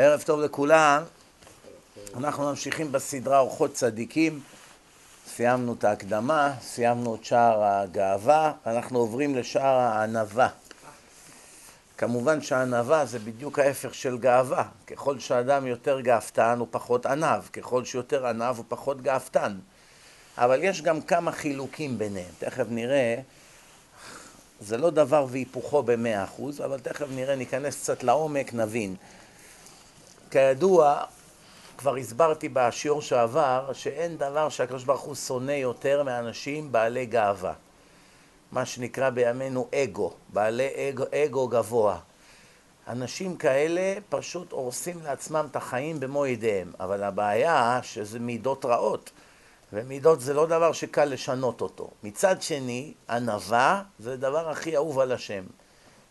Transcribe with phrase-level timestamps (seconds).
[0.00, 1.02] ערב טוב לכולם.
[2.16, 4.40] אנחנו ממשיכים בסדרה אורחות צדיקים.
[5.26, 10.48] סיימנו את ההקדמה, סיימנו את שער הגאווה, אנחנו עוברים לשער הענווה.
[11.96, 14.64] כמובן שהענווה זה בדיוק ההפך של גאווה.
[14.86, 19.58] ככל שאדם יותר גאוותן הוא פחות ענב, ככל שיותר ענב הוא פחות גאוותן.
[20.36, 22.32] אבל יש גם כמה חילוקים ביניהם.
[22.38, 23.16] תכף נראה,
[24.60, 28.96] זה לא דבר והיפוכו במאה אחוז, אבל תכף נראה, ניכנס קצת לעומק, נבין.
[30.30, 31.02] כידוע,
[31.78, 37.52] כבר הסברתי בשיעור שעבר, שאין דבר שהקדוש ברוך הוא שונא יותר מאנשים בעלי גאווה.
[38.52, 41.98] מה שנקרא בימינו אגו, בעלי אגו, אגו גבוה.
[42.88, 49.10] אנשים כאלה פשוט הורסים לעצמם את החיים במו ידיהם, אבל הבעיה שזה מידות רעות,
[49.72, 51.90] ומידות זה לא דבר שקל לשנות אותו.
[52.02, 55.44] מצד שני, ענווה זה הדבר הכי אהוב על השם.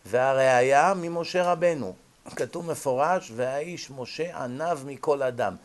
[0.06, 1.94] והראיה ממשה רבנו,
[2.36, 5.56] כתוב מפורש, והאיש משה ענב מכל אדם.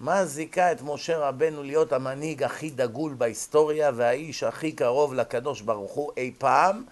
[0.00, 5.92] מה זיכה את משה רבנו להיות המנהיג הכי דגול בהיסטוריה והאיש הכי קרוב לקדוש ברוך
[5.92, 6.84] הוא אי פעם?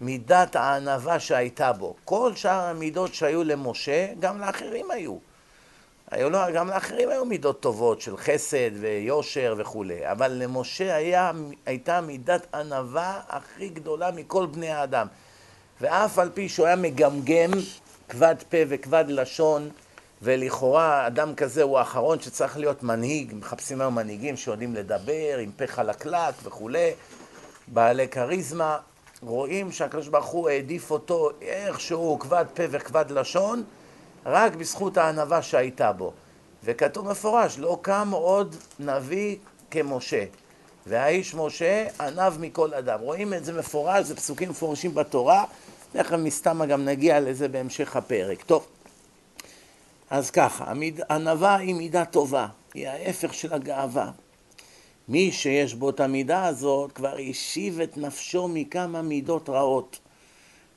[0.00, 1.94] מידת הענווה שהייתה בו.
[2.04, 5.16] כל שאר המידות שהיו למשה, גם לאחרים היו.
[6.10, 11.30] היו לו, גם לאחרים היו מידות טובות של חסד ויושר וכולי, אבל למשה היה,
[11.66, 15.06] הייתה מידת ענווה הכי גדולה מכל בני האדם.
[15.80, 17.50] ואף על פי שהוא היה מגמגם
[18.10, 19.70] כבד פה וכבד לשון,
[20.22, 25.66] ולכאורה אדם כזה הוא האחרון שצריך להיות מנהיג, מחפשים היום מנהיגים שיודעים לדבר עם פה
[25.66, 26.90] חלקלק וכולי,
[27.68, 28.78] בעלי כריזמה,
[29.22, 33.62] רואים שהקדוש ברוך הוא העדיף אותו איכשהו כבד פה וכבד לשון,
[34.26, 36.12] רק בזכות הענווה שהייתה בו.
[36.64, 39.36] וכתוב מפורש, לא קם עוד נביא
[39.70, 40.24] כמשה.
[40.86, 43.00] והאיש משה ענב מכל אדם.
[43.00, 45.44] רואים את זה מפורש, זה פסוקים מפורשים בתורה,
[45.92, 48.42] תכף מסתמה גם נגיע לזה בהמשך הפרק.
[48.42, 48.66] טוב,
[50.10, 50.72] אז ככה,
[51.10, 54.10] ענווה היא מידה טובה, היא ההפך של הגאווה.
[55.08, 59.98] מי שיש בו את המידה הזאת כבר השיב את נפשו מכמה מידות רעות.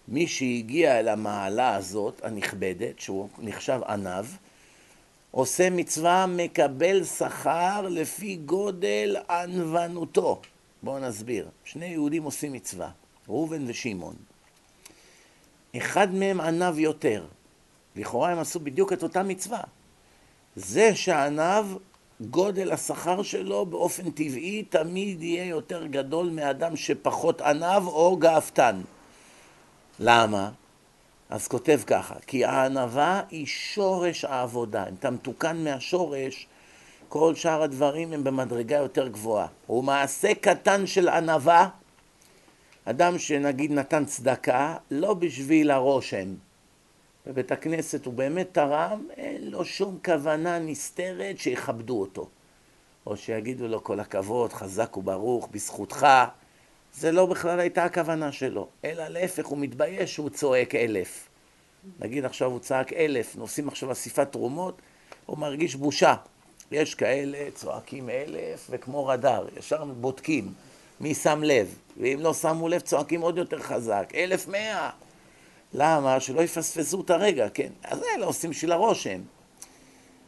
[0.08, 4.26] מי שהגיע אל המעלה הזאת, הנכבדת, שהוא נחשב ענב,
[5.32, 10.42] עושה מצווה, מקבל שכר לפי גודל ענוונותו.
[10.84, 11.50] בואו נסביר.
[11.66, 12.90] שני יהודים עושים מצווה,
[13.30, 14.16] ראובן ושמעון.
[15.78, 17.26] אחד מהם ענב יותר.
[17.96, 19.62] לכאורה הם עשו בדיוק את אותה מצווה.
[20.56, 21.66] זה שענב,
[22.22, 28.82] גודל השכר שלו באופן טבעי תמיד יהיה יותר גדול מאדם שפחות ענב או גאוותן.
[30.00, 30.52] למה?
[31.30, 34.88] אז כותב ככה, כי הענווה היא שורש העבודה.
[34.90, 36.48] אם אתה מתוקן מהשורש,
[37.10, 39.48] כל שאר הדברים הם במדרגה יותר גבוהה.
[39.68, 41.70] הוא מעשה קטן של ענווה,
[42.86, 46.34] אדם שנגיד נתן צדקה, לא בשביל הרושם.
[47.28, 52.28] בבית הכנסת הוא באמת תרם, אין לו שום כוונה נסתרת שיכבדו אותו.
[53.06, 56.08] או שיגידו לו כל הכבוד, חזק וברוך, בזכותך.
[56.94, 61.28] זה לא בכלל הייתה הכוונה שלו, אלא להפך, הוא מתבייש שהוא צועק אלף.
[62.00, 64.82] נגיד עכשיו הוא צעק אלף, נוסעים עכשיו אסיפת תרומות,
[65.26, 66.16] הוא מרגיש בושה.
[66.72, 70.54] יש כאלה צועקים אלף וכמו רדאר, ישר בודקים
[71.00, 74.90] מי שם לב, ואם לא שמו לב צועקים עוד יותר חזק, אלף מאה.
[75.74, 76.20] למה?
[76.20, 77.70] שלא יפספסו את הרגע, כן?
[77.84, 79.22] אז אלה עושים בשביל הרושם.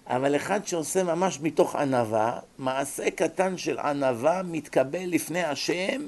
[0.07, 6.07] אבל אחד שעושה ממש מתוך ענווה, מעשה קטן של ענווה מתקבל לפני השם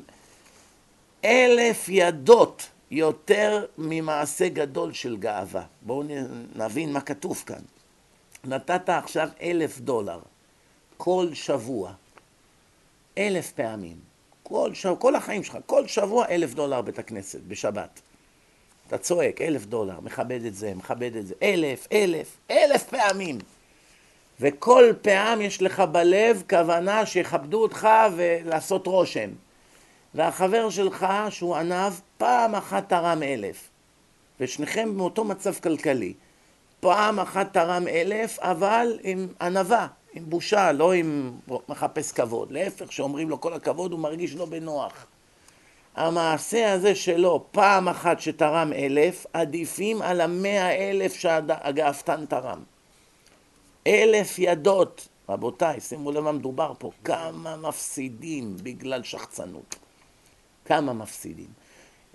[1.26, 5.64] אלף ידות יותר ממעשה גדול של גאווה.
[5.82, 6.04] בואו
[6.56, 7.62] נבין מה כתוב כאן.
[8.46, 10.20] נתת עכשיו אלף דולר
[10.98, 11.94] כל שבוע,
[13.18, 13.98] אלף פעמים,
[14.50, 18.02] כל, שבוע, כל החיים שלך, כל שבוע אלף דולר בית הכנסת, בשבת.
[18.88, 23.38] אתה צועק, אלף דולר, מכבד את זה, מכבד את זה, אלף, אלף, אלף פעמים.
[24.40, 29.30] וכל פעם יש לך בלב כוונה שיכבדו אותך ולעשות רושם.
[30.14, 33.70] והחבר שלך, שהוא ענב, פעם אחת תרם אלף.
[34.40, 36.14] ושניכם מאותו מצב כלכלי.
[36.80, 41.32] פעם אחת תרם אלף, אבל עם ענווה, עם בושה, לא עם
[41.70, 42.52] מחפש כבוד.
[42.52, 45.06] להפך, כשאומרים לו כל הכבוד, הוא מרגיש לא בנוח.
[45.96, 52.64] המעשה הזה שלו, פעם אחת שתרם אלף, עדיפים על המאה אלף שהגאפתן תרם.
[53.88, 59.76] אלף ידות, רבותיי, שימו לב מה מדובר פה, כמה מפסידים בגלל שחצנות.
[60.66, 61.50] כמה מפסידים.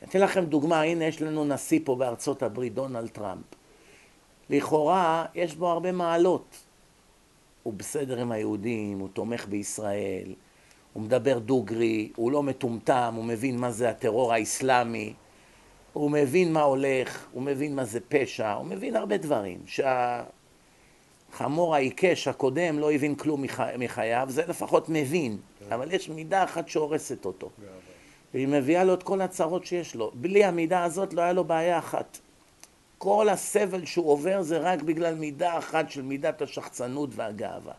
[0.05, 3.45] אתן לכם דוגמה, הנה יש לנו נשיא פה בארצות הברית, דונלד טראמפ.
[4.51, 6.72] לכאורה יש בו הרבה מעלות.
[7.63, 10.35] הוא בסדר עם היהודים, הוא תומך בישראל,
[10.93, 15.13] הוא מדבר דוגרי, הוא לא מטומטם, הוא מבין מה זה הטרור האסלאמי,
[15.93, 19.61] הוא מבין מה הולך, הוא מבין מה זה פשע, הוא מבין הרבה דברים.
[19.67, 20.23] שה...
[21.33, 23.45] חמור העיקש הקודם לא הבין כלום
[23.79, 25.73] מחייו, זה לפחות מבין, כן.
[25.73, 27.51] אבל יש מידה אחת שהורסת אותו.
[28.35, 30.11] והיא מביאה לו את כל הצרות שיש לו.
[30.15, 32.19] בלי המידה הזאת לא היה לו בעיה אחת.
[33.03, 37.73] כל הסבל שהוא עובר זה רק בגלל מידה אחת של מידת השחצנות והגאווה.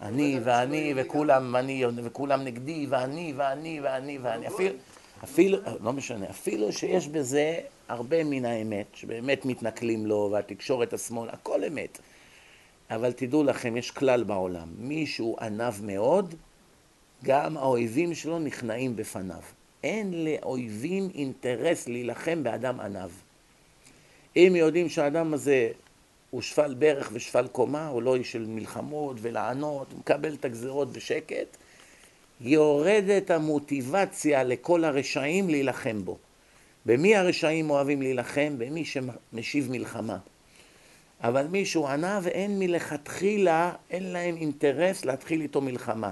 [0.00, 4.46] אני ואני וכולם, ואני וכולם נגדי, ואני ואני ואני ואני.
[4.46, 4.74] אפילו,
[5.24, 11.64] אפילו, לא משנה, אפילו שיש בזה הרבה מן האמת, שבאמת מתנכלים לו, והתקשורת השמאל, הכל
[11.64, 11.98] אמת.
[12.90, 16.34] אבל תדעו לכם, יש כלל בעולם, מי שהוא עניו מאוד,
[17.24, 19.42] גם האויבים שלו נכנעים בפניו.
[19.84, 23.10] אין לאויבים אינטרס להילחם באדם עניו.
[24.36, 25.70] אם יודעים שהאדם הזה
[26.30, 30.92] הוא שפל ברך ושפל קומה, הוא לא איש של מלחמות ולענות, הוא מקבל את הגזרות
[30.92, 31.56] בשקט,
[32.40, 36.18] יורדת המוטיבציה לכל הרשעים להילחם בו.
[36.86, 38.54] במי הרשעים אוהבים להילחם?
[38.58, 40.18] במי שמשיב מלחמה.
[41.20, 46.10] אבל מי שהוא ענה ואין מלכתחילה, אין להם אינטרס להתחיל איתו מלחמה.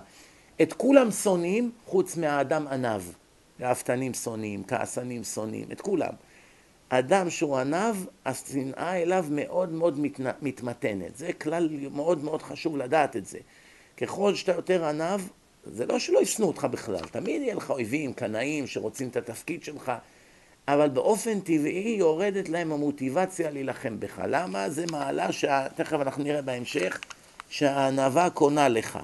[0.63, 3.03] את כולם שונאים חוץ מהאדם עניו.
[3.61, 6.13] ראפתנים שונאים, כעסנים שונאים, את כולם.
[6.89, 7.97] אדם שהוא עניו,
[8.27, 10.01] השנאה אליו מאוד מאוד
[10.43, 11.17] מתמתנת.
[11.17, 13.39] זה כלל מאוד מאוד חשוב לדעת את זה.
[13.97, 15.21] ככל שאתה יותר עניו,
[15.67, 19.93] זה לא שלא ישנאו אותך בכלל, תמיד יהיה לך אויבים, קנאים, שרוצים את התפקיד שלך,
[20.69, 24.23] אבל באופן טבעי יורדת להם המוטיבציה להילחם בך.
[24.29, 24.71] למה?
[24.71, 27.01] זה מעלה שתכף אנחנו נראה בהמשך,
[27.49, 28.99] שהענווה קונה לך.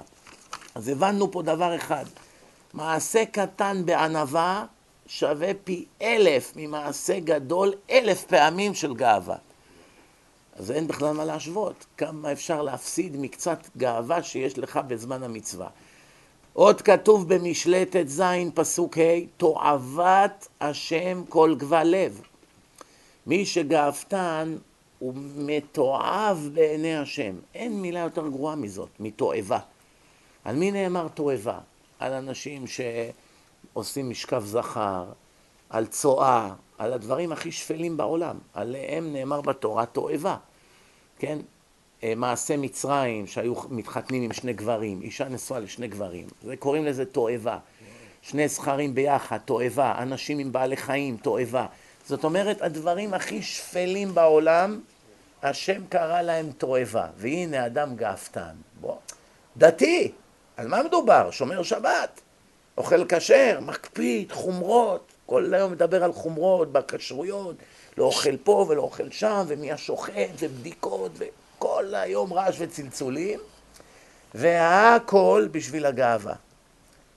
[0.75, 2.05] אז הבנו פה דבר אחד,
[2.73, 4.65] מעשה קטן בענווה
[5.13, 9.35] שווה פי אלף ממעשה גדול אלף פעמים של גאווה.
[10.55, 15.67] אז אין בכלל מה להשוות, כמה אפשר להפסיד מקצת גאווה שיש לך בזמן המצווה.
[16.53, 18.21] עוד כתוב במשלי ט"ז
[18.53, 22.21] פסוק ה' תועבת השם כל גבל לב.
[23.27, 24.55] מי שגאוותן
[24.99, 27.35] הוא מתועב בעיני השם.
[27.55, 29.59] אין מילה יותר גרועה מזאת, מתועבה.
[30.45, 31.59] על מי נאמר תועבה?
[31.99, 32.67] על אנשים
[33.73, 35.05] שעושים משכב זכר,
[35.69, 38.39] על צואה, על הדברים הכי שפלים בעולם.
[38.53, 40.37] עליהם נאמר בתורה תועבה.
[41.19, 41.39] כן?
[42.03, 47.05] אה, מעשה מצרים שהיו מתחתנים עם שני גברים, אישה נשואה לשני גברים, זה קוראים לזה
[47.05, 47.57] תועבה.
[48.21, 51.65] שני זכרים ביחד, תועבה, אנשים עם בעלי חיים, תועבה.
[52.07, 54.79] זאת אומרת, הדברים הכי שפלים בעולם,
[55.43, 57.07] השם קרא להם תועבה.
[57.17, 58.55] והנה אדם גאוותן.
[58.81, 58.95] בוא,
[59.57, 60.11] דתי,
[60.57, 61.31] על מה מדובר?
[61.31, 62.21] שומר שבת,
[62.77, 67.55] אוכל כשר, מקפיד, חומרות, כל היום מדבר על חומרות, בכשרויות,
[67.97, 71.23] לא אוכל פה ולא אוכל שם, ומי השוחט, ובדיקות, ו...
[71.61, 73.39] כל היום רעש וצלצולים,
[74.33, 76.33] והכל בשביל הגאווה.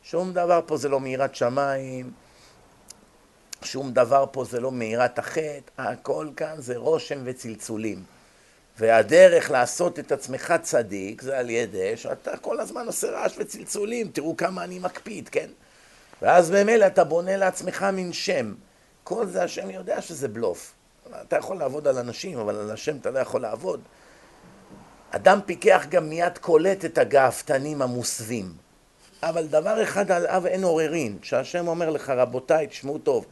[0.03, 2.11] שום דבר פה זה לא מאירת שמיים,
[3.62, 8.03] שום דבר פה זה לא מאירת החטא, הכל כאן זה רושם וצלצולים.
[8.79, 14.37] והדרך לעשות את עצמך צדיק זה על ידי שאתה כל הזמן עושה רעש וצלצולים, תראו
[14.37, 15.49] כמה אני מקפיד, כן?
[16.23, 18.55] ואז במילא אתה בונה לעצמך מין שם.
[19.05, 20.73] כל זה השם יודע שזה בלוף.
[21.23, 23.81] אתה יכול לעבוד על אנשים, אבל על השם אתה לא יכול לעבוד.
[25.11, 28.53] אדם פיקח גם מיד קולט את הגאוותנים המוסווים.
[29.23, 33.27] אבל דבר אחד עליו אין עוררין, שהשם אומר לך, רבותיי, תשמעו טוב,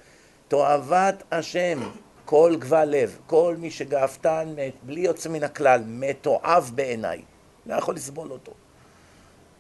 [0.49, 1.91] תועבת השם,
[2.33, 7.23] כל גבל לב, כל מי שגאוותן, בלי יוצא מן הכלל, מתועב בעיניי.
[7.67, 8.53] לא יכול לסבול אותו.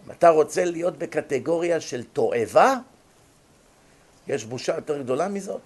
[0.06, 2.76] אם אתה רוצה להיות בקטגוריה של תועבה,
[4.28, 5.60] יש בושה יותר גדולה מזאת.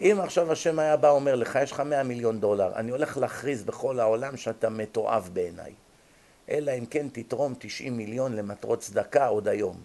[0.00, 3.62] אם עכשיו השם היה בא ואומר לך, יש לך מאה מיליון דולר, אני הולך להכריז
[3.64, 5.72] בכל העולם שאתה מתועב בעיניי.
[6.50, 9.76] אלא אם כן תתרום 90 מיליון למטרות צדקה עוד היום.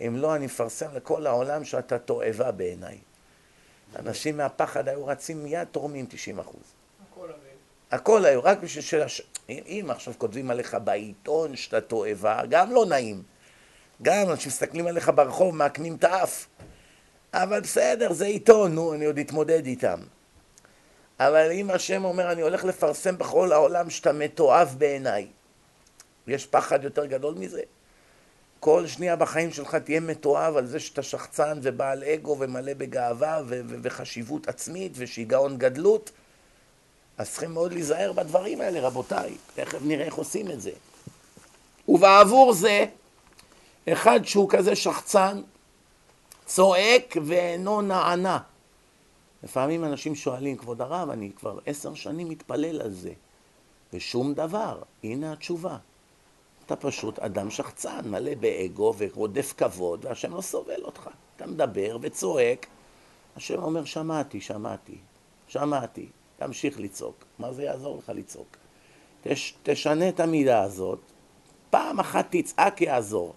[0.00, 2.98] אם לא, אני מפרסם לכל העולם שאתה תועבה בעיניי.
[3.96, 6.62] אנשים מהפחד היו רצים מיד תורמים 90 אחוז.
[7.90, 9.02] הכל היו, רק בשביל של...
[9.02, 9.22] הש...
[9.48, 13.22] אם עכשיו כותבים עליך בעיתון שאתה תועבה, גם לא נעים.
[14.02, 16.46] גם אנשים מסתכלים עליך ברחוב, מעקמים את האף.
[17.34, 20.00] אבל בסדר, זה עיתון, נו, אני עוד אתמודד איתם.
[21.20, 25.26] אבל אם השם אומר, אני הולך לפרסם בכל העולם שאתה מתועב בעיניי,
[26.26, 27.62] יש פחד יותר גדול מזה?
[28.60, 33.60] כל שנייה בחיים שלך תהיה מתועב על זה שאתה שחצן ובעל אגו ומלא בגאווה ו-
[33.66, 36.10] ו- וחשיבות עצמית ושיגעון גדלות.
[37.18, 39.36] אז צריכים מאוד להיזהר בדברים האלה, רבותיי.
[39.54, 40.70] תכף נראה איך עושים את זה.
[41.88, 42.84] ובעבור זה,
[43.92, 45.42] אחד שהוא כזה שחצן,
[46.46, 48.38] צועק ואינו נענה.
[49.42, 53.12] לפעמים אנשים שואלים, כבוד הרב, אני כבר עשר שנים מתפלל על זה,
[53.92, 54.82] ושום דבר.
[55.04, 55.76] הנה התשובה.
[56.68, 61.08] אתה פשוט אדם שחצן, מלא באגו ורודף כבוד, והשם לא סובל אותך.
[61.36, 62.66] אתה מדבר וצועק,
[63.36, 64.98] השם אומר, שמעתי, שמעתי,
[65.46, 67.24] שמעתי, תמשיך לצעוק.
[67.38, 68.56] מה זה יעזור לך לצעוק?
[69.22, 70.98] תש, תשנה את המידה הזאת,
[71.70, 73.34] פעם אחת תצעק יעזור.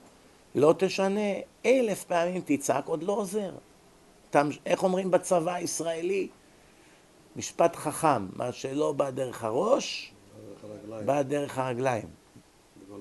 [0.56, 1.32] לא תשנה,
[1.66, 3.52] אלף פעמים תצעק, עוד לא עוזר.
[4.66, 6.28] איך אומרים בצבא הישראלי?
[7.36, 10.14] משפט חכם, מה שלא בא דרך הראש,
[11.06, 12.21] בא דרך הרגליים.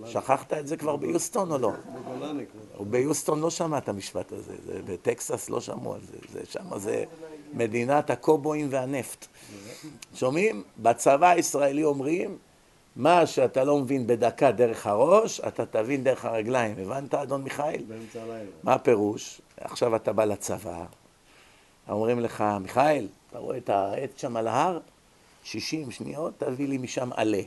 [0.07, 1.73] שכחת את זה כבר ביוסטון או לא?
[2.81, 4.53] ביוסטון לא שמע את המשפט הזה,
[4.85, 6.01] בטקסס לא שמעו על
[6.33, 7.05] זה, שם זה
[7.53, 9.27] מדינת הקובואים והנפט.
[10.15, 10.63] שומעים?
[10.79, 12.39] בצבא הישראלי אומרים,
[12.97, 16.77] מה שאתה לא מבין בדקה דרך הראש, אתה תבין דרך הרגליים.
[16.79, 17.83] הבנת, אדון מיכאל?
[17.89, 18.51] באמצע הלילה.
[18.63, 19.41] מה הפירוש?
[19.61, 20.85] עכשיו אתה בא לצבא,
[21.89, 24.79] אומרים לך, מיכאל, אתה רואה את העץ שם על ההר?
[25.45, 27.43] 60 שניות, תביא לי משם עלה.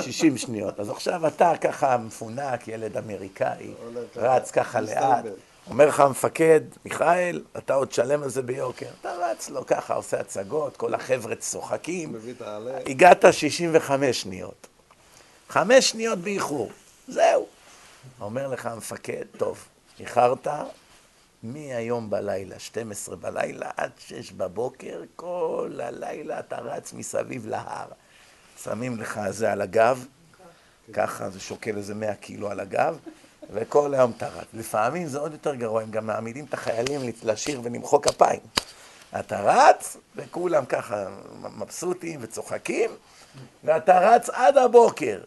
[0.00, 0.80] 60 שניות.
[0.80, 3.74] אז עכשיו אתה ככה מפונק, ילד אמריקאי,
[4.16, 5.24] רץ ככה לאט.
[5.70, 8.88] אומר לך המפקד, מיכאל, אתה עוד שלם על זה ביוקר.
[9.00, 12.16] אתה רץ לו ככה, עושה הצגות, כל החבר'ה צוחקים.
[12.86, 14.66] הגעת 65 שניות.
[15.48, 16.70] חמש שניות באיחור,
[17.08, 17.46] זהו.
[18.20, 19.64] אומר לך המפקד, טוב,
[20.00, 20.46] איחרת,
[21.42, 27.86] מהיום בלילה, 12 בלילה עד 6 בבוקר, כל הלילה אתה רץ מסביב להר.
[28.64, 30.06] שמים לך זה על הגב,
[30.92, 32.98] ככה זה שוקל איזה 100 קילו על הגב,
[33.50, 34.46] וכל היום אתה רץ.
[34.54, 38.40] לפעמים זה עוד יותר גרוע, הם גם מעמידים את החיילים לשיר ולמחוא כפיים.
[39.20, 41.06] אתה רץ, וכולם ככה
[41.58, 42.90] מבסוטים וצוחקים,
[43.64, 45.20] ואתה רץ עד הבוקר.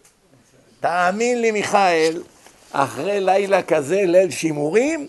[0.79, 2.23] תאמין לי, מיכאל,
[2.71, 5.07] אחרי לילה כזה, ליל שימורים,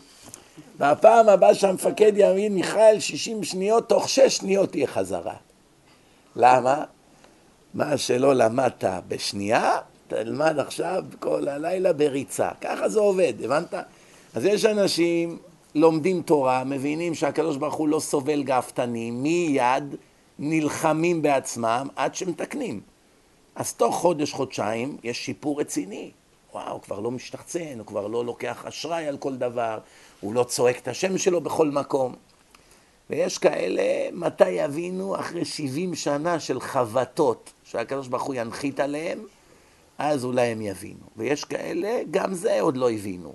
[0.79, 5.35] והפעם הבאה שהמפקד יאמין מיכאל 60 שניות, תוך 6 שניות תהיה חזרה.
[6.37, 6.85] למה?
[7.75, 9.79] מה שלא למדת בשנייה,
[10.09, 12.49] תלמד עכשיו כל הלילה בריצה.
[12.61, 13.75] ככה זה עובד, הבנת?
[14.35, 15.39] אז יש אנשים
[15.75, 19.97] לומדים תורה, מבינים שהקדוש ברוך הוא לא סובל גאוותנים, מיד
[20.39, 22.81] נלחמים בעצמם עד שמתקנים.
[23.55, 26.11] אז תוך חודש-חודשיים יש שיפור רציני.
[26.53, 29.79] וואו, כבר לא משתחצן, הוא כבר לא לוקח אשראי על כל דבר,
[30.21, 32.15] הוא לא צועק את השם שלו בכל מקום.
[33.11, 35.17] ויש כאלה, מתי יבינו?
[35.17, 39.19] אחרי 70 שנה של חבטות שהקדוש ברוך הוא ינחית עליהם,
[39.99, 41.07] אז אולי הם יבינו.
[41.17, 43.33] ויש כאלה, גם זה עוד לא הבינו.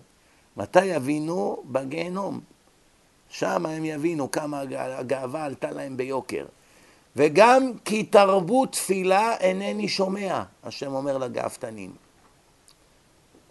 [0.57, 1.63] מתי יבינו?
[1.65, 2.39] בגיהנום.
[3.29, 6.45] שם הם יבינו כמה הגאווה עלתה להם ביוקר.
[7.15, 11.91] וגם כי תרבו תפילה אינני שומע, השם אומר לגאוותנים.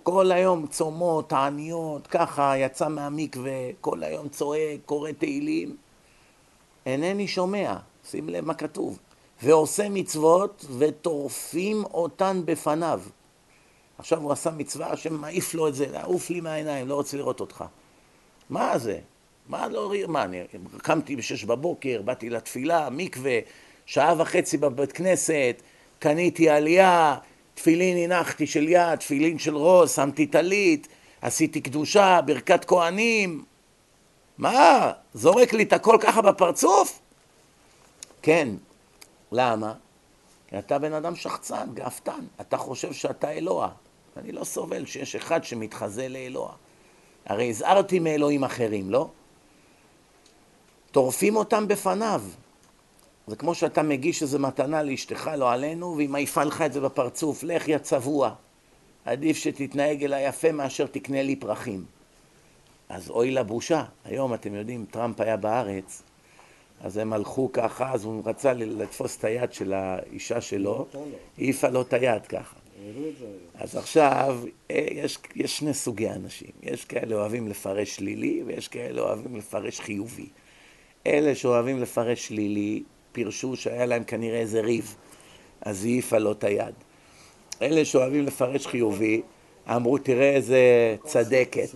[0.02, 5.76] כל היום צומות, תעניות, ככה, יצא מהמקווה, כל היום צועק, קורא תהילים.
[6.86, 7.76] אינני שומע,
[8.10, 8.98] שים לב מה כתוב.
[9.42, 13.00] ועושה מצוות וטורפים אותן בפניו.
[13.98, 17.40] עכשיו הוא עשה מצווה, השם מעיף לו את זה, לעוף לי מהעיניים, לא רוצה לראות
[17.40, 17.64] אותך.
[18.50, 18.98] מה זה?
[19.48, 19.92] מה לא...
[20.08, 20.42] מה, אני
[20.76, 23.38] קמתי בשש בבוקר, באתי לתפילה, מקווה,
[23.86, 25.62] שעה וחצי בבית כנסת,
[25.98, 27.16] קניתי עלייה,
[27.54, 30.88] תפילין הנחתי של יד, תפילין של ראש, שמתי טלית,
[31.22, 33.44] עשיתי קדושה, ברכת כהנים.
[34.38, 34.92] מה?
[35.14, 37.00] זורק לי את הכל ככה בפרצוף?
[38.22, 38.48] כן.
[39.32, 39.74] למה?
[40.48, 42.24] כי אתה בן אדם שחצן, גאוותן.
[42.40, 43.68] אתה חושב שאתה אלוה.
[44.16, 46.52] אני לא סובל שיש אחד שמתחזה לאלוה.
[47.26, 49.08] הרי הזהרתי מאלוהים אחרים, לא?
[50.90, 52.22] טורפים אותם בפניו.
[53.26, 57.42] זה כמו שאתה מגיש איזו מתנה לאשתך, לא עלינו, והיא מעיפה לך את זה בפרצוף,
[57.42, 58.34] לך יא צבוע.
[59.04, 61.84] עדיף שתתנהג אליי יפה מאשר תקנה לי פרחים.
[62.88, 63.84] אז אוי לבושה.
[64.04, 66.02] היום, אתם יודעים, טראמפ היה בארץ,
[66.80, 70.86] אז הם הלכו ככה, אז הוא רצה לתפוס את היד של האישה שלו,
[71.38, 72.56] העיפה לו את היד ככה.
[73.54, 76.50] אז עכשיו, אה, יש, יש שני סוגי אנשים.
[76.62, 80.26] יש כאלה אוהבים לפרש שלילי, ויש כאלה אוהבים לפרש חיובי.
[81.06, 82.82] אלה שאוהבים לפרש שלילי,
[83.12, 84.94] פירשו שהיה להם כנראה איזה ריב,
[85.60, 86.74] אז היא העיפה לו את היד.
[87.62, 89.22] אלה שאוהבים לפרש חיובי,
[89.76, 90.60] אמרו, תראה איזה
[91.04, 91.68] צדקת,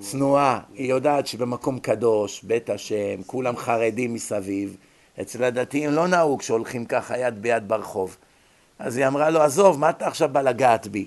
[0.00, 4.76] צנועה, היא יודעת שבמקום קדוש, בית השם, כולם חרדים מסביב.
[5.20, 8.16] אצל הדתיים לא נהוג שהולכים ככה יד ביד ברחוב.
[8.78, 11.06] אז היא אמרה לו, עזוב, מה אתה עכשיו בא לגעת בי?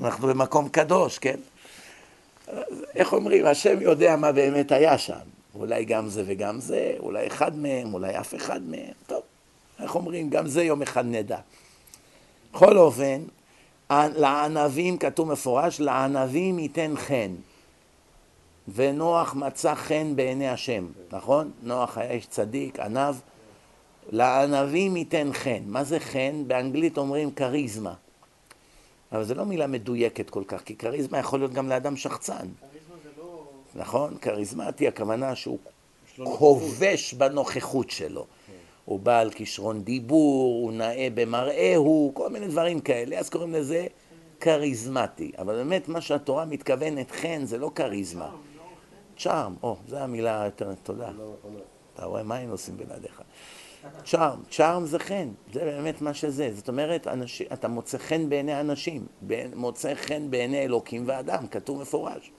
[0.00, 1.36] אנחנו במקום קדוש, כן?
[2.94, 5.14] איך אומרים, השם יודע מה באמת היה שם.
[5.54, 8.92] אולי גם זה וגם זה, אולי אחד מהם, אולי אף אחד מהם.
[9.06, 9.22] טוב,
[9.82, 11.38] איך אומרים, גם זה יום אחד נדע.
[12.54, 13.20] בכל אופן,
[13.90, 17.34] לענבים כתוב מפורש, לענבים ייתן חן.
[18.74, 21.50] ונוח מצא חן בעיני השם, נכון?
[21.62, 23.14] נוח היה איש צדיק, ענב.
[24.12, 25.62] לענבים ייתן חן.
[25.66, 26.44] מה זה חן?
[26.46, 27.94] באנגלית אומרים כריזמה.
[29.12, 32.46] אבל זו לא מילה מדויקת כל כך, כי כריזמה יכול להיות גם לאדם שחצן.
[33.18, 33.44] לא...
[33.74, 34.16] נכון?
[34.20, 35.58] כריזמטי, הכוונה שהוא
[36.24, 38.26] כובש בנוכחות שלו.
[38.86, 43.86] הוא בעל כישרון דיבור, הוא נאה במראהו, כל מיני דברים כאלה, אז קוראים לזה
[44.40, 45.32] כריזמטי.
[45.38, 48.30] אבל באמת מה שהתורה מתכוונת חן זה לא כריזמה.
[49.18, 51.10] צ'ארם, או, זו המילה היותר, תודה.
[51.94, 53.22] אתה רואה מה היינו עושים בלעדיך.
[54.04, 56.50] צ'ארם, צ'ארם זה חן, זה באמת מה שזה.
[56.54, 59.06] זאת אומרת, אנש, אתה מוצא חן בעיני אנשים,
[59.54, 62.30] מוצא חן בעיני אלוקים ואדם, כתוב מפורש.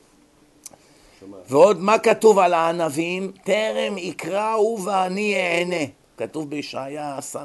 [1.50, 3.32] ועוד מה כתוב על הענבים?
[3.44, 5.86] טרם יקראו ואני אענה.
[6.17, 7.43] כתוב בישעיה ס"ה,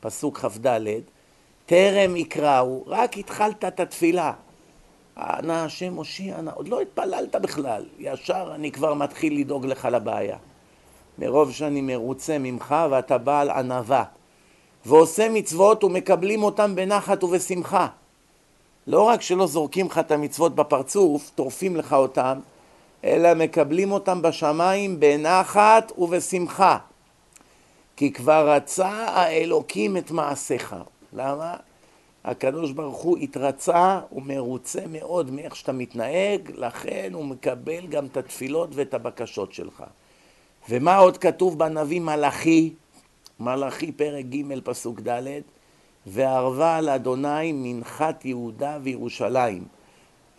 [0.00, 0.78] פסוק כ"ד,
[1.66, 4.32] טרם יקראו, רק התחלת את התפילה.
[5.16, 10.36] אנא השם הושיע נא, עוד לא התפללת בכלל, ישר אני כבר מתחיל לדאוג לך לבעיה.
[11.18, 14.04] מרוב שאני מרוצה ממך ואתה בעל ענווה.
[14.86, 17.86] ועושה מצוות ומקבלים אותם בנחת ובשמחה.
[18.86, 22.38] לא רק שלא זורקים לך את המצוות בפרצוף, טורפים לך אותם,
[23.04, 26.78] אלא מקבלים אותם בשמיים בנחת ובשמחה.
[27.96, 30.76] כי כבר רצה האלוקים את מעשיך.
[31.12, 31.56] למה?
[32.24, 38.16] הקדוש ברוך הוא התרצה, הוא מרוצה מאוד מאיך שאתה מתנהג, לכן הוא מקבל גם את
[38.16, 39.84] התפילות ואת הבקשות שלך.
[40.68, 42.72] ומה עוד כתוב בנביא מלאכי?
[43.40, 45.40] מלאכי פרק ג' פסוק ד'
[46.06, 49.64] וערבה על אדוני מנחת יהודה וירושלים.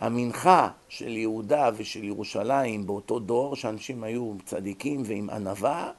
[0.00, 5.90] המנחה של יהודה ושל ירושלים באותו דור, שאנשים היו צדיקים ועם ענווה,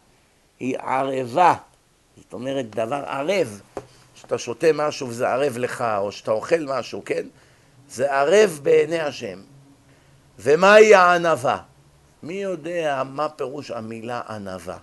[0.60, 1.56] היא ערבה.
[2.18, 3.62] זאת אומרת, דבר ערב.
[4.16, 7.28] שאתה שותה משהו וזה ערב לך, או שאתה אוכל משהו, כן?
[7.90, 9.40] זה ערב בעיני השם.
[10.40, 11.62] ומהי הענווה?
[12.24, 14.78] מי יודע מה פירוש המילה ענווה?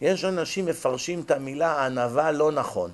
[0.00, 2.90] יש אנשים מפרשים את המילה ענווה לא נכון.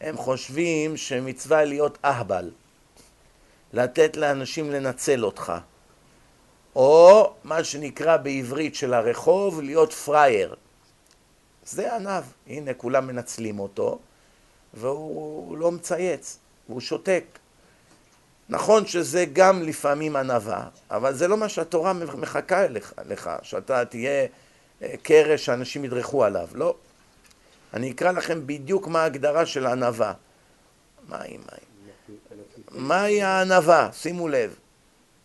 [0.00, 2.50] הם חושבים שמצווה להיות אהבל,
[3.72, 5.52] לתת לאנשים לנצל אותך,
[6.76, 10.54] או מה שנקרא בעברית של הרחוב, להיות פראייר.
[11.66, 12.22] זה ענב.
[12.46, 13.98] הנה, כולם מנצלים אותו,
[14.74, 17.24] והוא לא מצייץ, והוא שותק.
[18.48, 24.26] נכון שזה גם לפעמים ענווה, אבל זה לא מה שהתורה מחכה לך, לך שאתה תהיה
[24.82, 26.74] אה, קרש שאנשים ידרכו עליו, לא.
[27.74, 30.12] אני אקרא לכם בדיוק מה ההגדרה של ענווה.
[31.08, 32.18] מהי, מהי?
[32.70, 33.88] מהי הענווה?
[33.92, 34.56] שימו לב.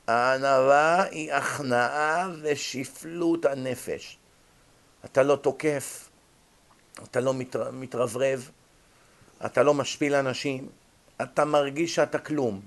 [0.07, 4.17] הענווה היא הכנעה ושפלות הנפש.
[5.05, 6.08] אתה לא תוקף,
[7.03, 7.33] אתה לא
[7.71, 8.49] מתרברב,
[9.45, 10.69] אתה לא משפיל אנשים,
[11.21, 12.61] אתה מרגיש שאתה כלום.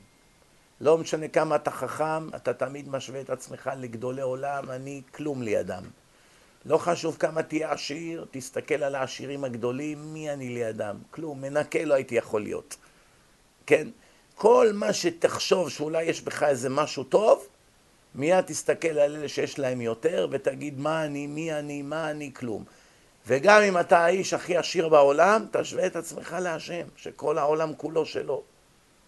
[0.81, 5.83] לא משנה כמה אתה חכם, אתה תמיד משווה את עצמך לגדולי עולם, אני כלום לידם.
[6.66, 10.97] לא חשוב כמה תהיה עשיר, תסתכל על העשירים הגדולים, מי אני לידם?
[11.11, 12.77] כלום, מנקה לא הייתי יכול להיות.
[13.66, 13.88] כן?
[14.35, 17.47] כל מה שתחשוב שאולי יש בך איזה משהו טוב,
[18.14, 22.64] מיד תסתכל על אלה שיש להם יותר ותגיד מה אני, מי אני, מה אני, כלום.
[23.27, 28.43] וגם אם אתה האיש הכי עשיר בעולם, תשווה את עצמך להשם, שכל העולם כולו שלו,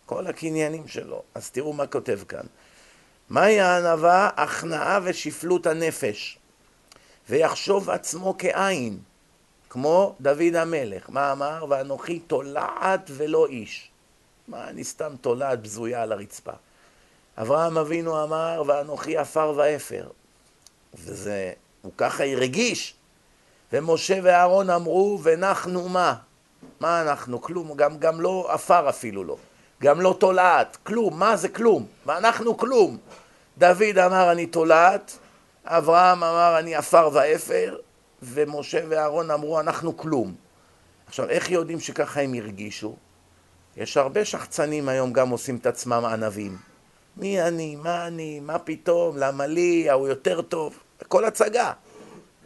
[0.07, 1.23] כל הקניינים שלו.
[1.35, 2.47] אז תראו מה כותב כאן.
[3.29, 4.31] מהי הענווה?
[4.37, 6.39] הכנעה ושפלות הנפש,
[7.29, 8.99] ויחשוב עצמו כעין,
[9.71, 11.11] כמו דוד המלך.
[11.11, 11.65] מה אמר?
[11.69, 13.91] ואנוכי תולעת ולא איש.
[14.49, 16.53] מה, אני סתם תולעת בזויה על הרצפה.
[17.39, 20.09] אברהם אבינו אמר, ואנוכי עפר ואפר.
[20.95, 22.95] וזה, הוא ככה הרגיש.
[23.75, 26.15] ומשה ואהרון אמרו, ונחנו מה?
[26.81, 27.43] מה אנחנו?
[27.43, 29.37] כלום, גם, גם לא עפר אפילו לא.
[29.83, 31.87] גם לא תולעת, כלום, מה זה כלום?
[32.07, 32.99] ואנחנו כלום.
[33.59, 35.19] דוד אמר אני תולעת,
[35.65, 37.77] אברהם אמר אני עפר ואפר,
[38.23, 40.35] ומשה ואהרון אמרו אנחנו כלום.
[41.07, 42.97] עכשיו, איך יודעים שככה הם הרגישו?
[43.77, 46.59] יש הרבה שחצנים היום גם עושים את עצמם ענבים.
[47.17, 47.77] מי אני?
[47.77, 48.41] מה אני?
[48.41, 49.17] מה פתאום?
[49.17, 49.91] למה לי?
[49.91, 50.79] ההוא יותר טוב.
[51.01, 51.73] הכל הצגה.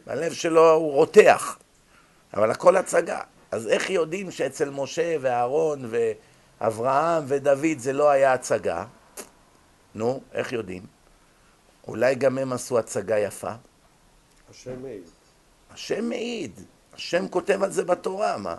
[0.09, 1.59] בלב שלו הוא רותח,
[2.35, 3.21] אבל הכל הצגה.
[3.51, 5.91] אז איך יודעים שאצל משה ואהרון
[6.61, 8.85] ואברהם ודוד זה לא היה הצגה?
[9.95, 10.83] נו, איך יודעים?
[11.89, 13.51] אולי גם הם עשו הצגה יפה?
[14.51, 15.03] השם מעיד.
[15.71, 16.61] השם מעיד.
[16.95, 18.57] השם כותב על זה בתורה, מה?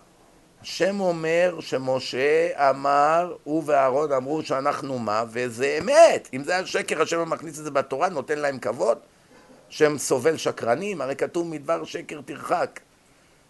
[0.62, 6.30] השם אומר שמשה אמר, הוא ואהרון אמרו שאנחנו מה, וזה אמת.
[6.34, 8.98] אם זה היה שקר, השם מכניס את זה בתורה, נותן להם כבוד.
[9.70, 12.80] שם סובל שקרנים, הרי כתוב מדבר שקר תרחק.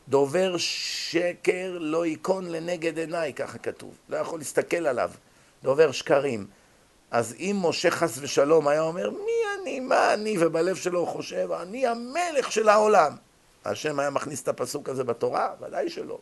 [0.07, 3.93] דובר שקר לא ייכון לנגד עיניי, ככה כתוב.
[4.09, 5.11] לא יכול להסתכל עליו.
[5.63, 6.47] דובר שקרים.
[7.11, 11.51] אז אם משה חס ושלום היה אומר, מי אני, מה אני, ובלב שלו הוא חושב,
[11.51, 13.15] אני המלך של העולם.
[13.65, 15.49] השם היה מכניס את הפסוק הזה בתורה?
[15.61, 16.19] ודאי שלא.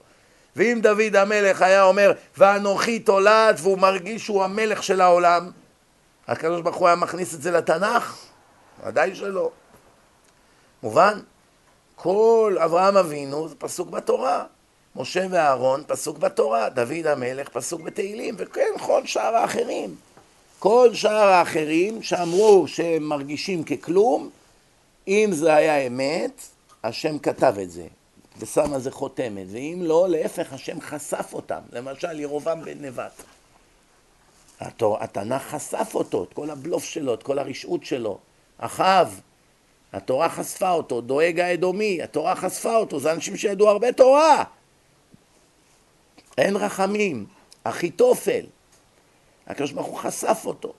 [0.55, 5.51] ואם דוד המלך היה אומר, ואנוכי תולעת, והוא מרגיש שהוא המלך של העולם,
[6.27, 8.17] הקדוש ברוך הוא היה מכניס את זה לתנ"ך?
[8.85, 9.51] ודאי שלא.
[10.83, 11.19] מובן?
[11.95, 14.45] כל אברהם אבינו זה פסוק בתורה.
[14.95, 16.69] משה ואהרון, פסוק בתורה.
[16.69, 18.35] דוד המלך, פסוק בתהילים.
[18.37, 19.95] וכן, כל שאר האחרים.
[20.59, 24.29] כל שאר האחרים שאמרו שהם מרגישים ככלום,
[25.07, 26.41] אם זה היה אמת,
[26.83, 27.87] השם כתב את זה,
[28.39, 31.59] ושם על זה חותמת, ואם לא, להפך, השם חשף אותם.
[31.71, 33.23] למשל, ירובעם בן נבט.
[34.81, 38.17] התנ"ך חשף אותו, את כל הבלוף שלו, את כל הרשעות שלו.
[38.57, 39.21] אחאב,
[39.93, 44.43] התורה חשפה אותו, דואג האדומי, התורה חשפה אותו, זה אנשים שידעו הרבה תורה.
[46.37, 47.25] אין רחמים,
[47.63, 48.45] אחיתופל,
[49.47, 50.73] הקדוש ברוך הוא חשף אותו.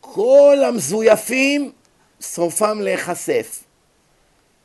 [0.00, 1.72] כל המזויפים
[2.20, 3.64] סופם להיחשף.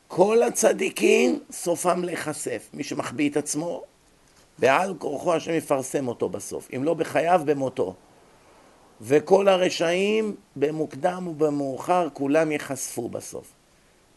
[0.08, 2.68] כל הצדיקים סופם להיחשף.
[2.74, 3.82] מי שמחביא את עצמו,
[4.58, 7.94] בעל כורחו השם יפרסם אותו בסוף, אם לא בחייו במותו.
[9.00, 13.52] וכל הרשעים במוקדם ובמאוחר כולם ייחשפו בסוף.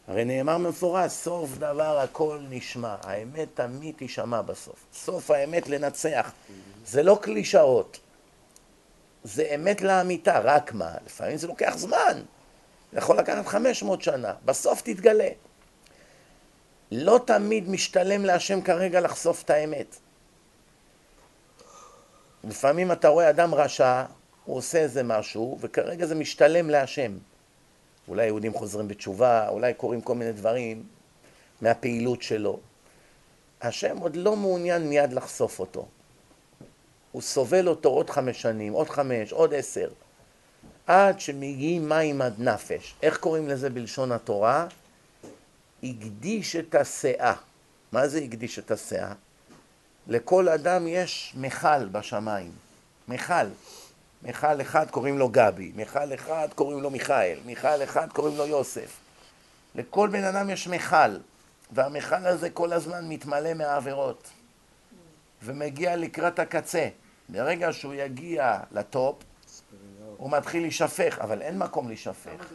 [0.08, 4.84] הרי נאמר מפורש, סוף דבר הכל נשמע, האמת תמיד תישמע בסוף.
[4.94, 6.32] סוף האמת לנצח.
[6.86, 8.00] זה לא קלישאות,
[9.24, 12.22] זה אמת לאמיתה, רק מה, לפעמים זה לוקח זמן,
[12.92, 15.28] זה יכול לקחת 500 שנה, בסוף תתגלה.
[16.92, 19.96] לא תמיד משתלם להשם כרגע לחשוף את האמת.
[22.44, 24.04] לפעמים אתה רואה אדם רשע,
[24.44, 27.12] הוא עושה איזה משהו, וכרגע זה משתלם להשם.
[28.08, 30.82] אולי יהודים חוזרים בתשובה, אולי קורים כל מיני דברים
[31.60, 32.60] מהפעילות שלו.
[33.62, 35.86] השם עוד לא מעוניין מיד לחשוף אותו.
[37.12, 39.88] הוא סובל אותו עוד חמש שנים, עוד חמש, עוד עשר,
[40.86, 42.94] עד שמגיעים מים עד נפש.
[43.02, 44.66] איך קוראים לזה בלשון התורה?
[45.82, 47.34] הקדיש את הסאה.
[47.92, 49.12] מה זה הקדיש את הסאה?
[50.08, 52.50] לכל אדם יש מכל בשמיים.
[53.08, 53.46] מכל.
[54.22, 58.96] מכל אחד קוראים לו גבי, מכל אחד קוראים לו מיכאל, מיכל אחד קוראים לו יוסף.
[59.74, 61.16] לכל בן אדם יש מכל,
[61.70, 64.30] והמכל הזה כל הזמן מתמלא מהעבירות,
[65.42, 66.88] ומגיע לקראת הקצה.
[67.28, 69.16] ברגע שהוא יגיע לטופ,
[70.16, 72.52] הוא מתחיל להישפך, אבל אין מקום להישפך.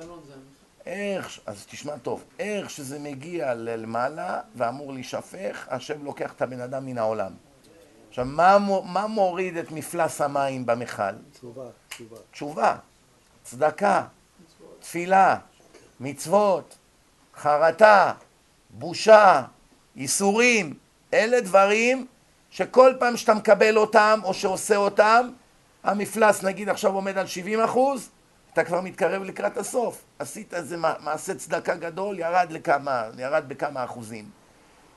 [0.86, 6.86] איך, אז תשמע טוב, איך שזה מגיע למעלה ואמור להישפך, השם לוקח את הבן אדם
[6.86, 7.32] מן העולם.
[8.20, 11.04] עכשיו, מה, מה מוריד את מפלס המים במכל?
[11.34, 12.18] תשובה, תשובה.
[12.32, 12.76] תשובה,
[13.44, 14.04] צדקה,
[14.80, 15.38] תפילה,
[16.00, 16.78] מצוות,
[17.36, 18.14] חרטה,
[18.70, 19.44] בושה,
[19.96, 20.74] ייסורים,
[21.14, 22.08] אלה דברים
[22.50, 25.30] שכל פעם שאתה מקבל אותם או שעושה אותם,
[25.84, 28.10] המפלס נגיד עכשיו עומד על 70 אחוז,
[28.54, 30.04] אתה כבר מתקרב לקראת הסוף.
[30.20, 34.47] עשית איזה מעשה צדקה גדול, ירד לכמה, ירד בכמה אחוזים.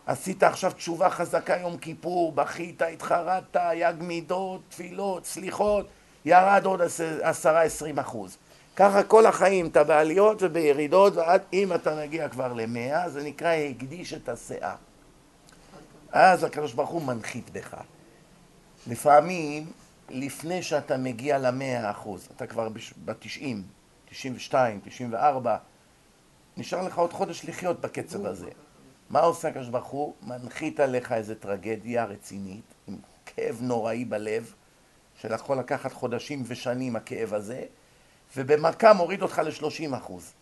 [0.06, 5.86] עשית עכשיו תשובה חזקה יום כיפור, בכית, התחרדת, יג מידות, תפילות, סליחות,
[6.24, 6.80] ירד עוד
[7.22, 8.36] עשרה עשרים אחוז.
[8.76, 14.14] ככה כל החיים, אתה בעליות ובירידות, ועד אם אתה מגיע כבר למאה, זה נקרא הקדיש
[14.14, 14.74] את הסאה.
[16.12, 17.76] אז הקדוש ברוך הוא מנחית בך.
[18.86, 19.66] לפעמים,
[20.08, 22.68] לפני שאתה מגיע למאה אחוז, אתה כבר
[23.04, 23.62] בתשעים,
[24.10, 25.56] תשעים ושתיים, תשעים וארבע,
[26.56, 28.50] נשאר לך עוד חודש לחיות בקצב הזה.
[29.10, 30.14] מה עושה הקדוש ברוך הוא?
[30.22, 32.96] מנחית עליך איזו טרגדיה רצינית, עם
[33.26, 34.54] כאב נוראי בלב,
[35.20, 37.64] שיכול לקחת חודשים ושנים הכאב הזה,
[38.36, 40.32] ובמכה מוריד אותך ל-30 אחוז.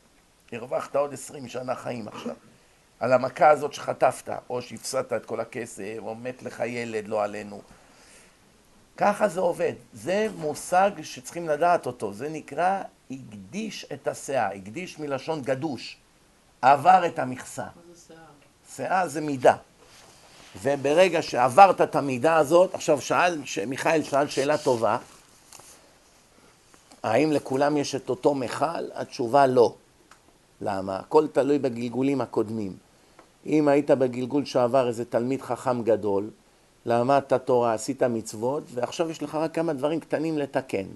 [0.52, 2.35] הרווחת עוד 20 שנה חיים עכשיו.
[3.00, 7.62] על המכה הזאת שחטפת, או שהפסדת את כל הכסף, או מת לך ילד, לא עלינו.
[8.96, 9.72] ככה זה עובד.
[9.92, 12.12] זה מושג שצריכים לדעת אותו.
[12.12, 14.54] זה נקרא הקדיש את הסאה.
[14.54, 15.96] הקדיש מלשון גדוש.
[16.62, 17.66] עבר את המכסה.
[18.79, 19.57] סאה זה מידה.
[20.62, 24.99] וברגע שעברת את המידה הזאת, עכשיו שאל, מיכאל שאל שאלה טובה,
[27.03, 28.85] האם לכולם יש את אותו מכל?
[28.95, 29.75] התשובה לא.
[30.61, 30.97] למה?
[30.97, 32.77] הכל תלוי בגלגולים הקודמים.
[33.47, 36.31] אם היית בגלגול שעבר איזה תלמיד חכם גדול,
[36.87, 40.87] למדת תורה, עשית מצוות, ועכשיו יש לך רק כמה דברים קטנים לתקן.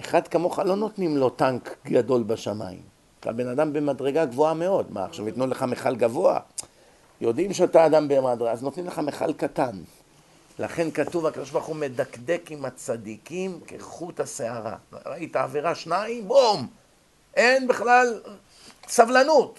[0.00, 2.82] אחד כמוך לא נותנים לו טנק גדול בשמיים.
[3.20, 4.86] אתה בן אדם במדרגה גבוהה מאוד.
[4.90, 6.38] מה, עכשיו ייתנו לך מכל גבוה?
[7.20, 9.76] יודעים שאתה אדם במדרגה, אז נותנים לך מכל קטן.
[10.58, 14.76] לכן כתוב, הקדוש ברוך הוא מדקדק עם הצדיקים כחוט השערה.
[15.06, 16.66] ראית עבירה שניים, בום!
[17.34, 18.20] אין בכלל
[18.88, 19.58] סבלנות.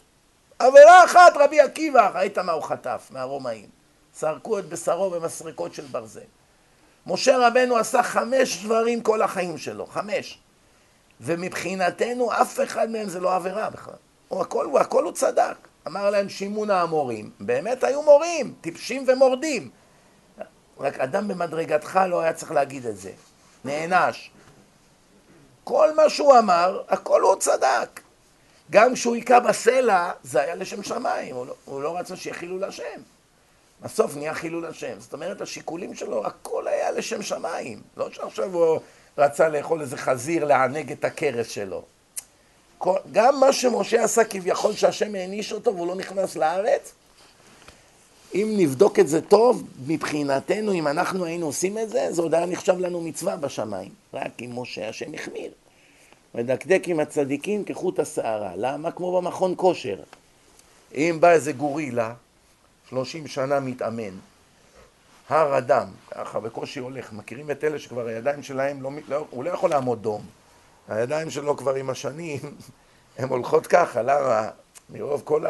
[0.59, 3.69] עבירה אחת, רבי עקיבא, ראית מה הוא חטף מהרומאים.
[4.13, 6.19] סרקו את בשרו במסרקות של ברזל.
[7.07, 10.39] משה רבנו עשה חמש דברים כל החיים שלו, חמש.
[11.21, 13.93] ומבחינתנו אף אחד מהם זה לא עבירה בכלל.
[14.27, 15.70] הוא הכל, הוא הכל הוא צדק.
[15.87, 17.29] אמר להם שימון האמורים.
[17.39, 19.69] באמת היו מורים, טיפשים ומורדים.
[20.79, 23.11] רק אדם במדרגתך לא היה צריך להגיד את זה.
[23.65, 24.31] נענש.
[25.63, 28.01] כל מה שהוא אמר, הכל הוא צדק.
[28.71, 33.01] גם כשהוא היכה בסלע, זה היה לשם שמיים, הוא לא, הוא לא רצה שיחילו להשם.
[33.81, 34.99] בסוף נהיה חילול השם.
[34.99, 37.81] זאת אומרת, השיקולים שלו, הכל היה לשם שמיים.
[37.97, 38.79] לא שעכשיו הוא
[39.17, 41.83] רצה לאכול איזה חזיר, לענג את הכרס שלו.
[43.11, 46.93] גם מה שמשה עשה כביכול שהשם העניש אותו והוא לא נכנס לארץ,
[48.35, 52.45] אם נבדוק את זה טוב, מבחינתנו, אם אנחנו היינו עושים את זה, זה עוד היה
[52.45, 53.91] נחשב לנו מצווה בשמיים.
[54.13, 55.51] רק אם משה השם החמיר.
[56.35, 58.51] מדקדק עם הצדיקים כחוט השערה.
[58.55, 58.91] למה?
[58.91, 59.95] כמו במכון כושר.
[60.95, 62.13] אם בא איזה גורילה,
[62.89, 64.13] שלושים שנה מתאמן,
[65.29, 69.49] הר אדם, ככה בקושי הולך, מכירים את אלה שכבר הידיים שלהם, לא, לא, הוא לא
[69.49, 70.40] יכול לעמוד דום.
[70.87, 72.39] הידיים שלו כבר עם השנים,
[73.17, 74.49] הן הולכות ככה, למה?
[74.89, 75.45] מרוב כל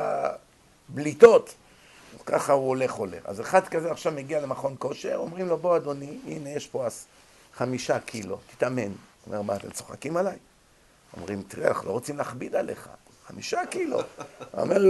[0.90, 1.54] הבליטות.
[2.26, 3.26] ככה הוא הולך הולך.
[3.26, 6.88] אז אחד כזה עכשיו מגיע למכון כושר, אומרים לו, בוא אדוני, הנה יש פה
[7.54, 8.82] חמישה קילו, תתאמן.
[8.82, 8.94] הוא
[9.28, 10.38] אומר, מה, אתם צוחקים עליי?
[11.18, 12.90] אומרים, תראה, אנחנו לא רוצים להכביד עליך,
[13.28, 14.00] חמישה קילו.
[14.58, 14.82] אומר,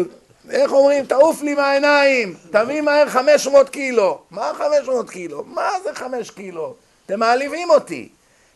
[0.50, 4.22] איך אומרים, תעוף לי מהעיניים, תביא מהר 500 קילו.
[4.32, 5.44] מה 500 קילו?
[5.44, 6.76] מה זה 5 קילו?
[7.06, 8.10] אתם מעליבים אותי.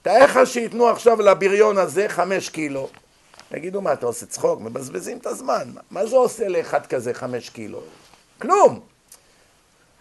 [0.06, 2.90] תאר לך שייתנו עכשיו לבריון הזה 5 קילו.
[3.50, 4.62] תגידו, מה, אתה עושה צחוק?
[4.62, 5.72] מבזבזים את הזמן.
[5.92, 7.82] מה זה עושה לאחד כזה 5 קילו?
[8.42, 8.80] כלום.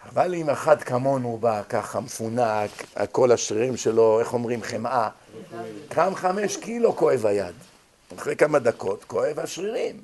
[0.09, 2.69] אבל אם אחד כמונו בא ככה מפונק,
[3.11, 5.09] כל השרירים שלו, איך אומרים, חמאה,
[5.89, 7.55] קם חמש קילו כואב היד.
[8.17, 10.01] אחרי כמה דקות כואב השרירים.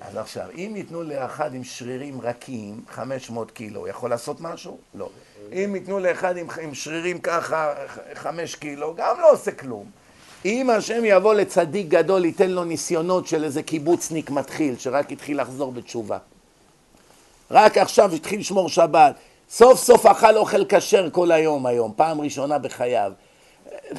[0.00, 4.78] אז עכשיו, אם ייתנו לאחד עם שרירים רכים 500 קילו, יכול לעשות משהו?
[4.94, 5.08] לא.
[5.52, 7.74] אם ייתנו לאחד עם, עם שרירים ככה
[8.14, 9.90] 5 קילו, גם לא עושה כלום.
[10.44, 15.72] אם השם יבוא לצדיק גדול, ייתן לו ניסיונות של איזה קיבוצניק מתחיל, שרק התחיל לחזור
[15.72, 16.18] בתשובה.
[17.50, 19.14] רק עכשיו התחיל לשמור שבת,
[19.50, 23.12] סוף סוף אכל אוכל כשר כל היום היום, פעם ראשונה בחייו.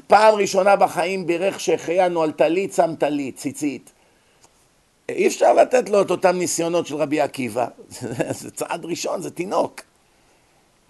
[0.08, 3.92] פעם ראשונה בחיים בירך שהחיינו על טלית, שם טלית, ציצית.
[5.10, 7.68] אי אפשר לתת לו את אותם ניסיונות של רבי עקיבא,
[8.40, 9.82] זה צעד ראשון, זה תינוק.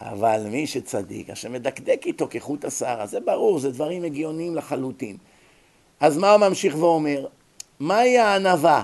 [0.01, 5.17] אבל מי שצדיק, אשר מדקדק איתו כחוט השערה, זה ברור, זה דברים הגיוניים לחלוטין.
[5.99, 7.27] אז מה הוא ממשיך ואומר?
[7.79, 8.83] מהי הענווה?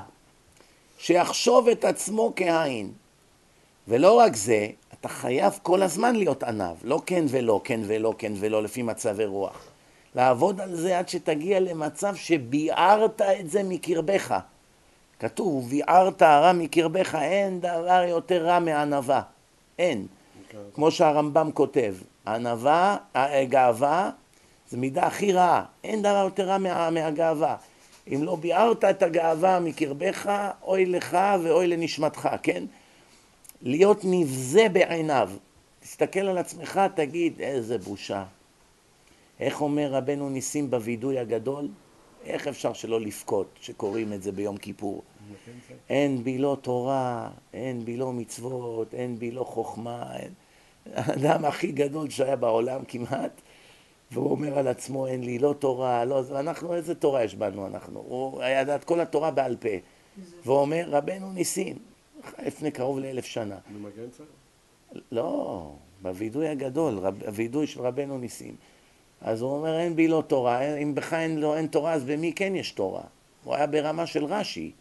[0.97, 2.91] שיחשוב את עצמו כעין.
[3.87, 8.33] ולא רק זה, אתה חייב כל הזמן להיות ענב, לא כן ולא, כן ולא, כן
[8.35, 9.67] ולא, לפי מצבי רוח.
[10.15, 14.35] לעבוד על זה עד שתגיע למצב שביערת את זה מקרבך.
[15.19, 19.21] כתוב, ביערת הרע מקרבך, אין דבר יותר רע מענווה.
[19.79, 20.07] אין.
[20.73, 21.95] כמו שהרמב"ם כותב,
[22.27, 22.97] ענווה,
[23.49, 24.09] גאווה,
[24.69, 25.65] זה מידה הכי רעה.
[25.83, 27.55] אין דבר יותר רע מה, מהגאווה.
[28.13, 30.31] אם לא ביערת את הגאווה מקרבך,
[30.63, 32.63] אוי לך ואוי לנשמתך, כן?
[33.61, 35.29] להיות נבזה בעיניו.
[35.79, 38.23] תסתכל על עצמך, תגיד, איזה בושה.
[39.39, 41.67] איך אומר רבנו ניסים בווידוי הגדול?
[42.23, 45.03] איך אפשר שלא לבכות שקוראים את זה ביום כיפור?
[45.89, 50.17] אין בי לא תורה, אין בי לא מצוות, אין בי לא חוכמה.
[50.17, 50.31] אין...
[50.93, 53.41] האדם הכי גדול שהיה בעולם כמעט,
[54.11, 56.23] והוא אומר על עצמו, אין לי לא תורה, לא...
[56.39, 58.03] אנחנו, איזה תורה יש בנו אנחנו?
[58.07, 59.69] הוא היה את כל התורה בעל פה.
[60.45, 61.75] והוא אומר, רבנו ניסים,
[62.45, 63.57] לפני קרוב לאלף שנה.
[63.73, 65.01] במגן צה"ל?
[65.11, 65.71] לא,
[66.01, 68.55] בווידוי הגדול, רב, הווידוי של רבנו ניסים.
[69.21, 72.33] אז הוא אומר, אין בי לא תורה, אם בך אין, לא, אין תורה, אז במי
[72.33, 73.03] כן יש תורה?
[73.43, 74.71] הוא היה ברמה של רש"י,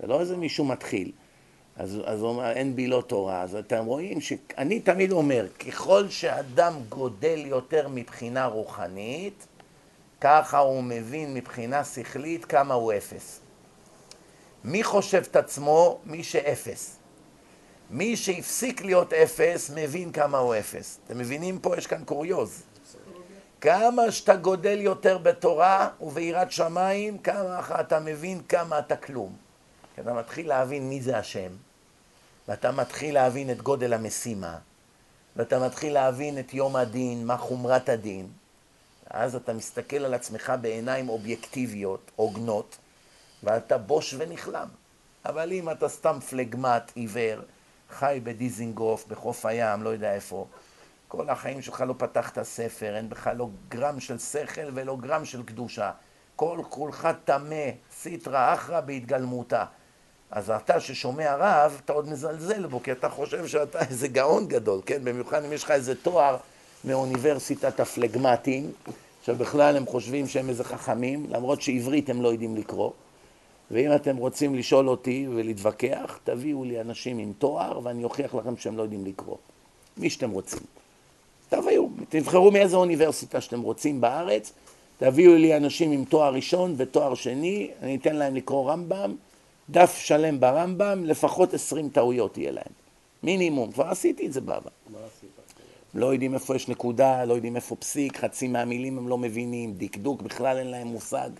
[0.00, 1.12] זה לא איזה מישהו מתחיל.
[1.76, 3.42] אז, אז הוא אומר, אין בי לא תורה.
[3.42, 9.46] אז אתם רואים שאני תמיד אומר, ככל שאדם גודל יותר מבחינה רוחנית,
[10.20, 13.40] ככה הוא מבין מבחינה שכלית כמה הוא אפס.
[14.64, 15.98] מי חושב את עצמו?
[16.04, 16.96] מי שאפס.
[17.90, 20.98] מי שהפסיק להיות אפס, מבין כמה הוא אפס.
[21.06, 21.76] אתם מבינים פה?
[21.76, 22.62] יש כאן קוריוז.
[23.60, 29.36] כמה שאתה גודל יותר בתורה וביראת שמיים, כמה אתה מבין כמה אתה כלום.
[29.94, 31.50] כי אתה מתחיל להבין מי זה השם,
[32.48, 34.58] ואתה מתחיל להבין את גודל המשימה,
[35.36, 38.28] ואתה מתחיל להבין את יום הדין, מה חומרת הדין.
[39.10, 42.76] אז אתה מסתכל על עצמך בעיניים אובייקטיביות, הוגנות,
[43.42, 44.68] ואתה בוש ונכלם.
[45.24, 47.40] אבל אם אתה סתם פלגמט, עיוור,
[47.90, 50.46] חי בדיזינגוף, בחוף הים, לא יודע איפה,
[51.08, 55.42] כל החיים שלך לא פתחת ספר, אין בך לא גרם של שכל ולא גרם של
[55.42, 55.90] קדושה.
[56.36, 59.64] כל כולך טמא, סיטרא אחרא בהתגלמותה.
[60.30, 64.80] אז אתה ששומע רב, אתה עוד מזלזל בו, כי אתה חושב שאתה איזה גאון גדול,
[64.86, 65.04] כן?
[65.04, 66.36] במיוחד אם יש לך איזה תואר
[66.84, 68.72] מאוניברסיטת הפלגמטים,
[69.24, 72.90] שבכלל הם חושבים שהם איזה חכמים, למרות שעברית הם לא יודעים לקרוא.
[73.70, 78.76] ואם אתם רוצים לשאול אותי ולהתווכח, תביאו לי אנשים עם תואר ואני אוכיח לכם שהם
[78.76, 79.36] לא יודעים לקרוא.
[79.96, 80.60] מי שאתם רוצים.
[81.48, 84.52] תביאו, תבחרו מאיזה אוניברסיטה שאתם רוצים בארץ,
[84.98, 89.14] תביאו לי אנשים עם תואר ראשון ותואר שני, אני אתן להם לקרוא רמב"ם,
[89.70, 92.72] דף שלם ברמב"ם, לפחות עשרים טעויות יהיה להם.
[93.22, 94.70] מינימום, כבר עשיתי את זה בעבר.
[94.92, 95.30] מה עשית?
[95.94, 100.22] לא יודעים איפה יש נקודה, לא יודעים איפה פסיק, חצי מהמילים הם לא מבינים, דקדוק
[100.22, 101.30] בכלל אין להם מושג.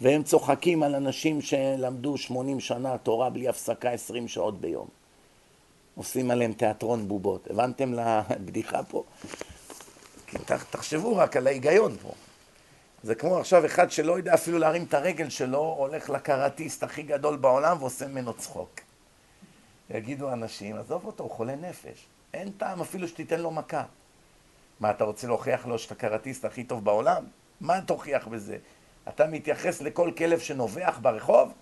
[0.00, 4.86] והם צוחקים על אנשים שלמדו 80 שנה תורה בלי הפסקה 20 שעות ביום.
[5.94, 7.50] עושים עליהם תיאטרון בובות.
[7.50, 9.04] הבנתם לבדיחה פה?
[10.70, 12.12] תחשבו רק על ההיגיון פה.
[13.02, 17.36] זה כמו עכשיו אחד שלא יודע אפילו להרים את הרגל שלו, הולך לקראטיסט הכי גדול
[17.36, 18.80] בעולם ועושה ממנו צחוק.
[19.90, 22.06] יגידו אנשים, עזוב אותו, הוא חולה נפש.
[22.34, 23.82] אין טעם אפילו שתיתן לו מכה.
[24.80, 27.24] מה, אתה רוצה להוכיח לו שאתה קראטיסט הכי טוב בעולם?
[27.60, 28.56] מה תוכיח בזה?
[29.08, 31.52] אתה מתייחס לכל כלב שנובח ברחוב?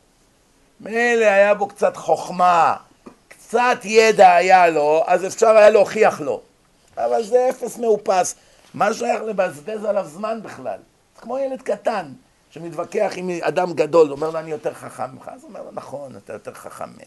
[0.81, 2.77] מילא היה בו קצת חוכמה,
[3.29, 6.41] קצת ידע היה לו, אז אפשר היה להוכיח לו.
[6.97, 8.35] אבל זה אפס מאופס.
[8.75, 10.79] מה שייך לבזבז עליו זמן בכלל?
[11.21, 12.13] כמו ילד קטן
[12.51, 16.17] שמתווכח עם אדם גדול, אומר לו אני יותר חכם ממך, אז הוא אומר לו נכון,
[16.17, 17.05] אתה יותר חכם ממני.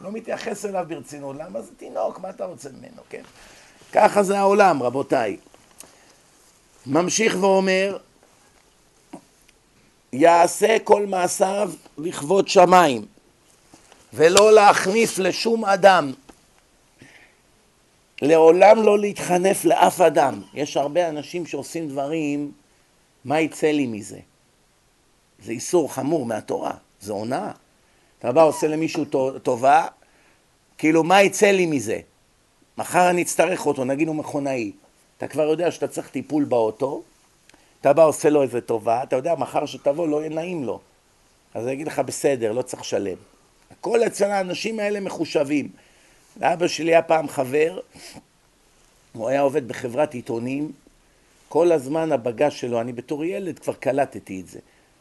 [0.00, 3.22] לא מתייחס אליו ברצינות, למה זה תינוק, מה אתה רוצה ממנו, כן?
[3.92, 5.36] ככה זה העולם, רבותיי.
[6.86, 7.98] ממשיך ואומר,
[10.12, 13.06] יעשה כל מעשיו לכבוד שמיים,
[14.12, 16.12] ולא להחניף לשום אדם,
[18.22, 20.42] לעולם לא להתחנף לאף אדם.
[20.54, 22.52] יש הרבה אנשים שעושים דברים,
[23.24, 24.18] מה יצא לי מזה?
[25.44, 27.50] זה איסור חמור מהתורה, זה הונאה.
[28.18, 29.04] אתה בא עושה למישהו
[29.42, 29.86] טובה,
[30.78, 32.00] כאילו מה יצא לי מזה?
[32.78, 34.72] מחר אני אצטרך אותו, נגיד הוא מכונאי.
[35.18, 37.02] אתה כבר יודע שאתה צריך טיפול באוטו,
[37.80, 40.80] אתה בא עושה לו איזה טובה, אתה יודע, מחר שתבוא לא יהיה נעים לו.
[41.54, 43.16] אז אני אגיד לך, בסדר, לא צריך לשלם.
[43.70, 45.68] הכל אצל האנשים האלה מחושבים.
[46.40, 47.80] לאבא שלי היה פעם חבר,
[49.12, 50.72] הוא היה עובד בחברת עיתונים,
[51.50, 54.58] כל הזמן הבגש שלו, אני בתור ילד כבר קלטתי את זה,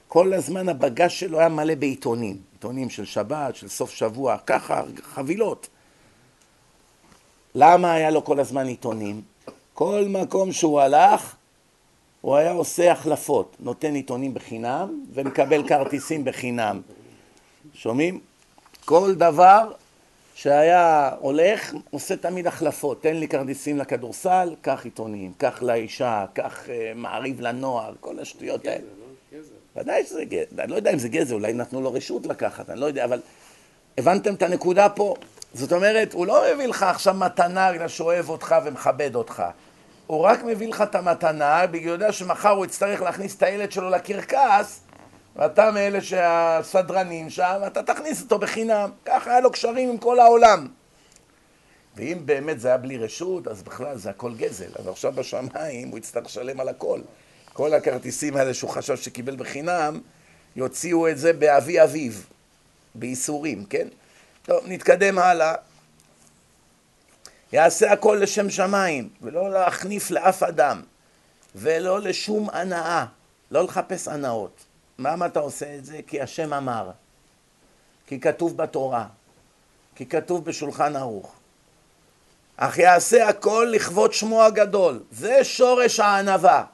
[0.08, 5.68] כל הזמן הבגש שלו היה מלא בעיתונים, עיתונים של שבת, של סוף שבוע, ככה, חבילות.
[7.56, 9.22] למה היה לו כל הזמן עיתונים?
[9.74, 11.36] כל מקום שהוא הלך,
[12.22, 16.82] הוא היה עושה החלפות, נותן עיתונים בחינם ומקבל כרטיסים בחינם.
[17.74, 18.20] שומעים?
[18.86, 19.72] כל דבר
[20.42, 23.04] שהיה הולך, עושה תמיד החלפות.
[23.04, 28.88] תן לי כרטיסים לכדורסל, קח עיתונים, קח לאישה, קח uh, מעריב לנוער, כל השטויות האלה.
[29.76, 32.80] ודאי שזה גזר, אני לא יודע אם זה גזר, אולי נתנו לו רשות לקחת, אני
[32.80, 33.22] לא יודע, אבל
[33.98, 35.16] הבנתם את הנקודה פה?
[35.54, 39.44] זאת אומרת, הוא לא מביא לך עכשיו מתנה בגלל שהוא אוהב אותך ומכבד אותך.
[40.08, 43.90] הוא רק מביא לך את המתנה, בגלל יודע שמחר הוא יצטרך להכניס את הילד שלו
[43.90, 44.82] לקרקס,
[45.40, 48.90] ואתה מאלה שהסדרנים שם, אתה תכניס אותו בחינם.
[49.06, 50.68] ככה היה לו קשרים עם כל העולם.
[51.96, 54.70] ואם באמת זה היה בלי רשות, אז בכלל זה הכל גזל.
[54.76, 57.02] אז עכשיו בשמיים הוא יצטרך לשלם על הכל.
[57.54, 60.00] כל הכרטיסים האלה שהוא חשב שקיבל בחינם,
[60.56, 62.12] יוציאו את זה באבי אביו,
[62.96, 63.88] בייסורים, כן?
[64.44, 65.54] טוב, נתקדם הלאה.
[67.54, 70.82] יעשה הכל לשם שמיים, ולא להחניף לאף אדם,
[71.56, 73.06] ולא לשום הנאה,
[73.52, 74.69] לא לחפש הנאות.
[75.00, 76.00] למה אתה עושה את זה?
[76.08, 76.92] כי השם אמר,
[78.08, 79.08] כי כתוב בתורה,
[79.96, 81.36] כי כתוב בשולחן ערוך.
[82.58, 86.66] אך יעשה הכל לכבוד שמו הגדול, זה שורש הענווה.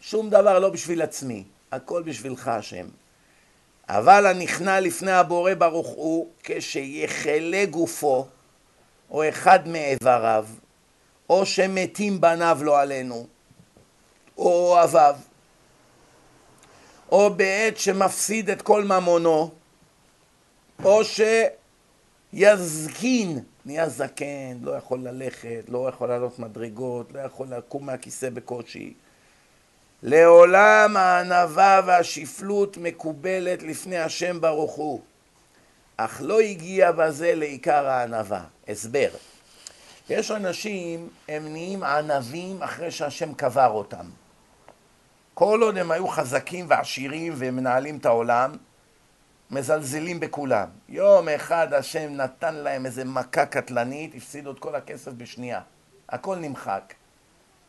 [0.00, 2.86] שום דבר לא בשביל עצמי, הכל בשבילך השם.
[3.88, 8.26] אבל הנכנע לפני הבורא ברוך הוא, כשיחלה גופו,
[9.10, 10.46] או אחד מאיבריו,
[11.30, 13.26] או שמתים בניו לא עלינו,
[14.38, 15.16] או אוהביו,
[17.12, 19.50] או בעת שמפסיד את כל ממונו,
[20.84, 21.00] או
[22.32, 28.94] שיזקין, נהיה זקן, לא יכול ללכת, לא יכול לעלות מדרגות, לא יכול לקום מהכיסא בקושי.
[30.02, 35.00] לעולם הענווה והשפלות מקובלת לפני השם ברוך הוא,
[35.96, 38.44] אך לא הגיע בזה לעיקר הענווה.
[38.68, 39.08] הסבר.
[40.10, 44.06] יש אנשים, הם נהיים ענבים אחרי שהשם קבר אותם.
[45.38, 48.52] כל עוד הם היו חזקים ועשירים ומנהלים את העולם,
[49.50, 50.68] מזלזלים בכולם.
[50.88, 55.60] יום אחד השם נתן להם איזה מכה קטלנית, הפסידו את כל הכסף בשנייה.
[56.08, 56.94] הכל נמחק.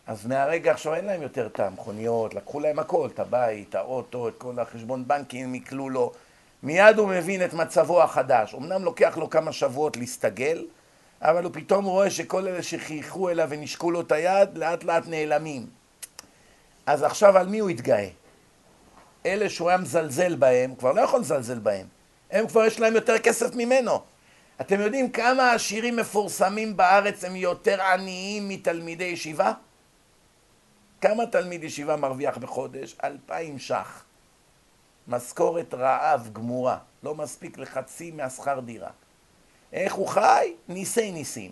[0.07, 4.33] אז מהרגע עכשיו אין להם יותר את המכוניות, לקחו להם הכל, את הבית, האוטו, את
[4.37, 6.11] כל החשבון בנקים, הם יקלו לו.
[6.63, 8.55] מיד הוא מבין את מצבו החדש.
[8.55, 10.65] אמנם לוקח לו כמה שבועות להסתגל,
[11.21, 15.78] אבל הוא פתאום רואה שכל אלה שחייכו אליו ונשקו לו את היד, לאט לאט נעלמים.
[16.89, 18.09] אז עכשיו על מי הוא יתגאה?
[19.25, 21.87] אלה שהוא היה מזלזל בהם, כבר לא יכול לזלזל בהם.
[22.31, 24.01] הם כבר יש להם יותר כסף ממנו.
[24.61, 29.51] אתם יודעים כמה עשירים מפורסמים בארץ הם יותר עניים מתלמידי ישיבה?
[31.01, 32.95] כמה תלמיד ישיבה מרוויח בחודש?
[33.03, 34.03] אלפיים ש"ח.
[35.07, 36.77] משכורת רעב גמורה.
[37.03, 38.91] לא מספיק לחצי מהשכר דירה.
[39.73, 40.53] איך הוא חי?
[40.67, 41.51] ניסי ניסים.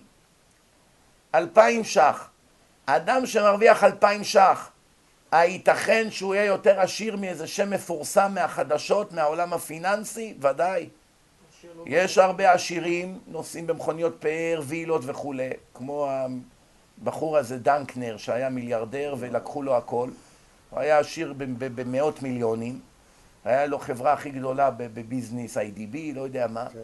[1.35, 2.29] אלפיים ש"ח.
[2.85, 4.71] אדם שמרוויח אלפיים ש"ח,
[5.31, 10.33] הייתכן שהוא יהיה יותר עשיר מאיזה שם מפורסם מהחדשות, מהעולם הפיננסי?
[10.41, 10.89] ודאי.
[11.85, 16.09] יש הרבה עשירים, נוסעים במכוניות פאר, וילות וכולי, כמו
[17.01, 20.09] הבחור הזה דנקנר שהיה מיליארדר ולקחו לו הכל.
[20.69, 22.79] הוא היה עשיר במאות מיליונים,
[23.45, 26.79] היה לו חברה הכי גדולה בביזנס, IDB, לא יודע מה, כן.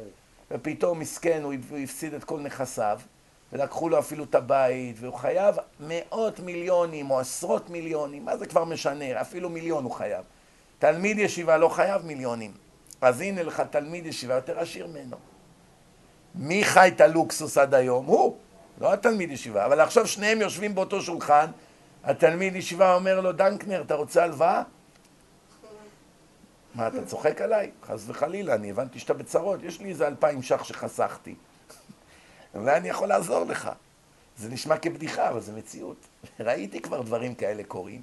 [0.51, 2.99] ופתאום מסכן, הוא הפסיד את כל נכסיו,
[3.53, 8.65] ולקחו לו אפילו את הבית, והוא חייב מאות מיליונים או עשרות מיליונים, מה זה כבר
[8.65, 10.25] משנה, אפילו מיליון הוא חייב.
[10.79, 12.51] תלמיד ישיבה לא חייב מיליונים.
[13.01, 15.17] אז הנה לך תלמיד ישיבה יותר עשיר ממנו.
[16.35, 18.05] מי חי את הלוקסוס עד היום?
[18.05, 18.37] הוא,
[18.81, 19.65] לא התלמיד ישיבה.
[19.65, 21.45] אבל עכשיו שניהם יושבים באותו שולחן,
[22.03, 24.63] התלמיד ישיבה אומר לו, דנקנר, אתה רוצה הלוואה?
[26.75, 27.71] מה, אתה צוחק עליי?
[27.83, 31.35] חס וחלילה, אני הבנתי שאתה בצרות, יש לי איזה אלפיים ש"ח שחסכתי.
[32.55, 33.69] אולי אני יכול לעזור לך.
[34.37, 35.97] זה נשמע כבדיחה, אבל זה מציאות.
[36.39, 38.01] ראיתי כבר דברים כאלה קורים.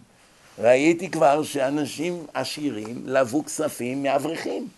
[0.59, 4.69] ראיתי כבר שאנשים עשירים לבו כספים מאברכים.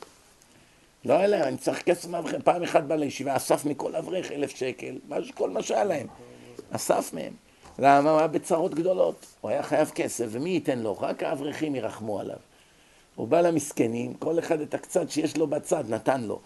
[1.04, 2.42] לא היה להם, אני צריך כסף מאברכים.
[2.42, 4.98] פעם אחת בא לישיבה, אסף מכל אברך אלף שקל,
[5.34, 6.06] כל מה שהיה להם.
[6.70, 7.32] אסף מהם.
[7.78, 8.10] למה?
[8.10, 9.26] הוא היה בצרות גדולות.
[9.40, 10.98] הוא היה חייב כסף, ומי ייתן לו?
[11.00, 12.36] רק האברכים ירחמו עליו.
[13.14, 16.40] הוא בא למסכנים, כל אחד את הקצת שיש לו בצד נתן לו.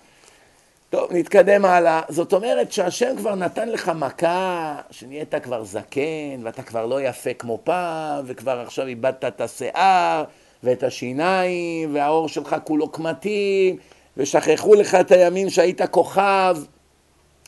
[0.90, 2.00] טוב, נתקדם הלאה.
[2.08, 7.58] זאת אומרת שהשם כבר נתן לך מכה, שנהיית כבר זקן, ואתה כבר לא יפה כמו
[7.64, 10.24] פעם, וכבר עכשיו איבדת את השיער,
[10.62, 13.76] ואת השיניים, והעור שלך כולו קמטים,
[14.16, 16.56] ושכחו לך את הימים שהיית כוכב.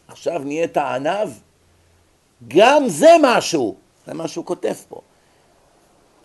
[0.09, 1.29] עכשיו נהיית ענב?
[2.49, 3.77] גם זה משהו.
[4.07, 5.01] זה מה שהוא כותב פה.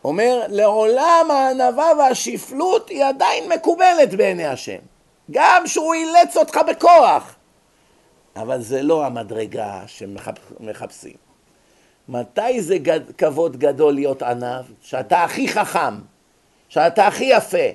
[0.03, 4.92] אומר, לעולם הענווה והשפלות היא עדיין מקובלת בעיני השם.
[5.31, 7.35] גם שהוא אילץ אותך בכוח.
[8.35, 11.15] אבל זה לא המדרגה שמחפשים.
[12.09, 14.65] מתי זה גד, כבוד גדול להיות ענב?
[14.81, 15.93] שאתה הכי חכם,
[16.69, 17.67] שאתה הכי יפה,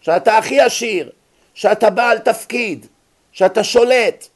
[0.00, 1.10] שאתה הכי עשיר,
[1.54, 2.86] שאתה בעל תפקיד,
[3.32, 4.28] שאתה שולט,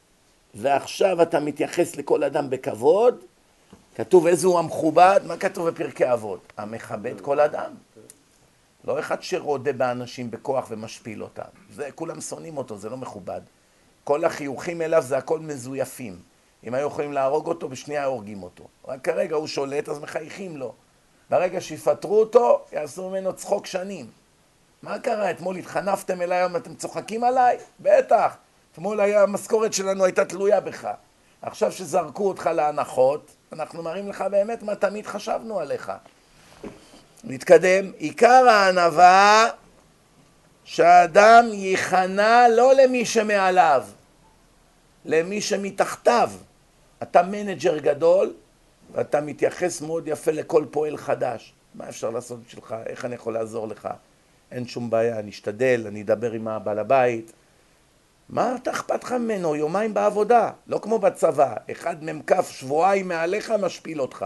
[0.55, 3.23] ועכשיו אתה מתייחס לכל אדם בכבוד,
[3.95, 6.53] כתוב איזה הוא המכובד, מה כתוב בפרקי אבות?
[6.57, 7.71] המכבד כל אדם.
[8.85, 11.43] לא אחד שרודה באנשים בכוח ומשפיל אותם.
[11.71, 13.41] זה, כולם שונאים אותו, זה לא מכובד.
[14.03, 16.19] כל החיוכים אליו זה הכל מזויפים.
[16.63, 18.67] אם היו יכולים להרוג אותו, בשנייה הורגים אותו.
[18.87, 20.73] רק כרגע הוא שולט, אז מחייכים לו.
[21.29, 24.09] ברגע שיפטרו אותו, יעשו ממנו צחוק שנים.
[24.81, 25.31] מה קרה?
[25.31, 27.57] אתמול התחנפתם אליי, היום אתם צוחקים עליי?
[27.79, 28.37] בטח.
[28.71, 30.87] אתמול המשכורת שלנו הייתה תלויה בך.
[31.41, 35.91] עכשיו שזרקו אותך להנחות, אנחנו מראים לך באמת מה תמיד חשבנו עליך.
[37.25, 37.91] נתקדם.
[37.97, 39.49] עיקר הענווה
[40.63, 43.83] שהאדם ייכנע לא למי שמעליו,
[45.05, 46.31] למי שמתחתיו.
[47.03, 48.33] אתה manager גדול
[48.93, 51.53] ואתה מתייחס מאוד יפה לכל פועל חדש.
[51.75, 52.75] מה אפשר לעשות בשבילך?
[52.85, 53.89] איך אני יכול לעזור לך?
[54.51, 57.31] אין שום בעיה, אני אשתדל, אני אדבר עם הבעל הבית.
[58.29, 59.55] מה אתה אכפת לך ממנו?
[59.55, 61.55] יומיים בעבודה, לא כמו בצבא.
[61.71, 64.25] אחד מ"כ שבועיים מעליך משפיל אותך.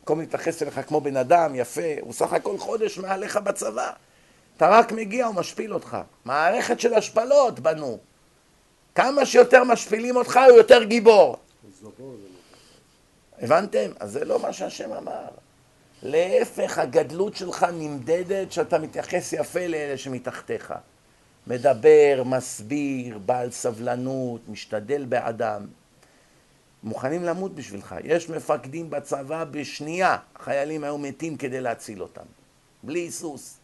[0.00, 3.90] במקום להתייחס אליך כמו בן אדם יפה, הוא סך הכל חודש מעליך בצבא.
[4.56, 5.96] אתה רק מגיע, הוא משפיל אותך.
[6.24, 7.98] מערכת של השפלות בנו.
[8.94, 11.36] כמה שיותר משפילים אותך, הוא יותר גיבור.
[13.38, 13.90] הבנתם?
[14.00, 15.28] אז זה לא מה שהשם אמר.
[16.02, 20.74] להפך, הגדלות שלך נמדדת שאתה מתייחס יפה לאלה שמתחתיך.
[21.46, 25.66] מדבר, מסביר, בעל סבלנות, משתדל באדם.
[26.82, 27.94] מוכנים למות בשבילך.
[28.04, 32.24] יש מפקדים בצבא בשנייה, החיילים היו מתים כדי להציל אותם.
[32.82, 33.56] בלי היסוס.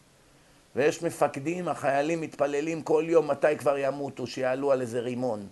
[0.77, 5.47] ויש מפקדים, החיילים מתפללים כל יום מתי כבר ימותו, שיעלו על איזה רימון.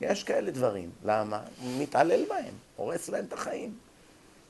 [0.00, 0.90] יש כאלה דברים.
[1.04, 1.40] למה?
[1.62, 3.74] הוא מתעלל בהם, הורס להם את החיים.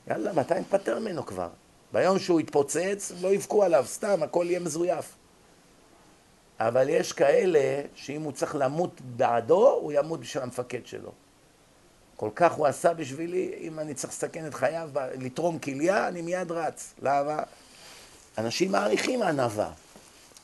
[0.07, 1.49] יאללה, מתי נפטר ממנו כבר?
[1.93, 5.15] ביום שהוא יתפוצץ, לא יבכו עליו, סתם, הכל יהיה מזויף.
[6.59, 11.11] אבל יש כאלה שאם הוא צריך למות בעדו, הוא ימות בשביל המפקד שלו.
[12.21, 16.51] כל כך הוא עשה בשבילי, אם אני צריך לסכן את חייו, לתרום כליה, אני מיד
[16.51, 16.93] רץ.
[17.01, 17.43] למה?
[18.37, 19.69] אנשים מעריכים ענווה,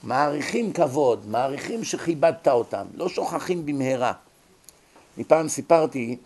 [0.03, 4.13] מעריכים כבוד, מעריכים שכיבדת אותם, לא שוכחים במהרה.
[5.17, 6.17] מפעם סיפרתי,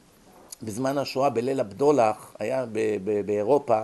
[0.64, 2.66] בזמן השואה בליל הבדולח, היה
[3.26, 3.84] באירופה,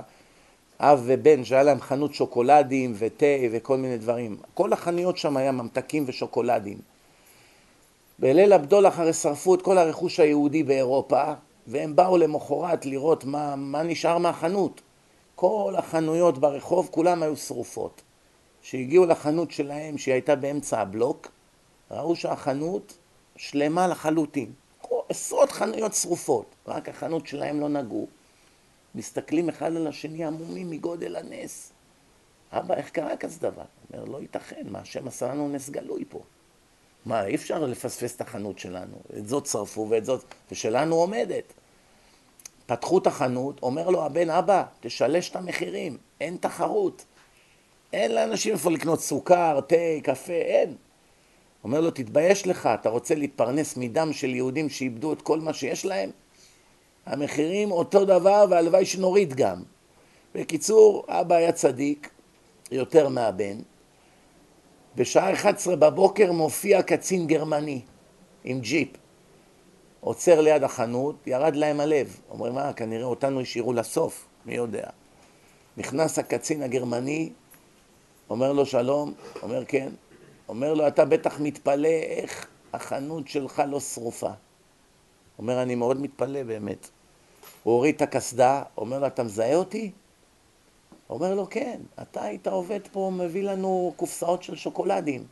[0.80, 4.38] אב ובן שהיה להם חנות שוקולדים ותה וכל מיני דברים.
[4.53, 6.78] כל החנויות שם היה ממתקים ושוקולדים.
[8.20, 11.34] בליל הבדולח הרי שרפו את כל הרכוש היהודי באירופה,
[11.68, 14.82] והם באו למחרת לראות מה, מה נשאר מהחנות.
[15.36, 18.01] כל החנויות ברחוב, כולם היו שרופות.
[18.61, 21.32] שהגיעו לחנות שלהם, שהיא הייתה באמצע הבלוק,
[21.91, 22.97] ראו שהחנות
[23.36, 24.51] שלמה לחלוטין.
[25.09, 28.07] עשרות חנויות שרופות, רק החנות שלהם לא נגעו.
[28.95, 31.72] מסתכלים אחד על השני עמומים מגודל הנס.
[32.51, 33.63] אבא, איך קרה כזה דבר?
[33.93, 36.20] אומר, לא ייתכן, מה השם עשה לנו נס גלוי פה.
[37.08, 38.95] מה, אי אפשר לפספס את החנות שלנו.
[39.18, 41.53] את זאת שרפו ואת זאת, ושלנו עומדת.
[42.66, 47.05] פתחו את החנות, אומר לו הבן, אבא, תשלש את המחירים, אין תחרות.
[47.93, 50.76] אין לאנשים איפה לקנות סוכר, תה, קפה, אין.
[51.64, 55.86] אומר לו, תתבייש לך, אתה רוצה להתפרנס מדם של יהודים שאיבדו את כל מה שיש
[55.86, 56.10] להם?
[57.05, 59.64] המחירים אותו דבר, והלוואי שנוריד גם.
[60.36, 62.10] בקיצור, אבא היה צדיק,
[62.72, 63.58] יותר מהבן.
[64.98, 67.82] בשעה 11 בבוקר מופיע קצין גרמני
[68.43, 68.88] עם ג'יפ.
[70.00, 72.20] עוצר ליד החנות, ירד להם הלב.
[72.30, 74.89] אומרים, מה, כנראה אותנו השאירו לסוף, מי יודע.
[75.78, 77.30] נכנס הקצין הגרמני,
[78.30, 79.89] אומר לו שלום, אומר כן.
[80.50, 84.32] אומר לו, אתה בטח מתפלא איך החנות שלך לא שרופה.
[85.39, 86.89] אומר, אני מאוד מתפלא באמת.
[87.64, 89.91] הוא הוריד את הקסדה, אומר לו, אתה מזהה אותי?
[91.10, 95.24] אומר לו, כן, אתה היית עובד פה, מביא לנו קופסאות של שוקולדים.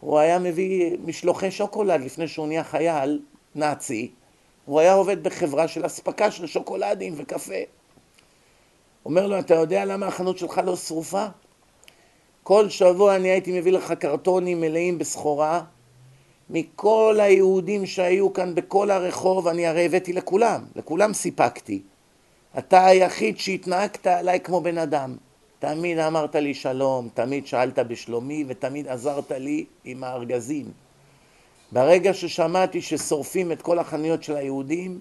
[0.00, 3.20] הוא היה מביא משלוחי שוקולד לפני שהוא נהיה חייל
[3.54, 4.10] נאצי.
[4.64, 7.54] הוא היה עובד בחברה של אספקה של שוקולדים וקפה.
[9.04, 11.26] אומר לו, אתה יודע למה החנות שלך לא שרופה?
[12.42, 15.62] כל שבוע אני הייתי מביא לך קרטונים מלאים בסחורה.
[16.50, 21.82] מכל היהודים שהיו כאן בכל הרחוב, אני הרי הבאתי לכולם, לכולם סיפקתי.
[22.58, 25.16] אתה היחיד שהתנהגת עליי כמו בן אדם.
[25.58, 30.66] תמיד אמרת לי שלום, תמיד שאלת בשלומי ותמיד עזרת לי עם הארגזים.
[31.72, 35.00] ברגע ששמעתי ששורפים את כל החנויות של היהודים,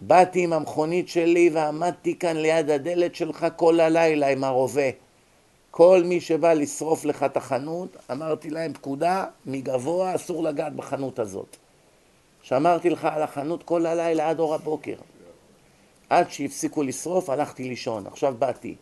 [0.00, 4.90] באתי עם המכונית שלי ועמדתי כאן ליד הדלת שלך כל הלילה עם הרובה.
[5.70, 11.56] כל מי שבא לשרוף לך את החנות, אמרתי להם פקודה, מגבוה אסור לגעת בחנות הזאת.
[12.42, 14.96] שמרתי לך על החנות כל הלילה עד אור הבוקר.
[16.12, 18.76] עד שהפסיקו לשרוף הלכתי לישון, עכשיו באתי.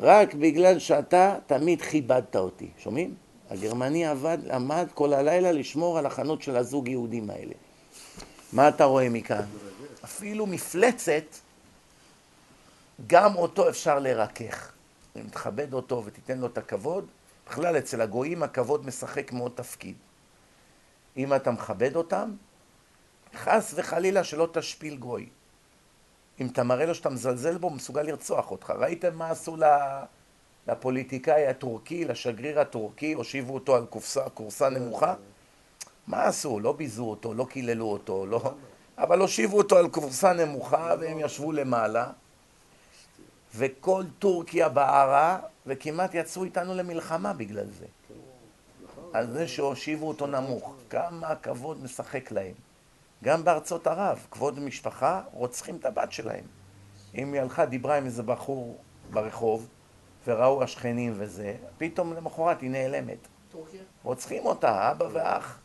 [0.00, 3.14] רק בגלל שאתה תמיד כיבדת אותי, שומעים?
[3.50, 7.54] הגרמני עבד, עמד כל הלילה לשמור על החנות של הזוג יהודים האלה.
[8.52, 9.44] מה אתה רואה מכאן?
[10.04, 11.24] אפילו מפלצת,
[13.06, 14.72] גם אותו אפשר לרכך.
[15.16, 17.06] אם תכבד אותו ותיתן לו את הכבוד,
[17.48, 19.94] בכלל אצל הגויים הכבוד משחק מאוד תפקיד.
[21.16, 22.30] אם אתה מכבד אותם,
[23.34, 25.28] חס וחלילה שלא תשפיל גוי.
[26.40, 28.70] אם אתה מראה לו שאתה מזלזל בו, הוא מסוגל לרצוח אותך.
[28.70, 29.56] ראיתם מה עשו
[30.68, 35.14] לפוליטיקאי הטורקי, לשגריר הטורקי, הושיבו אותו על קופסה, קורסה נמוכה?
[36.06, 36.60] מה עשו?
[36.60, 38.52] לא ביזו אותו, לא קיללו אותו, לא...
[38.98, 42.10] אבל הושיבו אותו על קורסה נמוכה והם ישבו למעלה
[43.56, 47.86] וכל טורקיה בערה וכמעט יצאו איתנו למלחמה בגלל זה.
[49.12, 50.74] על זה שהושיבו אותו נמוך.
[50.90, 52.67] כמה הכבוד משחק להם.
[53.24, 56.44] גם בארצות ערב, כבוד משפחה, רוצחים את הבת שלהם.
[57.14, 58.78] אם היא הלכה, דיברה עם איזה בחור
[59.10, 59.68] ברחוב,
[60.26, 63.18] וראו השכנים וזה, פתאום למחרת היא נעלמת.
[63.52, 63.80] טורקיה?
[64.02, 65.58] רוצחים אותה, אבא ואח.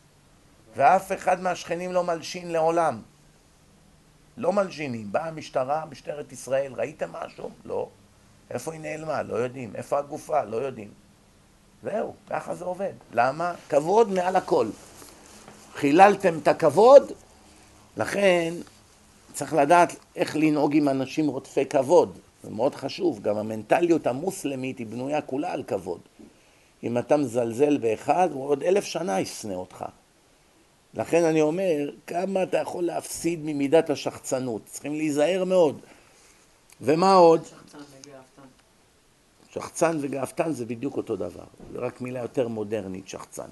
[0.75, 3.01] ואף אחד מהשכנים לא מלשין לעולם.
[4.37, 5.11] לא מלשינים.
[5.11, 7.49] באה המשטרה, משטרת ישראל, ראיתם משהו?
[7.65, 7.89] לא.
[8.49, 9.23] איפה היא נעלמה?
[9.23, 9.75] לא יודעים.
[9.75, 10.43] איפה הגופה?
[10.43, 10.91] לא יודעים.
[11.83, 12.93] זהו, ככה זה עובד.
[13.11, 13.53] למה?
[13.69, 14.67] כבוד מעל הכל.
[15.73, 17.11] חיללתם את הכבוד,
[17.97, 18.53] לכן
[19.33, 22.19] צריך לדעת איך לנהוג עם אנשים רודפי כבוד.
[22.43, 23.21] זה מאוד חשוב.
[23.21, 25.99] גם המנטליות המוסלמית היא בנויה כולה על כבוד.
[26.83, 29.85] אם אתה מזלזל באחד, הוא עוד אלף שנה ישנא אותך.
[30.93, 34.61] לכן אני אומר, כמה אתה יכול להפסיד ממידת השחצנות.
[34.65, 35.79] צריכים להיזהר מאוד.
[36.81, 37.41] ומה עוד?
[39.53, 41.43] שחצן וגאפתן זה בדיוק אותו דבר.
[41.71, 43.49] זה רק מילה יותר מודרנית, שחצן.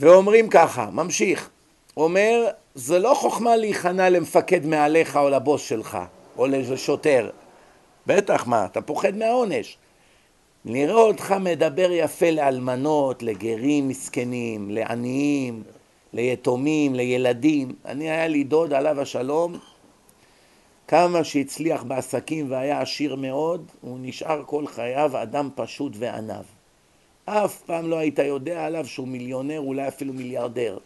[0.00, 1.50] ואומרים ככה, ממשיך.
[1.96, 5.98] אומר, זה לא חוכמה להיכנע למפקד מעליך או לבוס שלך,
[6.38, 7.30] או לשוטר.
[8.06, 9.76] בטח, מה, אתה פוחד מהעונש.
[10.64, 15.62] נראה אותך מדבר יפה לאלמנות, לגרים מסכנים, לעניים,
[16.12, 17.74] ליתומים, לילדים.
[17.86, 19.58] אני, היה לי דוד, עליו השלום,
[20.88, 26.44] כמה שהצליח בעסקים והיה עשיר מאוד, הוא נשאר כל חייו אדם פשוט ועניו.
[27.24, 30.78] אף פעם לא היית יודע עליו שהוא מיליונר, אולי אפילו מיליארדר.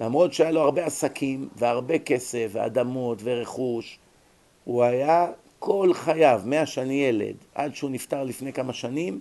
[0.00, 3.98] למרות שהיה לו הרבה עסקים והרבה כסף ואדמות ורכוש,
[4.64, 5.26] הוא היה
[5.58, 9.20] כל חייו, מאז שאני ילד, עד שהוא נפטר לפני כמה שנים,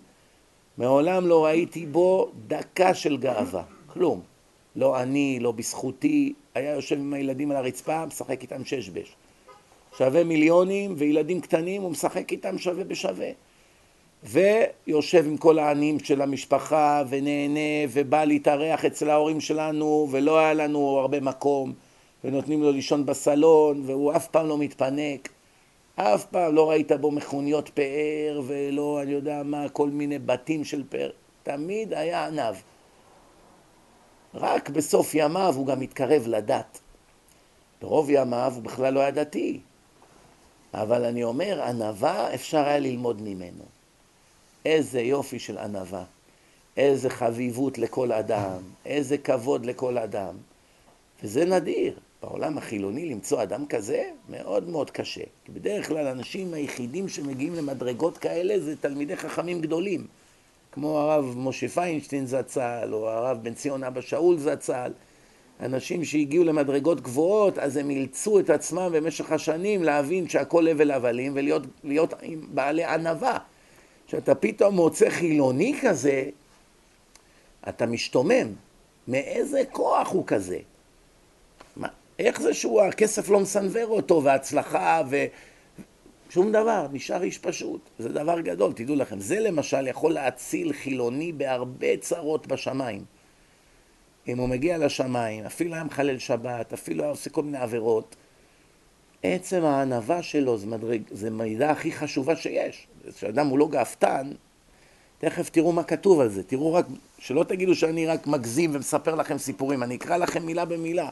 [0.77, 4.21] מעולם לא ראיתי בו דקה של גאווה, כלום.
[4.75, 9.15] לא אני, לא בזכותי, היה יושב עם הילדים על הרצפה, משחק איתם שש בש.
[9.97, 13.29] שווה מיליונים, וילדים קטנים, הוא משחק איתם שווה בשווה.
[14.23, 20.97] ויושב עם כל העניים של המשפחה ונהנה ובא להתארח אצל ההורים שלנו ולא היה לנו
[20.99, 21.73] הרבה מקום
[22.23, 25.29] ונותנים לו לישון בסלון והוא אף פעם לא מתפנק.
[25.95, 30.83] אף פעם לא ראית בו מכוניות פאר ולא אני יודע מה כל מיני בתים של
[30.89, 31.09] פאר.
[31.43, 32.55] תמיד היה עניו
[34.33, 36.79] רק בסוף ימיו הוא גם התקרב לדת.
[37.81, 39.59] ברוב ימיו הוא בכלל לא היה דתי.
[40.73, 43.72] אבל אני אומר ענווה אפשר היה ללמוד ממנו
[44.65, 46.03] איזה יופי של ענווה,
[46.77, 50.35] איזה חביבות לכל אדם, איזה כבוד לכל אדם.
[51.23, 51.99] וזה נדיר.
[52.23, 55.23] בעולם החילוני למצוא אדם כזה מאוד מאוד קשה.
[55.45, 60.07] כי בדרך כלל האנשים היחידים שמגיעים למדרגות כאלה זה תלמידי חכמים גדולים.
[60.71, 64.91] כמו הרב משה פיינשטיין זצ"ל, או הרב בן ציון אבא שאול זצ"ל.
[65.59, 71.33] אנשים שהגיעו למדרגות גבוהות, אז הם אילצו את עצמם במשך השנים להבין שהכל הבל הבלים
[71.35, 72.13] ולהיות
[72.53, 73.37] בעלי ענווה.
[74.13, 76.23] כשאתה פתאום מוצא חילוני כזה,
[77.69, 78.53] אתה משתומם.
[79.07, 80.59] מאיזה כוח הוא כזה?
[81.75, 81.87] מה,
[82.19, 85.25] איך זה שהוא, הכסף לא מסנוור אותו, והצלחה, ו...
[86.29, 87.81] שום דבר, נשאר איש פשוט.
[87.99, 89.19] זה דבר גדול, תדעו לכם.
[89.19, 93.03] זה למשל יכול להציל חילוני בהרבה צרות בשמיים.
[94.27, 98.15] אם הוא מגיע לשמיים, אפילו היה מחלל שבת, אפילו היה עושה כל מיני עבירות,
[99.23, 102.87] עצם הענווה שלו זה, מדרג, זה מידע הכי חשובה שיש.
[103.15, 104.31] כשאדם הוא לא גאוותן,
[105.17, 106.43] תכף תראו מה כתוב על זה.
[106.43, 106.85] תראו רק,
[107.19, 111.09] שלא תגידו שאני רק מגזים ומספר לכם סיפורים, אני אקרא לכם מילה במילה.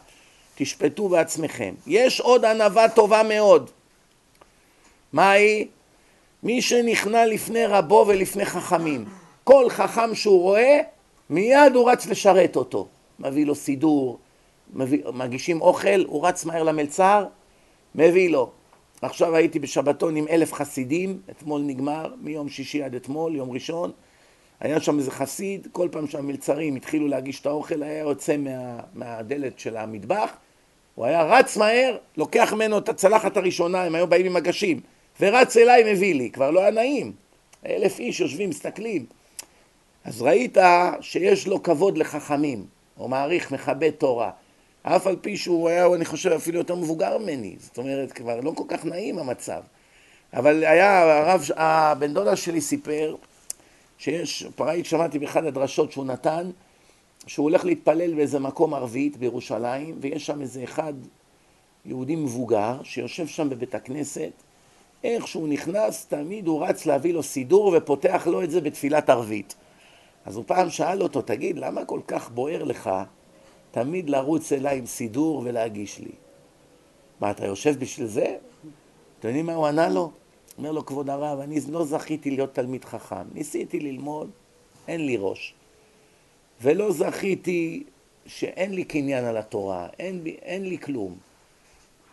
[0.56, 1.74] תשפטו בעצמכם.
[1.88, 3.70] יש עוד ענווה טובה מאוד.
[5.14, 5.68] מה היא?
[6.44, 9.06] מי שנכנע לפני רבו ולפני חכמים.
[9.44, 10.80] כל חכם שהוא רואה,
[11.30, 12.88] מיד הוא רץ לשרת אותו.
[13.20, 14.20] מביא לו סידור,
[14.74, 17.26] מביא, מגישים אוכל, הוא רץ מהר למלצר,
[17.96, 18.52] מביא לו.
[19.02, 23.92] עכשיו הייתי בשבתון עם אלף חסידים, אתמול נגמר, מיום שישי עד אתמול, יום ראשון.
[24.60, 29.60] היה שם איזה חסיד, כל פעם שהמלצרים התחילו להגיש את האוכל, היה יוצא מה, מהדלת
[29.60, 30.32] של המטבח,
[30.96, 34.80] הוא היה רץ מהר, לוקח ממנו את הצלחת הראשונה, הם היו באים עם מגשים,
[35.20, 37.14] ורץ אליי, מביא לי, כבר לא היה נעים.
[37.66, 39.06] אלף איש יושבים, מסתכלים.
[40.04, 40.58] אז ראית
[41.02, 42.66] שיש לו כבוד לחכמים,
[42.98, 44.32] הוא מעריך, מכבד תורה.
[44.84, 47.56] אף על פי שהוא היה, אני חושב, אפילו יותר מבוגר ממני.
[47.60, 49.62] זאת אומרת, כבר לא כל כך נעים המצב.
[50.34, 53.16] אבל היה, הרב, הבן דודה שלי סיפר
[53.98, 56.52] שיש, פראית שמעתי באחד הדרשות שהוא נתן,
[57.28, 60.94] שהוא הולך להתפלל באיזה מקום ערבית בירושלים, ויש שם איזה אחד
[61.86, 64.32] יהודי מבוגר שיושב שם בבית הכנסת,
[65.04, 69.56] איך שהוא נכנס, תמיד הוא רץ להביא לו סידור ופותח לו את זה בתפילת ערבית.
[70.26, 72.90] אז הוא פעם שאל אותו, תגיד, למה כל כך בוער לך
[73.72, 76.12] תמיד לרוץ אליי עם סידור ולהגיש לי.
[77.20, 78.36] מה, אתה יושב בשביל זה?
[79.20, 80.12] אתם יודעים מה הוא ענה לו?
[80.58, 83.24] אומר לו, כבוד הרב, אני לא זכיתי להיות תלמיד חכם.
[83.34, 84.30] ניסיתי ללמוד,
[84.88, 85.54] אין לי ראש.
[86.62, 87.84] ולא זכיתי
[88.26, 91.18] שאין לי קניין על התורה, אין, אין לי כלום.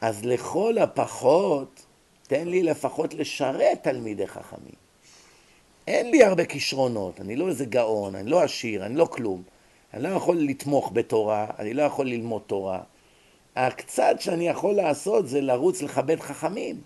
[0.01, 1.87] אז לכל הפחות,
[2.23, 4.75] תן לי לפחות לשרת תלמידי חכמים.
[5.87, 9.43] אין לי הרבה כישרונות, אני לא איזה גאון, אני לא עשיר, אני לא כלום.
[9.95, 12.81] אני לא יכול לתמוך בתורה, אני לא יכול ללמוד תורה.
[13.57, 16.81] הקצת שאני יכול לעשות זה לרוץ לכבד חכמים.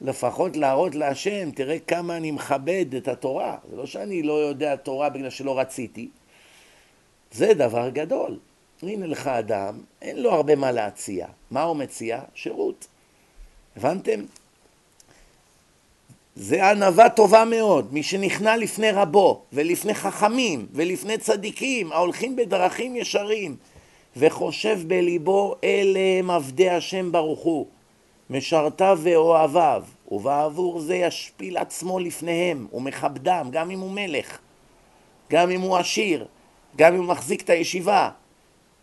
[0.00, 3.56] לפחות להראות להשם, תראה כמה אני מכבד את התורה.
[3.70, 6.08] זה לא שאני לא יודע תורה בגלל שלא רציתי.
[7.32, 8.38] זה דבר גדול.
[8.82, 11.26] הנה לך אדם, אין לו הרבה מה להציע.
[11.50, 12.20] מה הוא מציע?
[12.34, 12.86] שירות.
[13.76, 14.24] הבנתם?
[16.36, 23.56] זה ענווה טובה מאוד, מי שנכנע לפני רבו ולפני חכמים ולפני צדיקים ההולכים בדרכים ישרים
[24.16, 27.66] וחושב בליבו אלה הם עבדי השם ברוך הוא
[28.30, 34.38] משרתיו ואוהביו ובעבור זה ישפיל עצמו לפניהם ומכבדם גם אם הוא מלך
[35.30, 36.26] גם אם הוא עשיר
[36.76, 38.10] גם אם הוא מחזיק את הישיבה.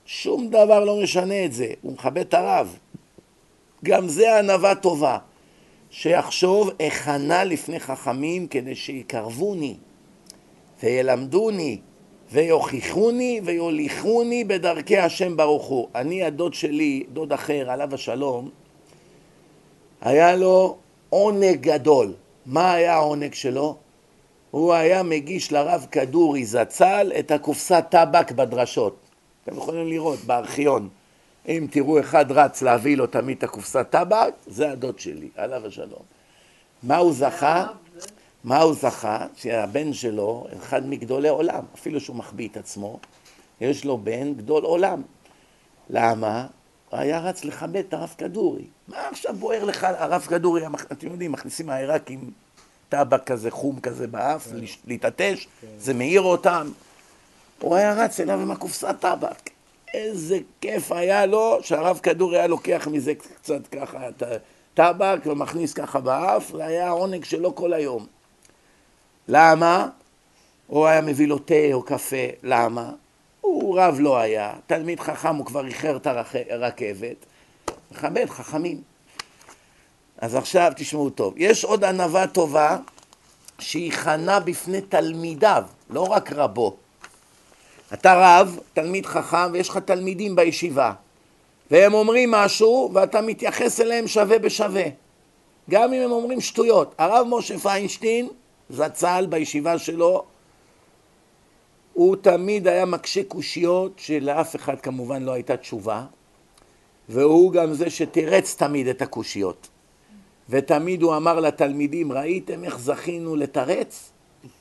[0.05, 2.77] שום דבר לא משנה את זה הוא מכבד את הרב.
[3.85, 5.17] גם זה ענווה טובה
[5.95, 9.75] שיחשוב אכנה לפני חכמים כדי שיקרבוני
[10.83, 11.79] וילמדוני
[12.31, 15.87] ויוכיחוני ויוליכוני בדרכי השם ברוך הוא.
[15.95, 18.49] אני הדוד שלי, דוד אחר, עליו השלום,
[20.01, 20.77] היה לו
[21.09, 22.13] עונג גדול.
[22.45, 23.75] מה היה העונג שלו?
[24.51, 28.95] הוא היה מגיש לרב כדורי זצ"ל את הקופסת טבק בדרשות.
[29.43, 30.89] אתם יכולים לראות בארכיון.
[31.47, 36.03] אם תראו אחד רץ להביא לו תמיד את הקופסת טבק, זה הדוד שלי, עליו השלום.
[36.83, 37.67] מה הוא זכה?
[38.43, 39.27] מה הוא זכה?
[39.35, 42.99] שהבן שלו, אחד מגדולי עולם, אפילו שהוא מחביא את עצמו,
[43.61, 45.01] יש לו בן גדול עולם.
[45.89, 46.47] למה?
[46.89, 48.65] הוא היה רץ לכבד את הרב כדורי.
[48.87, 50.61] מה עכשיו בוער לך הרב כדורי?
[50.91, 52.31] אתם יודעים, מכניסים העיראקים
[52.89, 54.47] טבק כזה חום כזה באף,
[54.87, 56.71] להתעטש, זה מאיר אותם.
[57.61, 59.52] הוא היה רץ אליו עם הקופסת טבק.
[59.93, 65.99] איזה כיף היה לו שהרב כדור היה לוקח מזה קצת ככה את הטבק ומכניס ככה
[65.99, 68.05] באף, זה היה העונג שלו כל היום.
[69.27, 69.89] למה?
[70.67, 72.91] הוא היה מביא לו תה או קפה, למה?
[73.41, 76.07] הוא רב לא היה, תלמיד חכם הוא כבר איחר את
[76.49, 77.25] הרכבת,
[77.91, 78.81] מכבד חכמים.
[80.17, 82.77] אז עכשיו תשמעו טוב, יש עוד ענווה טובה
[83.59, 86.75] שהיא חנה בפני תלמידיו, לא רק רבו.
[87.93, 90.93] אתה רב, תלמיד חכם, ויש לך תלמידים בישיבה,
[91.71, 94.83] והם אומרים משהו, ואתה מתייחס אליהם שווה בשווה.
[95.69, 96.95] גם אם הם אומרים שטויות.
[96.97, 98.27] הרב משה פיינשטיין,
[98.69, 100.23] זצ"ל בישיבה שלו,
[101.93, 106.05] הוא תמיד היה מקשה קושיות שלאף אחד כמובן לא הייתה תשובה,
[107.09, 109.67] והוא גם זה שתירץ תמיד את הקושיות.
[110.49, 114.11] ותמיד הוא אמר לתלמידים, ראיתם איך זכינו לתרץ?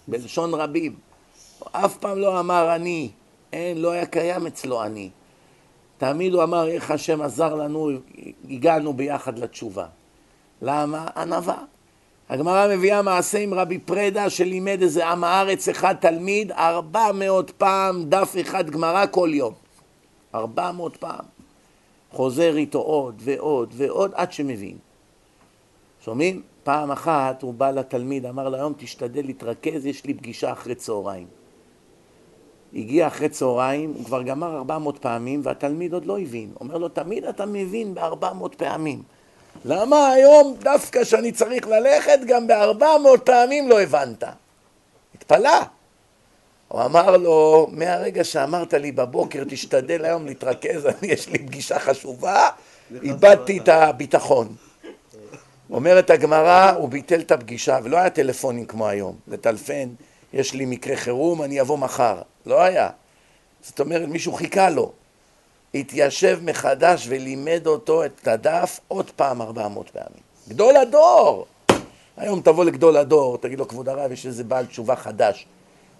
[0.08, 0.94] בלשון רבים.
[1.72, 3.10] אף פעם לא אמר אני,
[3.52, 5.10] אין, לא היה קיים אצלו אני.
[5.98, 7.90] תמיד הוא אמר איך השם עזר לנו,
[8.50, 9.86] הגענו ביחד לתשובה.
[10.62, 11.08] למה?
[11.16, 11.58] ענווה.
[12.28, 18.04] הגמרא מביאה מעשה עם רבי פרדה שלימד איזה עם הארץ אחד תלמיד ארבע מאות פעם
[18.04, 19.54] דף אחד גמרא כל יום.
[20.34, 21.24] ארבע מאות פעם.
[22.10, 24.76] חוזר איתו עוד ועוד ועוד עד שמבין.
[26.04, 26.42] שומעים?
[26.64, 31.26] פעם אחת הוא בא לתלמיד, אמר לו היום תשתדל להתרכז, יש לי פגישה אחרי צהריים.
[32.74, 36.50] הגיע אחרי צהריים, הוא כבר גמר ארבע מאות פעמים והתלמיד עוד לא הבין.
[36.60, 39.02] אומר לו, תמיד אתה מבין בארבע מאות פעמים.
[39.64, 44.24] למה היום דווקא שאני צריך ללכת גם בארבע מאות פעמים לא הבנת?
[45.14, 45.60] התפלא.
[46.68, 52.48] הוא אמר לו, מהרגע שאמרת לי בבוקר תשתדל היום להתרכז, יש לי פגישה חשובה,
[53.02, 54.54] איבדתי את הביטחון.
[55.70, 59.88] אומרת הגמרא, הוא ביטל את הפגישה, ולא היה טלפונים כמו היום, לטלפן,
[60.32, 62.22] יש לי מקרה חירום, אני אבוא מחר.
[62.46, 62.90] לא היה.
[63.62, 64.92] זאת אומרת, מישהו חיכה לו.
[65.74, 70.22] התיישב מחדש ולימד אותו את הדף עוד פעם ארבע מאות פעמים.
[70.48, 71.46] גדול הדור!
[72.16, 75.46] היום תבוא לגדול הדור, תגיד לו, כבוד הרב, יש איזה בעל תשובה חדש.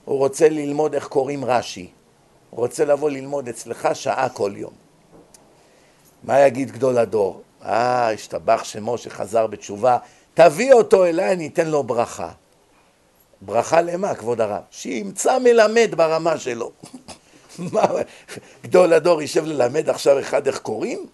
[0.04, 1.90] הוא רוצה ללמוד איך קוראים רש"י.
[2.50, 4.72] הוא רוצה לבוא ללמוד אצלך שעה כל יום.
[6.24, 7.42] מה יגיד גדול הדור?
[7.64, 9.98] אה, השתבח שמו שחזר בתשובה,
[10.34, 12.30] תביא אותו אליי, אני אתן לו ברכה.
[13.44, 14.62] ברכה למה, כבוד הרב?
[14.70, 16.70] שימצא מלמד ברמה שלו.
[17.72, 17.82] מה,
[18.62, 21.06] גדול הדור יישב ללמד עכשיו אחד איך קוראים?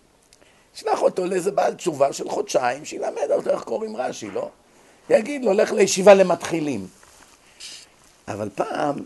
[0.74, 4.48] שלח אותו לאיזה בעל תשובה של חודשיים, שילמד אותו איך קוראים רש"י, לא?
[5.10, 6.86] יגיד לו, לך לישיבה למתחילים.
[8.28, 8.96] אבל פעם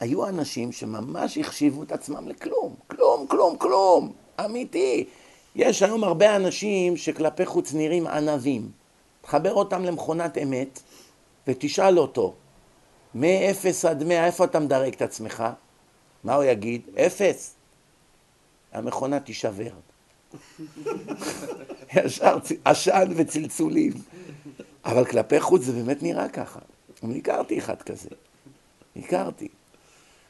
[0.00, 2.74] היו אנשים שממש החשיבו את עצמם לכלום.
[2.86, 4.12] כלום, כלום, כלום.
[4.44, 5.04] אמיתי.
[5.56, 8.68] יש היום הרבה אנשים שכלפי חוץ נראים ענבים.
[9.22, 10.80] תחבר אותם למכונת אמת
[11.46, 12.34] ותשאל אותו,
[13.14, 15.44] מ-0 עד 100, איפה אתה מדרג את עצמך?
[16.24, 16.82] מה הוא יגיד?
[17.06, 17.54] אפס.
[18.72, 19.70] המכונה תישבר.
[21.94, 23.92] ישר עשן וצלצולים.
[24.84, 26.60] אבל כלפי חוץ זה באמת נראה ככה.
[27.04, 28.08] אני הכרתי אחד כזה.
[28.96, 29.48] הכרתי.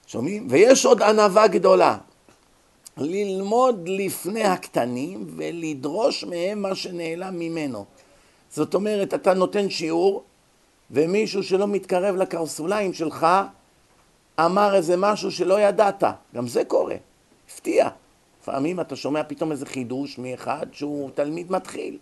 [0.07, 0.47] שומעים?
[0.51, 1.99] ויש עוד ענווה גדולה.
[2.97, 7.85] ללמוד לפני הקטנים ולדרוש מהם מה שנעלם ממנו.
[8.51, 10.25] זאת אומרת, אתה נותן שיעור,
[10.93, 13.27] ומישהו שלא מתקרב לקרסוליים שלך
[14.41, 16.05] אמר איזה משהו שלא ידעת.
[16.35, 16.97] גם זה קורה.
[17.49, 17.89] הפתיע.
[18.43, 21.99] לפעמים אתה שומע פתאום איזה חידוש מאחד שהוא תלמיד מתחיל.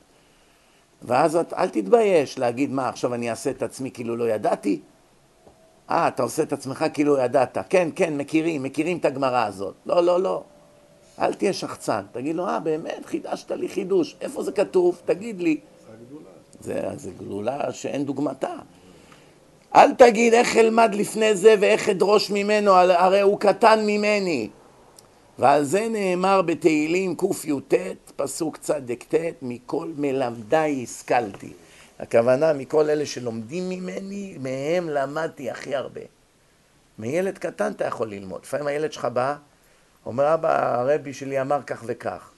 [1.02, 4.80] ואז את, אל תתבייש להגיד, מה, עכשיו אני אעשה את עצמי כאילו לא ידעתי?
[5.90, 7.58] אה, אתה עושה את עצמך כאילו ידעת.
[7.68, 9.74] כן, כן, מכירים, מכירים את הגמרא הזאת.
[9.86, 10.42] לא, לא, לא.
[11.18, 12.02] אל תהיה שחצן.
[12.12, 14.16] תגיד לו, אה, באמת, חידשת לי חידוש.
[14.20, 15.02] איפה זה כתוב?
[15.04, 15.60] תגיד לי.
[16.60, 18.54] זה, זה גלולה שאין דוגמתה.
[19.74, 24.50] אל תגיד איך אלמד לפני זה ואיך אדרוש ממנו, הרי הוא קטן ממני.
[25.38, 27.74] ועל זה נאמר בתהילים קי"ט,
[28.16, 31.52] פסוק צ"ט, מכל מלמדיי השכלתי.
[31.98, 36.00] הכוונה, מכל אלה שלומדים ממני, מהם למדתי הכי הרבה.
[36.98, 38.40] מילד קטן אתה יכול ללמוד.
[38.42, 39.36] לפעמים הילד שלך בא,
[40.06, 42.30] אומר, אבא, הרבי שלי אמר כך וכך.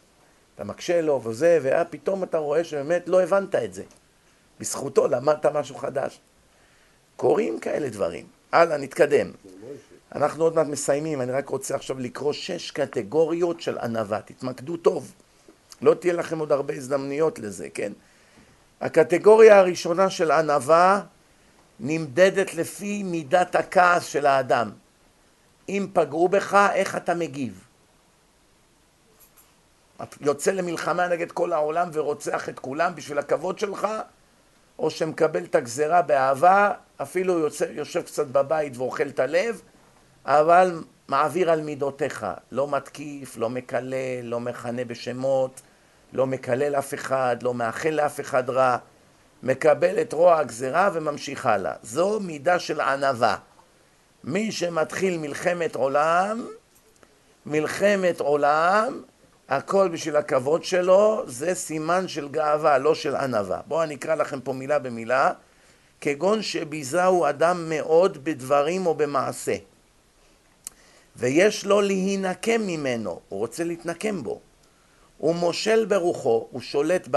[0.54, 3.82] אתה מקשה לו וזה, ופתאום אתה רואה שבאמת לא הבנת את זה.
[4.60, 6.20] בזכותו למדת משהו חדש.
[7.22, 8.26] קורים כאלה דברים.
[8.52, 9.30] הלאה, נתקדם.
[10.14, 14.20] אנחנו עוד מעט מסיימים, אני רק רוצה עכשיו לקרוא שש קטגוריות של ענווה.
[14.20, 15.12] תתמקדו טוב.
[15.82, 17.92] לא תהיה לכם עוד הרבה הזדמנויות לזה, כן?
[18.80, 21.02] הקטגוריה הראשונה של ענווה
[21.80, 24.70] נמדדת לפי מידת הכעס של האדם.
[25.68, 27.64] אם פגעו בך, איך אתה מגיב?
[30.20, 33.88] יוצא למלחמה נגד כל העולם ורוצח את כולם בשביל הכבוד שלך,
[34.82, 36.72] או שמקבל את הגזרה באהבה,
[37.02, 39.60] אפילו יוצא, יושב קצת בבית ואוכל את הלב,
[40.24, 45.60] אבל מעביר על מידותיך, לא מתקיף, לא מקלל, לא מכנה בשמות,
[46.12, 48.76] לא מקלל אף אחד, לא מאחל לאף אחד רע,
[49.42, 51.72] מקבל את רוע הגזרה וממשיך הלאה.
[51.82, 53.36] זו מידה של ענווה.
[54.24, 56.46] מי שמתחיל מלחמת עולם,
[57.46, 59.02] מלחמת עולם,
[59.53, 63.61] הכל בשביל הכבוד שלו, זה סימן של גאווה, לא של ענווה.
[63.66, 65.32] בואו אני אקרא לכם פה מילה במילה.
[66.00, 69.57] כגון שביזהו אדם מאוד בדברים או במעשה.
[71.16, 74.40] ויש לו להינקם ממנו, הוא רוצה להתנקם בו.
[75.18, 77.09] הוא מושל ברוחו, הוא שולט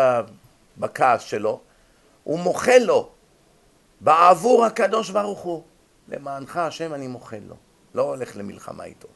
[0.78, 1.60] בכעס שלו,
[2.24, 3.10] הוא מוחל לו
[4.02, 5.64] בעבור הקדוש ברוך הוא.
[6.08, 7.56] למענך השם אני מוחל לו,
[7.94, 9.08] לא הולך למלחמה איתו.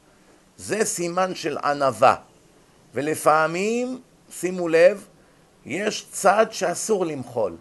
[0.58, 2.16] זה סימן של ענווה.
[2.94, 5.08] ולפעמים, שימו לב,
[5.66, 7.58] יש צד שאסור למחול.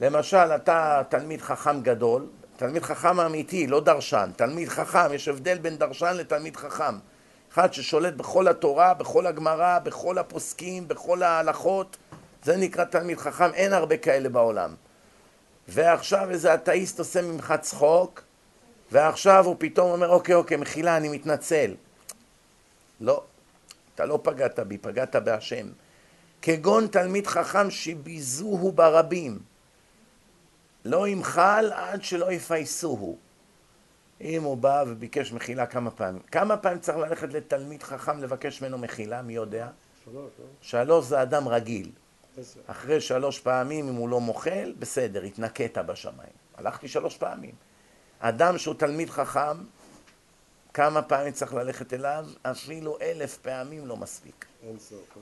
[0.00, 2.26] למשל, אתה תלמיד חכם גדול,
[2.56, 6.94] תלמיד חכם אמיתי, לא דרשן, תלמיד חכם, יש הבדל בין דרשן לתלמיד חכם.
[7.52, 11.96] אחד ששולט בכל התורה, בכל הגמרא, בכל הפוסקים, בכל ההלכות,
[12.42, 14.74] זה נקרא תלמיד חכם, אין הרבה כאלה בעולם.
[15.68, 18.22] ועכשיו איזה אתאיסט עושה ממך צחוק,
[18.92, 21.74] ועכשיו הוא פתאום אומר, אוקיי, אוקיי, מחילה, אני מתנצל.
[23.00, 23.22] לא,
[24.00, 25.66] אתה לא פגעת בי, פגעת בהשם.
[26.42, 29.38] כגון תלמיד חכם שביזוהו ברבים.
[30.84, 33.16] לא ימחל עד שלא יפייסוהו.
[34.20, 36.22] אם הוא בא וביקש מחילה כמה פעמים.
[36.22, 39.68] כמה פעמים צריך ללכת לתלמיד חכם לבקש ממנו מחילה, מי יודע?
[40.04, 40.44] שלוש, לא?
[40.60, 41.90] שלוש זה אדם רגיל.
[42.38, 42.60] עשר.
[42.66, 46.32] אחרי שלוש פעמים, אם הוא לא מוחל, בסדר, התנקית בשמיים.
[46.56, 47.54] הלכתי שלוש פעמים.
[48.20, 49.56] אדם שהוא תלמיד חכם,
[50.74, 52.26] כמה פעמים צריך ללכת אליו?
[52.42, 54.46] אפילו אלף פעמים לא מספיק.
[54.62, 54.98] אין סוף.
[55.16, 55.20] אה?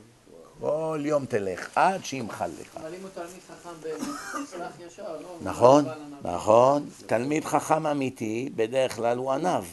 [0.61, 2.77] כל יום תלך, עד שימחל לך.
[2.77, 5.37] אבל אם הוא תלמיד חכם בסלח ישר, לא...
[5.43, 5.85] נכון,
[6.23, 6.89] נכון.
[7.07, 9.65] תלמיד חכם אמיתי, בדרך כלל הוא ענב.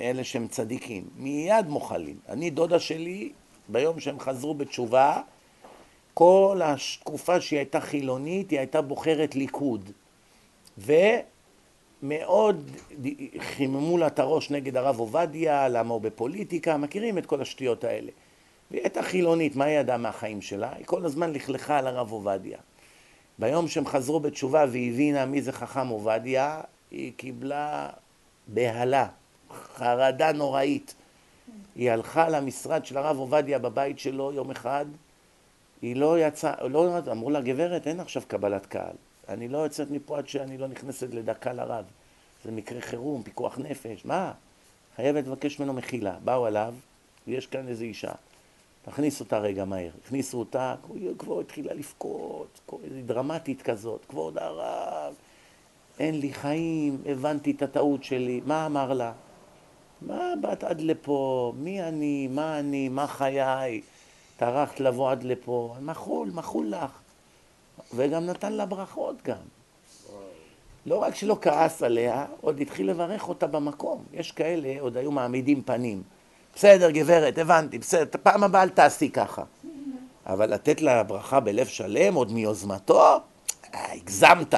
[0.00, 1.04] אלה שהם צדיקים.
[1.16, 2.18] מיד מוחלים.
[2.28, 3.32] אני, דודה שלי,
[3.68, 5.20] ביום שהם חזרו בתשובה,
[6.14, 9.90] כל התקופה שהיא הייתה חילונית, היא הייתה בוחרת ליכוד.
[12.02, 12.70] ומאוד
[13.38, 18.10] חיממו לה את הראש נגד הרב עובדיה, למה הוא בפוליטיקה, מכירים את כל השטויות האלה.
[18.70, 20.72] והיא הייתה חילונית, מה היא ידעה מהחיים שלה?
[20.76, 22.58] היא כל הזמן לכלכה על הרב עובדיה.
[23.38, 27.88] ביום שהם חזרו בתשובה והיא הבינה מי זה חכם עובדיה, היא קיבלה
[28.46, 29.06] בהלה,
[29.74, 30.94] חרדה נוראית.
[31.76, 34.86] היא הלכה למשרד של הרב עובדיה בבית שלו יום אחד,
[35.82, 38.96] היא לא יצאה, לא, אמרו לה, גברת, אין עכשיו קבלת קהל.
[39.28, 41.84] אני לא יוצאת מפה עד שאני לא נכנסת לדקה לרב.
[42.44, 44.32] זה מקרה חירום, פיקוח נפש, מה?
[44.96, 46.16] חייבת לבקש ממנו מחילה.
[46.24, 46.74] באו אליו,
[47.26, 48.12] ויש כאן איזו אישה.
[48.84, 49.90] תכניס אותה רגע מהר.
[50.04, 55.14] הכניסו אותה, היא כבר התחילה לבכות, איזו דרמטית כזאת, כבוד הרב,
[55.98, 58.40] אין לי חיים, הבנתי את הטעות שלי.
[58.46, 59.12] מה אמר לה?
[60.02, 61.52] מה באת עד לפה?
[61.56, 62.28] מי אני?
[62.28, 62.88] מה אני?
[62.88, 63.80] מה חיי?
[64.36, 65.74] טרחת לבוא עד לפה?
[65.80, 67.00] מחול, מחול לך.
[67.94, 69.36] וגם נתן לה ברכות גם.
[70.86, 74.04] לא רק שלא כעס עליה, עוד התחיל לברך אותה במקום.
[74.12, 76.02] יש כאלה, עוד היו מעמידים פנים.
[76.54, 79.42] בסדר, גברת, הבנתי, בסדר, פעם הבאה אל תעשי ככה.
[80.26, 83.00] אבל לתת לה ברכה בלב שלם, עוד מיוזמתו?
[83.74, 84.54] אה, הגזמת.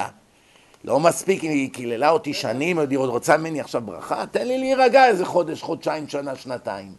[0.83, 4.25] לא מספיק, היא קיללה אותי שנים, היא עוד רוצה ממני עכשיו ברכה?
[4.31, 6.93] תן לי להירגע איזה חודש, חודשיים, שנה, שנתיים.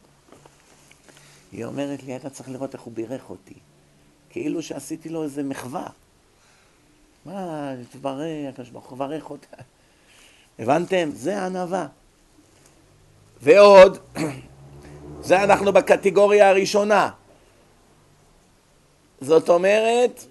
[1.53, 3.55] היא אומרת לי, אתה צריך לראות איך הוא בירך אותי.
[4.31, 5.87] כאילו שעשיתי לו איזה מחווה.
[7.27, 9.57] מה, תברך, הקדוש ברוך הוא ברך אותה.
[10.59, 11.11] הבנתם?
[11.15, 11.87] זה ענווה.
[13.43, 13.99] ועוד,
[15.21, 17.11] זה אנחנו בקטגוריה הראשונה.
[19.21, 20.25] זאת אומרת,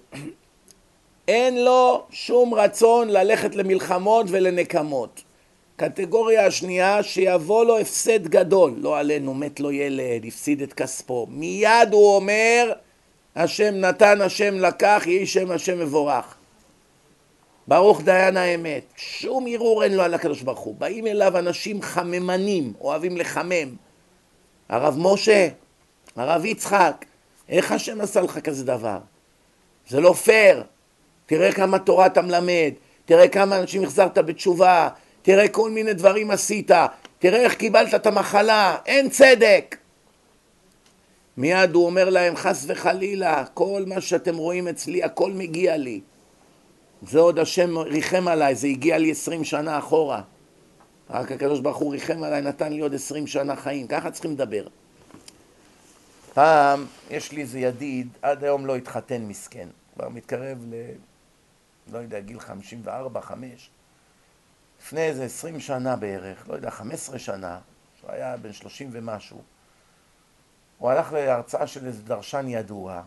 [1.28, 5.22] אין לו שום רצון ללכת למלחמות ולנקמות.
[5.76, 11.26] קטגוריה השנייה, שיבוא לו הפסד גדול, לא עלינו, מת לו ילד, הפסיד את כספו.
[11.30, 12.72] מיד הוא אומר,
[13.36, 16.34] השם נתן, השם לקח, יהי שם השם מבורך.
[17.68, 18.84] ברוך דיין האמת.
[18.96, 20.74] שום ערעור אין לו על הקדוש ברוך הוא.
[20.78, 23.74] באים אליו אנשים חממנים, אוהבים לחמם.
[24.68, 25.48] הרב משה,
[26.16, 27.04] הרב יצחק,
[27.48, 28.98] איך השם עשה לך כזה דבר?
[29.88, 30.64] זה לא פייר.
[31.26, 32.72] תראה כמה תורה אתה מלמד,
[33.04, 34.88] תראה כמה אנשים החזרת בתשובה,
[35.22, 36.70] תראה כל מיני דברים עשית,
[37.18, 39.76] תראה איך קיבלת את המחלה, אין צדק.
[41.36, 46.00] מיד הוא אומר להם, חס וחלילה, כל מה שאתם רואים אצלי, הכל מגיע לי.
[47.06, 50.22] זה עוד השם ריחם עליי, זה הגיע לי עשרים שנה אחורה.
[51.10, 53.86] רק הקדוש ברוך הוא ריחם עליי, נתן לי עוד עשרים שנה חיים.
[53.86, 54.66] ככה צריכים לדבר.
[56.34, 59.68] פעם, יש לי איזה ידיד, עד היום לא התחתן מסכן.
[59.94, 60.58] כבר מתקרב
[61.92, 63.70] לא יודע, גיל 54, 5,
[64.80, 67.58] לפני איזה 20 שנה בערך, לא יודע, 15 שנה,
[68.00, 69.42] שהוא היה בן 30 ומשהו,
[70.78, 73.02] הוא הלך להרצאה של איזה דרשן ידוע,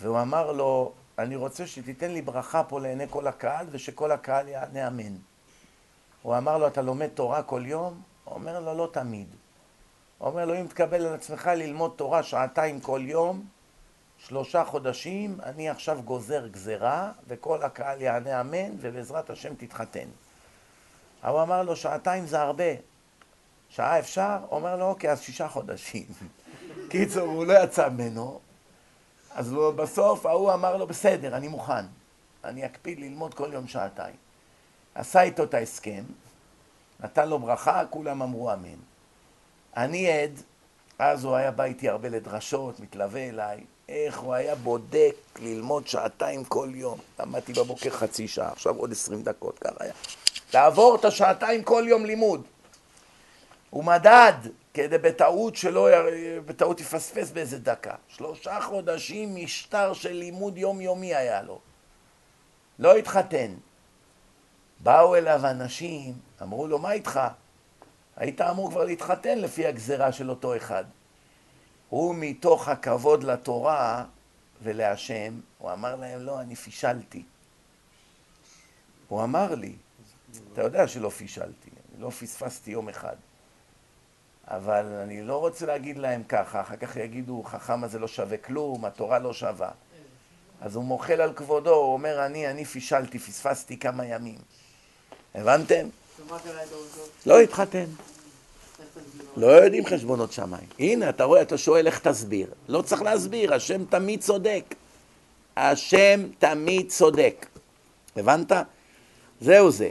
[0.00, 0.92] והוא אמר לו,
[1.22, 5.16] אני רוצה שתיתן לי ברכה פה לעיני כל הקהל, ושכל הקהל יענה אמן.
[6.22, 8.02] הוא אמר לו, אתה לומד תורה כל יום?
[8.24, 9.26] הוא אומר לו, לא תמיד.
[10.18, 13.44] הוא אומר לו, אם תקבל על עצמך ללמוד תורה שעתיים כל יום,
[14.18, 20.08] שלושה חודשים, אני עכשיו גוזר גזרה, וכל הקהל יענה אמן, ובעזרת השם תתחתן.
[21.24, 22.72] הוא אמר לו, שעתיים זה הרבה.
[23.68, 24.38] שעה אפשר?
[24.50, 26.06] אומר לו, אוקיי, אז שישה חודשים.
[26.90, 28.40] קיצור, הוא לא יצא ממנו.
[29.34, 31.84] אז בסוף ההוא אמר לו, בסדר, אני מוכן.
[32.44, 34.16] אני אקפיד ללמוד כל יום שעתיים.
[34.94, 36.04] עשה איתו את ההסכם,
[37.00, 38.78] נתן לו ברכה, כולם אמרו אמן.
[39.76, 40.30] אני עד,
[40.98, 46.44] אז הוא היה בא איתי הרבה לדרשות, מתלווה אליי, איך הוא היה בודק ללמוד שעתיים
[46.44, 46.98] כל יום.
[47.20, 49.92] למדתי בבוקר חצי שעה, עכשיו עוד עשרים דקות, ככה היה.
[50.54, 52.42] לעבור את השעתיים כל יום לימוד.
[53.70, 54.32] הוא מדד
[54.74, 55.88] כדי בטעות שלא,
[56.46, 57.94] בטעות יפספס באיזה דקה.
[58.08, 61.60] שלושה חודשים משטר של לימוד יומיומי היה לו.
[62.78, 63.54] לא התחתן.
[64.80, 67.20] באו אליו אנשים, אמרו לו, מה איתך?
[68.16, 70.84] היית אמור כבר להתחתן לפי הגזרה של אותו אחד.
[71.88, 74.04] הוא מתוך הכבוד לתורה
[74.62, 77.22] ולהשם, הוא אמר להם, לא, אני פישלתי.
[79.08, 79.74] הוא אמר לי,
[80.52, 83.16] אתה יודע שלא פישלתי, אני לא פספסתי יום אחד.
[84.50, 88.84] אבל אני לא רוצה להגיד להם ככה, אחר כך יגידו, חכם הזה לא שווה כלום,
[88.84, 89.70] התורה לא שווה.
[90.60, 94.38] אז הוא מוחל על כבודו, הוא אומר, אני, אני פישלתי, פספסתי כמה ימים.
[95.34, 95.88] הבנתם?
[97.26, 97.84] לא התחתן.
[99.36, 100.66] לא יודעים חשבונות שמיים.
[100.78, 102.50] הנה, אתה רואה, אתה שואל איך תסביר.
[102.68, 104.74] לא צריך להסביר, השם תמיד צודק.
[105.56, 107.46] השם תמיד צודק.
[108.16, 108.52] הבנת?
[109.40, 109.90] זהו זה.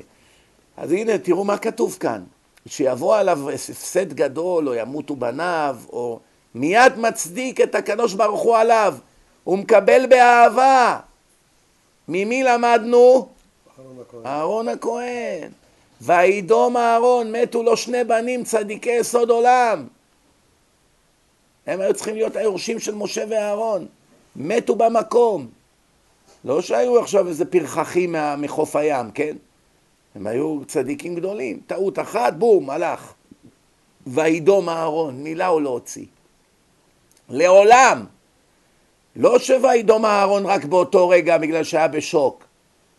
[0.77, 2.23] אז הנה, תראו מה כתוב כאן.
[2.67, 6.19] שיבוא עליו הפסד גדול, או ימותו בניו, או
[6.55, 8.95] מיד מצדיק את הקדוש ברוך הוא עליו.
[9.43, 10.99] הוא מקבל באהבה.
[12.07, 13.27] ממי למדנו?
[14.25, 15.51] אהרון הכהן.
[16.01, 19.87] וידום אהרון, מתו לו שני בנים צדיקי יסוד עולם.
[21.67, 23.85] הם היו צריכים להיות היורשים של משה ואהרון.
[24.35, 25.47] מתו במקום.
[26.45, 29.35] לא שהיו עכשיו איזה פרחחים מחוף הים, כן?
[30.19, 31.59] הם היו צדיקים גדולים.
[31.67, 33.13] טעות אחת, בום, הלך.
[34.07, 36.05] וידום אהרון, מילה הוא לא הוציא.
[37.29, 38.05] לעולם.
[39.15, 42.43] לא שוידום אהרון רק באותו רגע בגלל שהיה בשוק.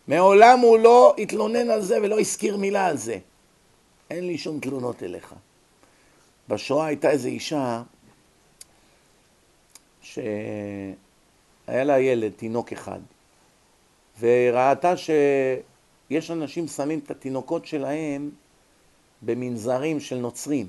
[0.09, 3.19] מעולם הוא לא התלונן על זה ולא הזכיר מילה על זה.
[4.11, 5.35] אין לי שום תלונות אליך.
[6.49, 7.83] בשואה הייתה איזו אישה
[10.03, 10.25] שהיה
[11.69, 13.01] לה ילד, תינוק אחד,
[14.21, 14.97] וראתה
[16.11, 18.31] שיש אנשים שמים את התינוקות שלהם
[19.23, 20.69] במנזרים של נוצרים.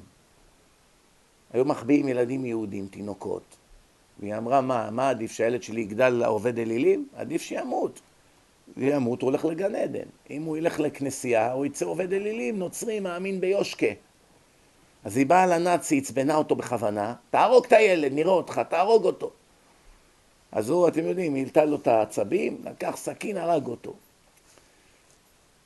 [1.54, 3.44] היו מחביאים ילדים יהודים, תינוקות.
[4.20, 7.08] והיא אמרה, מה, מה עדיף שהילד שלי יגדל לעובד אלילים?
[7.16, 8.02] עדיף שימות.
[8.78, 10.08] ימות, הוא הולך לגן עדן.
[10.30, 13.94] אם הוא ילך לכנסייה, הוא יצא עובד אלילים, נוצרי, מאמין ביושקה.
[15.04, 19.32] אז היא באה לנאצי, עצבנה אותו בכוונה, תהרוג את הילד, נראה אותך, תהרוג אותו.
[20.52, 23.94] אז הוא, אתם יודעים, העלתה לו את העצבים, לקח סכין, הרג אותו.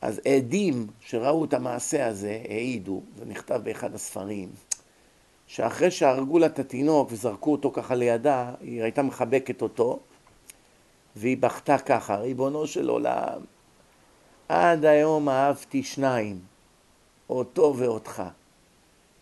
[0.05, 4.49] אז עדים שראו את המעשה הזה העידו, זה נכתב באחד הספרים,
[5.47, 9.99] שאחרי שהרגו לה את התינוק וזרקו אותו ככה לידה, היא הייתה מחבקת אותו,
[11.15, 13.41] והיא בכתה ככה, ריבונו של עולם,
[14.49, 16.39] עד היום אהבתי שניים,
[17.29, 18.23] אותו ואותך.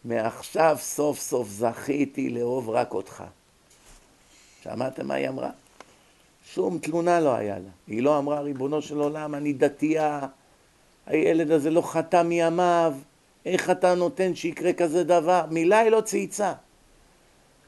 [0.05, 3.23] מעכשיו סוף סוף זכיתי לאהוב רק אותך.
[4.63, 5.49] שמעתם מה היא אמרה?
[6.45, 7.69] שום תלונה לא היה לה.
[7.87, 10.27] היא לא אמרה, ריבונו של עולם, אני דתייה,
[11.07, 12.93] הילד הזה לא חטא מימיו,
[13.45, 15.45] איך אתה נותן שיקרה כזה דבר?
[15.49, 16.53] מילה היא לא צייצה.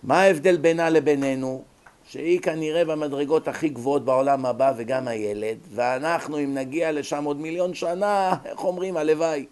[0.03, 1.63] מה ההבדל בינה לבינינו?
[2.07, 7.73] שהיא כנראה במדרגות הכי גבוהות בעולם הבא וגם הילד, ואנחנו אם נגיע לשם עוד מיליון
[7.73, 9.45] שנה, איך אומרים, הלוואי.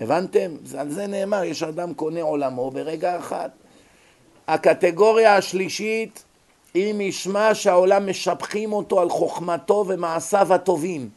[0.00, 0.56] הבנתם?
[0.78, 3.48] על זה נאמר, יש אדם קונה עולמו ברגע אחד.
[4.48, 6.24] הקטגוריה השלישית,
[6.74, 11.08] אם ישמע שהעולם משבחים אותו על חוכמתו ומעשיו הטובים.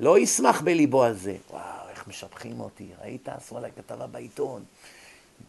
[0.00, 1.36] לא ישמח בליבו על זה.
[1.50, 3.28] וואו, איך משבחים אותי, ראית?
[3.28, 4.64] עשו עליי כתבה בעיתון.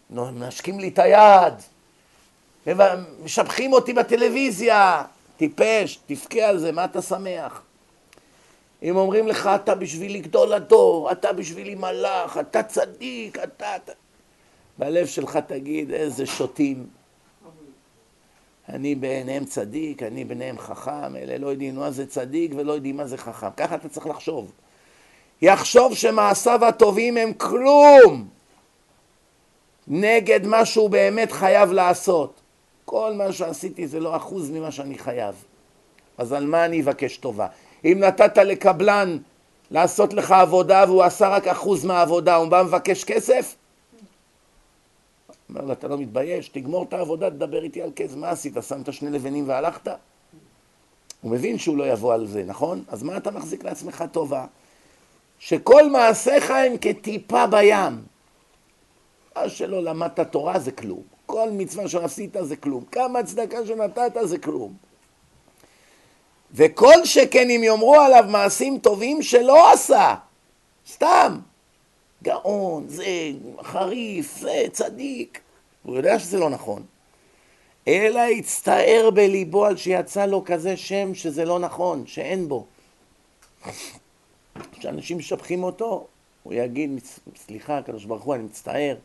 [0.09, 1.53] מנשקים לי את היד.
[3.23, 5.03] משבחים אותי בטלוויזיה,
[5.37, 7.61] טיפש, תבכה על זה, מה אתה שמח?
[8.83, 13.75] אם אומרים לך, אתה בשבילי גדול הדור, אתה בשבילי מלאך, אתה צדיק, אתה...
[13.75, 13.91] אתה...
[14.77, 16.87] בלב שלך תגיד, איזה שוטים.
[18.69, 23.07] אני בעיניהם צדיק, אני בעיניהם חכם, אלה לא יודעים מה זה צדיק ולא יודעים מה
[23.07, 23.49] זה חכם.
[23.57, 24.51] ככה אתה צריך לחשוב.
[25.41, 28.27] יחשוב שמעשיו הטובים הם כלום
[29.87, 32.41] נגד מה שהוא באמת חייב לעשות.
[32.85, 35.35] כל מה שעשיתי זה לא אחוז ממה שאני חייב.
[36.17, 37.47] אז על מה אני אבקש טובה?
[37.85, 39.17] אם נתת לקבלן
[39.71, 43.55] לעשות לך עבודה והוא עשה רק אחוז מהעבודה, הוא בא מבקש כסף?
[45.49, 46.49] אומר לו, אתה לא מתבייש?
[46.49, 48.15] תגמור את העבודה, תדבר איתי על כסף.
[48.15, 48.53] מה עשית?
[48.67, 49.87] שמת שני לבנים והלכת?
[51.21, 52.83] הוא מבין שהוא לא יבוא על זה, נכון?
[52.87, 54.45] אז מה אתה מחזיק לעצמך טובה?
[55.39, 58.03] שכל מעשיך הם כטיפה בים.
[59.35, 61.01] מה שלא למדת תורה זה כלום.
[61.25, 62.83] כל מצווה שעשית זה כלום.
[62.91, 64.73] כמה צדקה שנתת זה כלום.
[66.53, 70.15] וכל שכן אם יאמרו עליו מעשים טובים שלא עשה,
[70.87, 71.39] סתם,
[72.23, 73.05] גאון, זה
[73.63, 75.41] חריף, זה צדיק,
[75.83, 76.83] הוא יודע שזה לא נכון.
[77.87, 82.65] אלא יצטער בליבו על שיצא לו כזה שם שזה לא נכון, שאין בו.
[84.71, 86.07] כשאנשים משבחים אותו,
[86.43, 86.99] הוא יגיד,
[87.35, 88.95] סליחה, הקדוש ברוך הוא, אני מצטער.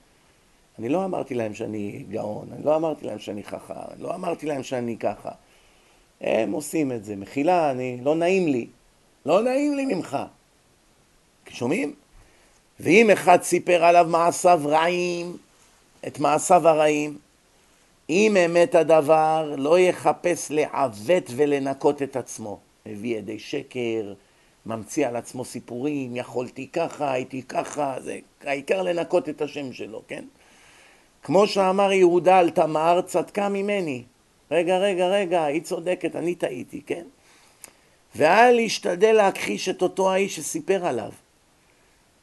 [0.79, 4.47] אני לא אמרתי להם שאני גאון, אני לא אמרתי להם שאני חכם, אני לא אמרתי
[4.47, 5.31] להם שאני ככה.
[6.21, 7.17] הם עושים את זה.
[7.17, 8.67] מחילה, אני, לא נעים לי.
[9.27, 10.19] לא נעים לי ממך.
[11.49, 11.95] שומעים?
[12.83, 15.37] ואם אחד סיפר עליו מעשיו רעים,
[16.07, 17.19] את מעשיו הרעים,
[18.11, 22.59] אם אמת הדבר, לא יחפש לעוות ולנקות את עצמו.
[22.87, 24.13] מביא ידי שקר,
[24.67, 30.25] ממציא על עצמו סיפורים, יכולתי ככה, הייתי ככה, זה העיקר לנקות את השם שלו, כן?
[31.23, 34.03] כמו שאמר יהודה על תמר, צדקה ממני.
[34.51, 37.05] רגע, רגע, רגע, היא צודקת, אני טעיתי, כן?
[38.17, 41.13] ואל ישתדל להכחיש את אותו האיש שסיפר עליו.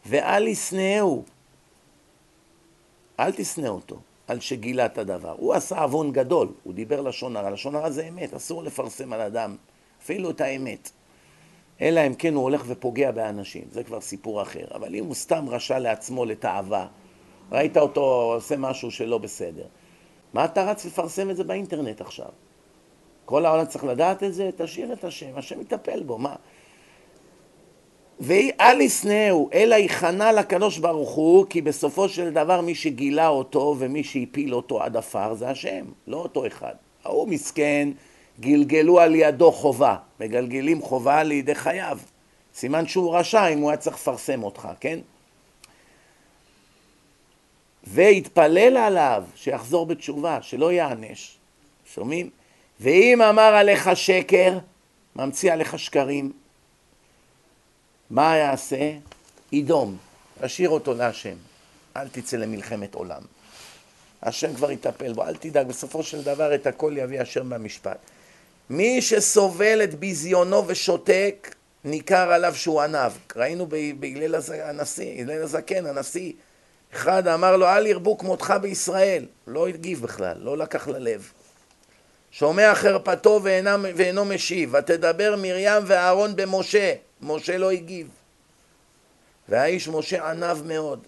[0.09, 1.23] ואל ישנאהו.
[3.19, 5.35] אל תשנא אותו על שגילה את הדבר.
[5.37, 7.49] הוא עשה עוון גדול, הוא דיבר לשון הרע.
[7.49, 9.55] לשון הרע זה אמת, אסור לפרסם על אדם,
[10.03, 10.91] אפילו את האמת.
[11.81, 14.65] אלא אם כן הוא הולך ופוגע באנשים, זה כבר סיפור אחר.
[14.75, 16.87] אבל אם הוא סתם רשע לעצמו לתאווה,
[17.51, 19.65] ראית אותו עושה משהו שלא בסדר,
[20.33, 22.29] מה אתה רץ לפרסם את זה באינטרנט עכשיו?
[23.25, 26.35] כל העולם צריך לדעת את זה, תשאיר את השם, השם יטפל בו, מה?
[28.19, 34.03] ואל ישנאו, אלא ייכנע לקדוש ברוך הוא, כי בסופו של דבר מי שגילה אותו ומי
[34.03, 36.73] שהפיל אותו עד עפר זה השם, לא אותו אחד.
[37.05, 37.89] ההוא מסכן,
[38.39, 41.99] גלגלו על ידו חובה, מגלגלים חובה לידי חייו.
[42.55, 44.99] סימן שהוא רשע אם הוא היה צריך לפרסם אותך, כן?
[47.83, 51.37] והתפלל עליו שיחזור בתשובה, שלא יענש.
[51.93, 52.29] שומעים?
[52.79, 54.57] ואם אמר עליך שקר,
[55.15, 56.31] ממציא עליך שקרים,
[58.09, 58.91] מה יעשה?
[59.51, 59.97] ידום,
[60.41, 61.35] תשאיר אותו להשם,
[61.97, 63.21] אל תצא למלחמת עולם.
[64.23, 67.97] השם כבר יטפל בו, אל תדאג, בסופו של דבר את הכל יביא השם במשפט.
[68.69, 71.55] מי שסובל את ביזיונו ושותק,
[71.85, 73.11] ניכר עליו שהוא ענב.
[73.35, 73.67] ראינו
[73.99, 76.33] בהלל הנשיא, הלל הזקן, הנשיא,
[76.93, 79.25] אחד אמר לו, אל ירבו כמותך בישראל.
[79.47, 81.31] לא הגיב בכלל, לא לקח ללב.
[82.31, 86.93] שומע חרפתו ואינם, ואינו משיב, ותדבר מרים ואהרון במשה.
[87.21, 88.07] משה לא הגיב.
[89.49, 90.99] והאיש משה ענב מאוד.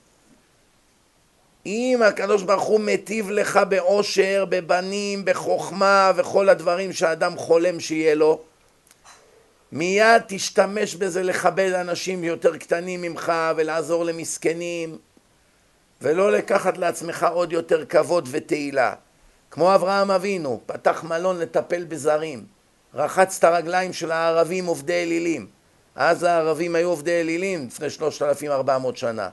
[1.65, 8.41] אם הקדוש ברוך הוא מטיב לך באושר, בבנים, בחוכמה וכל הדברים שאדם חולם שיהיה לו,
[9.71, 14.97] מיד תשתמש בזה לכבד אנשים יותר קטנים ממך ולעזור למסכנים
[16.01, 18.93] ולא לקחת לעצמך עוד יותר כבוד ותהילה.
[19.51, 22.45] כמו אברהם אבינו, פתח מלון לטפל בזרים,
[22.93, 25.47] רחץ את הרגליים של הערבים עובדי אלילים.
[25.95, 29.29] אז הערבים היו עובדי אלילים לפני 3,400 שנה.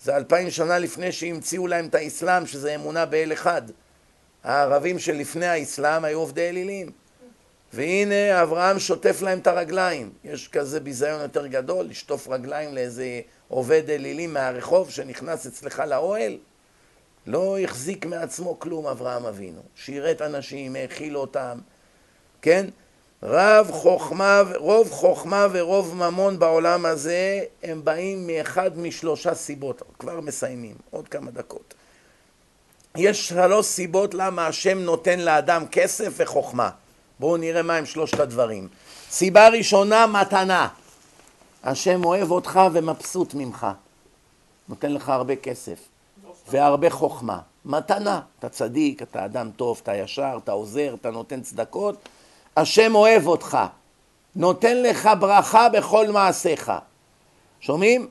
[0.00, 3.62] זה אלפיים שנה לפני שהמציאו להם את האסלאם, שזה אמונה באל אחד.
[4.44, 6.90] הערבים שלפני האסלאם היו עובדי אלילים.
[7.72, 10.12] והנה אברהם שוטף להם את הרגליים.
[10.24, 16.38] יש כזה ביזיון יותר גדול, לשטוף רגליים לאיזה עובד אלילים מהרחוב שנכנס אצלך לאוהל?
[17.26, 19.60] לא החזיק מעצמו כלום אברהם אבינו.
[19.76, 21.58] שירת אנשים, האכיל אותם,
[22.42, 22.66] כן?
[23.22, 30.74] רב חוכמה, רוב חוכמה ורוב ממון בעולם הזה הם באים מאחד משלושה סיבות, כבר מסיימים,
[30.90, 31.74] עוד כמה דקות.
[32.96, 36.70] יש שלוש סיבות למה השם נותן לאדם כסף וחוכמה.
[37.20, 38.68] בואו נראה מהם שלושת הדברים.
[39.10, 40.68] סיבה ראשונה, מתנה.
[41.64, 43.66] השם אוהב אותך ומבסוט ממך.
[44.68, 45.78] נותן לך הרבה כסף
[46.50, 47.38] והרבה חוכמה.
[47.64, 48.20] מתנה.
[48.38, 52.08] אתה צדיק, אתה אדם טוב, אתה ישר, אתה עוזר, אתה נותן צדקות.
[52.56, 53.58] השם אוהב אותך.
[54.36, 56.72] נותן לך ברכה בכל מעשיך.
[57.60, 58.08] שומעים?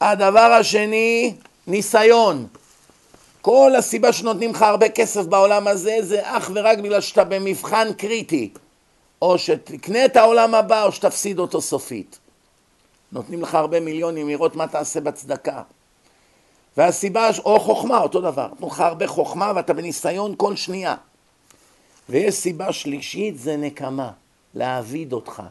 [0.00, 1.34] הדבר השני,
[1.66, 2.46] ניסיון.
[3.40, 8.50] כל הסיבה שנותנים לך הרבה כסף בעולם הזה זה אך ורק בגלל שאתה במבחן קריטי.
[9.22, 12.18] או שתקנה את העולם הבא או שתפסיד אותו סופית.
[13.12, 15.62] נותנים לך הרבה מיליונים לראות מה תעשה בצדקה.
[16.76, 18.46] והסיבה, או חוכמה, אותו דבר.
[18.46, 20.94] נותנים לך הרבה חוכמה ואתה בניסיון כל שנייה.
[22.08, 24.10] ויש סיבה שלישית, זה נקמה,
[24.54, 25.42] להעביד אותך.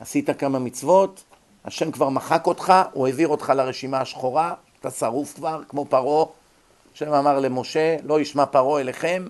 [0.00, 1.24] עשית כמה מצוות,
[1.64, 6.26] השם כבר מחק אותך, הוא העביר אותך לרשימה השחורה, אתה שרוף כבר, כמו פרעה.
[6.94, 9.26] השם אמר למשה, לא ישמע פרעה אליכם,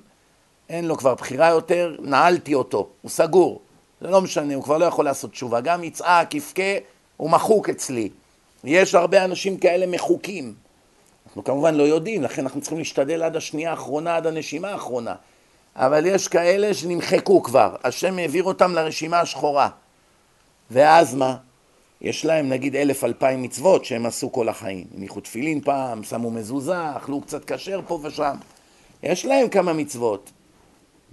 [0.68, 3.60] אין לו כבר בחירה יותר, נעלתי אותו, הוא סגור.
[4.00, 5.60] זה לא משנה, הוא כבר לא יכול לעשות תשובה.
[5.60, 6.62] גם יצעק, יבכה,
[7.16, 8.08] הוא מחוק אצלי.
[8.64, 10.65] יש הרבה אנשים כאלה מחוקים.
[11.36, 15.14] אנחנו כמובן לא יודעים, לכן אנחנו צריכים להשתדל עד השנייה האחרונה, עד הנשימה האחרונה.
[15.76, 19.68] אבל יש כאלה שנמחקו כבר, השם העביר אותם לרשימה השחורה.
[20.70, 21.36] ואז מה?
[22.00, 24.86] יש להם נגיד אלף אלפיים מצוות שהם עשו כל החיים.
[24.96, 28.36] הניחו תפילין פעם, שמו מזוזה, אכלו קצת כשר פה ושם.
[29.02, 30.30] יש להם כמה מצוות.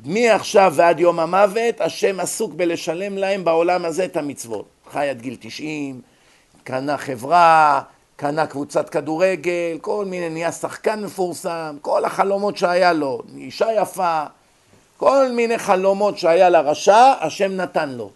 [0.06, 4.66] מעכשיו ועד יום המוות, השם עסוק בלשלם להם בעולם הזה את המצוות.
[4.92, 6.02] חי עד גיל 90,
[6.64, 7.82] קנה חברה,
[8.16, 14.24] קנה קבוצת כדורגל, כל מיני, נהיה שחקן מפורסם, כל החלומות שהיה לו, אישה יפה,
[14.98, 18.10] כל מיני חלומות שהיה לרשע, השם נתן לו,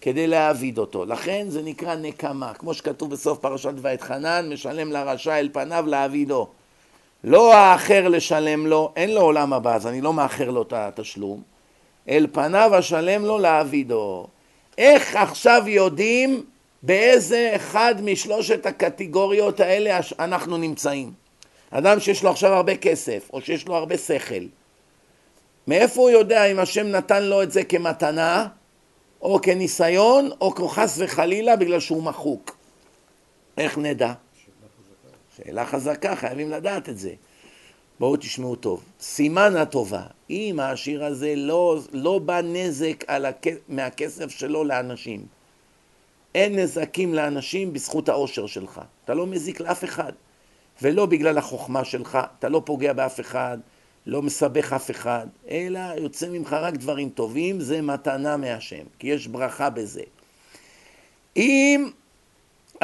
[0.00, 1.04] כדי להעביד אותו.
[1.04, 6.48] לכן זה נקרא נקמה, כמו שכתוב בסוף פרשת ואתחנן, משלם לרשע אל פניו להעבידו.
[7.24, 11.42] לא האחר לשלם לו, אין לו עולם הבא, אז אני לא מאחר לו את התשלום,
[12.08, 14.26] אל פניו אשלם לו להעבידו.
[14.78, 16.44] איך עכשיו יודעים
[16.82, 21.12] באיזה אחד משלושת הקטגוריות האלה אנחנו נמצאים?
[21.70, 24.44] אדם שיש לו עכשיו הרבה כסף, או שיש לו הרבה שכל,
[25.66, 28.48] מאיפה הוא יודע אם השם נתן לו את זה כמתנה,
[29.22, 32.56] או כניסיון, או חס וחלילה בגלל שהוא מחוק?
[33.58, 34.12] איך נדע?
[35.36, 37.12] שאלה חזקה, חייבים לדעת את זה.
[38.00, 38.84] בואו תשמעו טוב.
[39.00, 43.46] סימן הטובה, אם העשיר הזה לא, לא בא נזק הכ...
[43.68, 45.26] מהכסף שלו לאנשים,
[46.34, 48.80] אין נזקים לאנשים בזכות העושר שלך.
[49.04, 50.12] אתה לא מזיק לאף אחד.
[50.82, 53.58] ולא בגלל החוכמה שלך, אתה לא פוגע באף אחד,
[54.06, 59.26] לא מסבך אף אחד, אלא יוצא ממך רק דברים טובים, זה מתנה מהשם, כי יש
[59.26, 60.02] ברכה בזה.
[61.36, 61.90] אם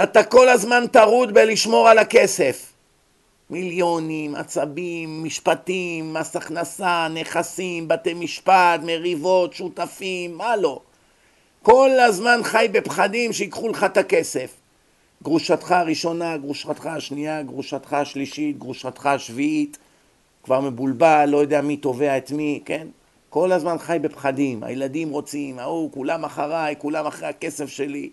[0.03, 2.73] אתה כל הזמן טרוד בלשמור על הכסף.
[3.51, 10.81] מיליונים, עצבים, משפטים, מס הכנסה, נכסים, בתי משפט, מריבות, שותפים, מה לא.
[11.70, 14.55] כל הזמן חי בפחדים שיקחו לך את הכסף.
[15.23, 19.78] גרושתך הראשונה, גרושתך השנייה, גרושתך השלישית, גרושתך השביעית,
[20.45, 22.86] כבר מבולבל, לא יודע מי תובע את מי, כן?
[23.31, 28.11] כל הזמן חי בפחדים, הילדים רוצים, ההוא, כולם אחריי, כולם אחרי הכסף שלי.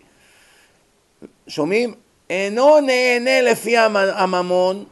[1.48, 1.94] שומעים?
[2.30, 4.86] אינו נהנה לפי הממון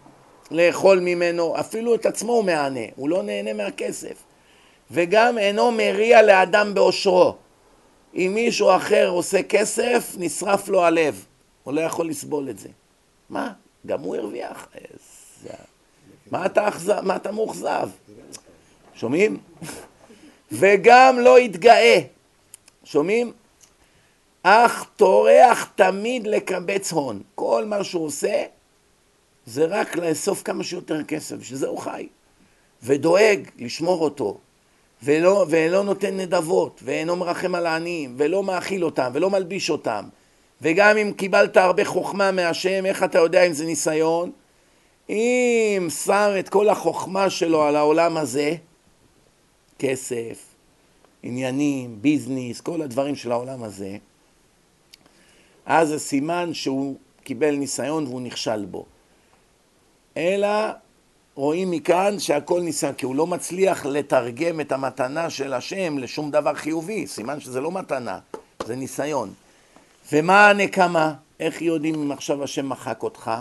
[0.52, 4.24] לאכול ממנו, אפילו את עצמו הוא מענה, הוא לא נהנה מהכסף.
[4.92, 7.43] וגם אינו מריע לאדם באושרו.
[8.16, 11.26] אם מישהו אחר עושה כסף, נשרף לו הלב.
[11.64, 12.70] הוא לא יכול לסבול את זה.
[13.30, 13.54] מה?
[13.86, 14.68] גם הוא הרוויח.
[16.32, 17.90] מה אתה, אכזב, מה אתה מאוכזב?
[18.96, 19.38] שומעים?
[20.52, 22.00] וגם לא יתגאה.
[22.84, 23.32] שומעים?
[24.44, 27.22] אך טורח תמיד לקבץ הון.
[27.36, 28.44] כל מה שהוא עושה
[29.46, 32.08] זה רק לאסוף כמה שיותר כסף, בשביל הוא חי.
[32.84, 34.38] ודואג לשמור אותו,
[35.04, 40.06] ולא, ולא נותן נדבות, ואינו מרחם על העניים, ולא מאכיל אותם, ולא מלביש אותם.
[40.62, 44.32] וגם אם קיבלת הרבה חוכמה מהשם, איך אתה יודע אם זה ניסיון?
[45.10, 48.56] אם שם את כל החוכמה שלו על העולם הזה,
[49.80, 50.46] כסף,
[51.24, 53.98] עניינים, ביזנס, כל הדברים של העולם הזה,
[55.66, 58.86] אז זה סימן שהוא קיבל ניסיון והוא נכשל בו.
[60.18, 60.50] אלא
[61.36, 66.54] רואים מכאן שהכל ניסיון, כי הוא לא מצליח לתרגם את המתנה של השם לשום דבר
[66.54, 68.20] חיובי, סימן שזה לא מתנה,
[68.66, 69.34] זה ניסיון.
[70.12, 71.14] ומה הנקמה?
[71.40, 73.32] איך יודעים אם עכשיו השם מחק אותך?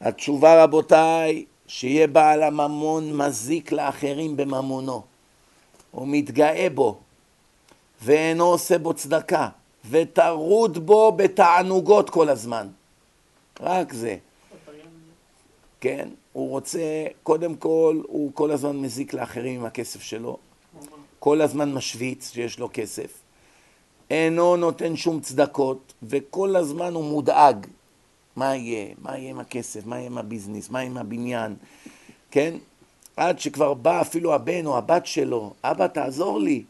[0.00, 5.02] התשובה רבותיי, שיהיה בעל הממון מזיק לאחרים בממונו,
[5.90, 6.98] הוא מתגאה בו
[8.02, 9.48] ואינו עושה בו צדקה.
[9.90, 12.68] וטרוד בו בתענוגות כל הזמן.
[13.60, 14.16] רק זה.
[15.80, 20.36] כן, הוא רוצה, קודם כל, הוא כל הזמן מזיק לאחרים עם הכסף שלו.
[21.18, 23.12] כל הזמן משוויץ שיש לו כסף.
[24.10, 27.66] אינו נותן שום צדקות, וכל הזמן הוא מודאג.
[28.36, 28.94] מה יהיה?
[29.02, 29.86] מה יהיה עם הכסף?
[29.86, 30.70] מה יהיה עם הביזנס?
[30.70, 31.54] מה יהיה עם הבניין?
[32.30, 32.54] כן?
[33.16, 36.64] עד שכבר בא אפילו הבן או הבת שלו, אבא תעזור לי,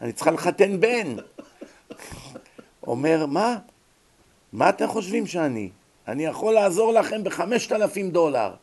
[0.00, 1.16] אני צריכה לחתן בן.
[2.86, 3.56] אומר, מה?
[4.52, 5.70] מה אתם חושבים שאני?
[6.08, 8.54] אני יכול לעזור לכם בחמשת אלפים דולר.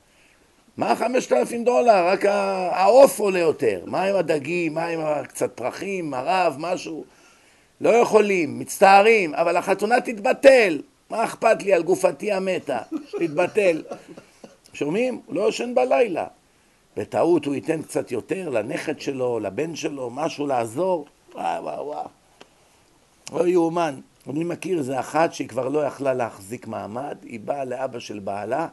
[0.79, 2.07] מה חמשת אלפים דולר?
[2.07, 3.81] רק העוף עולה יותר.
[3.85, 4.73] מה עם הדגים?
[4.73, 7.03] מה עם קצת פרחים, מרב, משהו?
[7.81, 10.81] לא יכולים, מצטערים, אבל החתונה תתבטל.
[11.09, 12.79] מה אכפת לי על גופתי המתה?
[13.19, 13.83] תתבטל.
[14.73, 15.21] שומעים?
[15.25, 16.27] הוא לא ישן בלילה.
[16.97, 21.05] בטעות הוא ייתן קצת יותר לנכד שלו, לבן שלו, משהו לעזור.
[21.35, 22.07] וואו וואו וואו.
[23.33, 23.95] לא יאומן.
[24.29, 28.67] אני מכיר איזה אחת שהיא כבר לא יכלה להחזיק מעמד, היא באה לאבא של בעלה,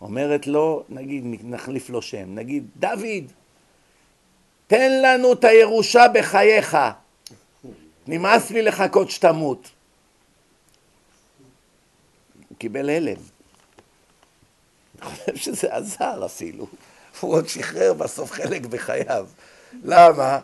[0.00, 3.32] אומרת לו, נגיד, נחליף לו שם, נגיד, דוד,
[4.66, 6.76] תן לנו את הירושה בחייך,
[8.06, 9.68] נמאס לי לחכות שתמות.
[12.48, 13.16] הוא קיבל הלם.
[15.02, 16.66] אני חושב שזה עזר אפילו.
[17.20, 19.26] הוא עוד שחרר בסוף חלק בחייו.
[19.84, 20.38] למה?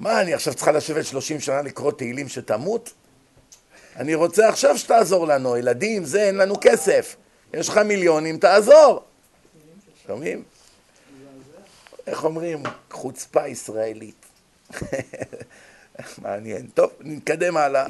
[0.00, 2.92] מה, אני עכשיו צריכה לשבת 30 שנה לקרוא תהילים שתמות?
[3.96, 7.16] אני רוצה עכשיו שתעזור לנו, ילדים, זה, אין לנו כסף.
[7.56, 9.04] יש לך מיליונים, תעזור.
[10.06, 10.42] שומעים?
[12.06, 12.62] איך אומרים?
[12.90, 14.26] חוצפה ישראלית.
[16.22, 16.66] מעניין.
[16.66, 17.86] טוב, נתקדם הלאה.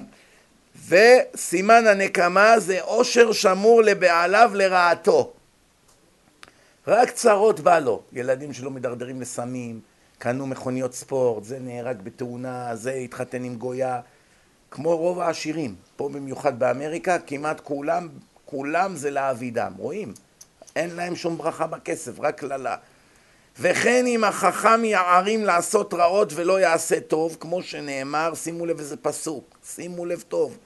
[0.88, 5.32] וסימן הנקמה זה עושר שמור לבעליו לרעתו.
[6.86, 8.02] רק צרות בא לו.
[8.12, 9.80] ילדים שלו מדרדרים לסמים,
[10.18, 14.00] קנו מכוניות ספורט, זה נהרג בתאונה, זה התחתן עם גויה.
[14.70, 18.08] כמו רוב העשירים, פה במיוחד באמריקה, כמעט כולם,
[18.44, 20.14] כולם זה לאבידם, רואים?
[20.76, 22.76] אין להם שום ברכה בכסף, רק קללה.
[23.58, 29.58] וכן אם החכם יערים לעשות רעות ולא יעשה טוב, כמו שנאמר, שימו לב איזה פסוק,
[29.74, 30.58] שימו לב טוב,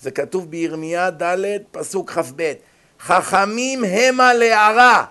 [0.00, 1.36] זה כתוב בירמיה ד'
[1.70, 2.52] פסוק כ"ב,
[3.00, 5.04] חכמים המה להרע,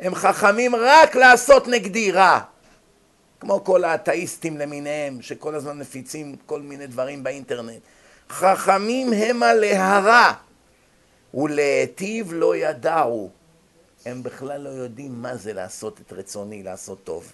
[0.00, 2.40] הם חכמים רק לעשות נגדי רע,
[3.40, 7.80] כמו כל האתאיסטים למיניהם, שכל הזמן מפיצים כל מיני דברים באינטרנט.
[8.30, 10.32] חכמים המה להרע,
[11.34, 13.30] ולהיטיב לא ידעו.
[14.06, 17.32] הם בכלל לא יודעים מה זה לעשות את רצוני, לעשות טוב.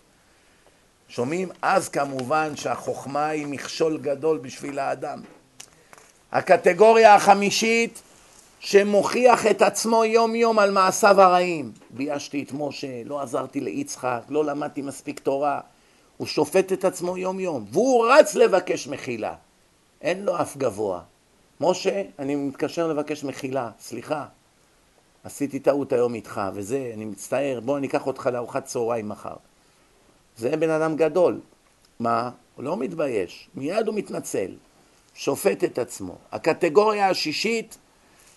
[1.08, 1.48] שומעים?
[1.62, 5.22] אז כמובן שהחוכמה היא מכשול גדול בשביל האדם.
[6.32, 8.02] הקטגוריה החמישית
[8.60, 11.72] שמוכיח את עצמו יום יום על מעשיו הרעים.
[11.90, 15.60] ביישתי את משה, לא עזרתי ליצחק, לא למדתי מספיק תורה.
[16.16, 19.34] הוא שופט את עצמו יום יום, והוא רץ לבקש מחילה.
[20.02, 21.00] אין לו אף גבוה.
[21.60, 24.24] משה, אני מתקשר לבקש מחילה, סליחה,
[25.24, 29.34] עשיתי טעות היום איתך, וזה, אני מצטער, בוא אני אקח אותך לארוחת צהריים מחר.
[30.36, 31.40] זה בן אדם גדול.
[32.00, 32.30] מה?
[32.56, 34.50] הוא לא מתבייש, מיד הוא מתנצל,
[35.14, 36.16] שופט את עצמו.
[36.32, 37.78] הקטגוריה השישית,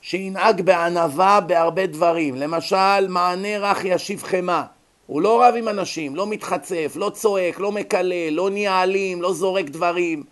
[0.01, 2.35] שינהג בענווה בהרבה דברים.
[2.35, 4.65] למשל, מענה רך ישיב חמה.
[5.07, 9.33] הוא לא רב עם אנשים, לא מתחצף, לא צועק, לא מקלל, לא נהיה אלים, לא
[9.33, 10.23] זורק דברים.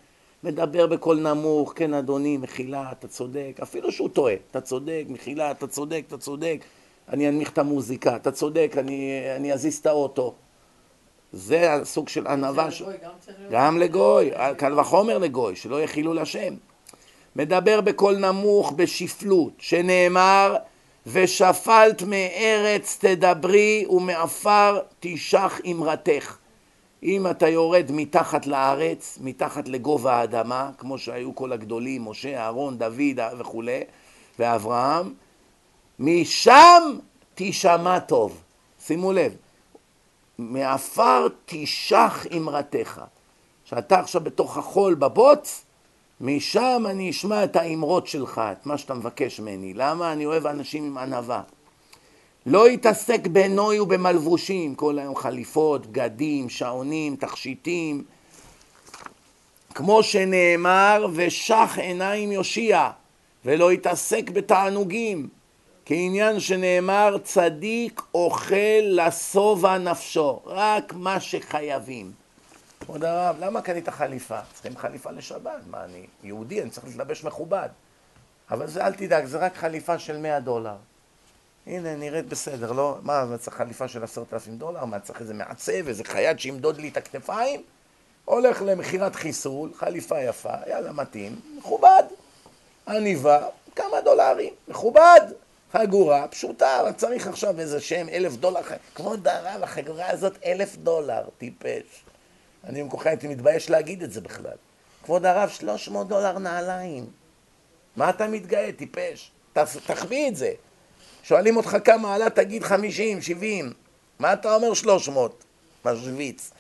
[0.44, 5.68] מדבר בקול נמוך, כן אדוני, מחילה, אתה צודק, אפילו שהוא טועה, אתה צודק, מחילה, אתה
[5.68, 6.64] צודק, אתה צודק,
[7.10, 10.34] אני אנמיך את המוזיקה, אתה צודק, אני, אני אזיז את האוטו.
[11.32, 12.72] זה הסוג של ענווה.
[12.72, 12.84] ש...
[13.52, 16.54] גם לגוי, קל וחומר לגוי, שלא יהיה חילול השם.
[17.36, 20.56] מדבר בקול נמוך בשפלות, שנאמר,
[21.08, 26.38] ושפלת מארץ תדברי ומעפר תשח אמרתך.
[27.04, 33.20] אם אתה יורד מתחת לארץ, מתחת לגובה האדמה, כמו שהיו כל הגדולים, משה, אהרון, דוד
[33.38, 33.82] וכולי,
[34.40, 35.14] ואברהם,
[36.00, 36.84] משם
[37.36, 38.42] תשמע טוב.
[38.86, 39.36] שימו לב,
[40.38, 43.02] מעפר תשח אמרתך.
[43.66, 45.66] שאתה עכשיו בתוך החול בבוץ,
[46.22, 49.74] משם אני אשמע את האמרות שלך, את מה שאתה מבקש ממני.
[49.74, 50.14] למה?
[50.14, 51.42] אני אוהב אנשים עם ענווה.
[52.50, 58.04] לא יתעסק בנוי ובמלבושים, כל היום חליפות, בגדים, שעונים, תכשיטים.
[59.76, 62.90] כמו שנאמר, ושח עיניים יושיע,
[63.46, 65.30] ולא יתעסק בתענוגים.
[65.86, 72.12] כעניין שנאמר, צדיק אוכל לשובע נפשו, רק מה שחייבים.
[72.80, 74.40] כבוד הרב, למה קנית חליפה?
[74.54, 75.62] צריכים חליפה לשבת.
[75.70, 77.70] מה, אני יהודי, אני צריך להתלבש מכובד.
[78.52, 80.76] אבל זה, אל תדאג, זה רק חליפה של 100 דולר.
[81.70, 82.98] הנה, נראית בסדר, לא?
[83.02, 84.86] מה, צריך חליפה של עשרת אלפים דולר?
[84.86, 87.64] מה, צריך איזה מעצב, איזה חייד שימדוד לי את הכתפיים?
[88.26, 92.04] הולך למכירת חיסול, חליפה יפה, יאללה, מתאים, מכובד.
[92.88, 95.22] עניבה, כמה דולרים, מכובד.
[95.74, 98.62] חגורה פשוטה, אבל צריך עכשיו איזה שם, אלף דולר.
[98.96, 102.04] כבוד הרב, החגורה הזאת אלף דולר, טיפש.
[102.64, 104.58] אני במקומך הייתי מתבייש להגיד את זה בכלל.
[105.04, 107.06] כבוד הרב, 300 דולר נעליים.
[107.96, 109.32] מה אתה מתגאה, טיפש?
[109.86, 110.54] תחביא את זה.
[111.24, 113.74] שואלים אותך כמה עלה, תגיד 50, 70.
[114.20, 115.44] מה אתה אומר 300?
[115.86, 116.52] משוויץ.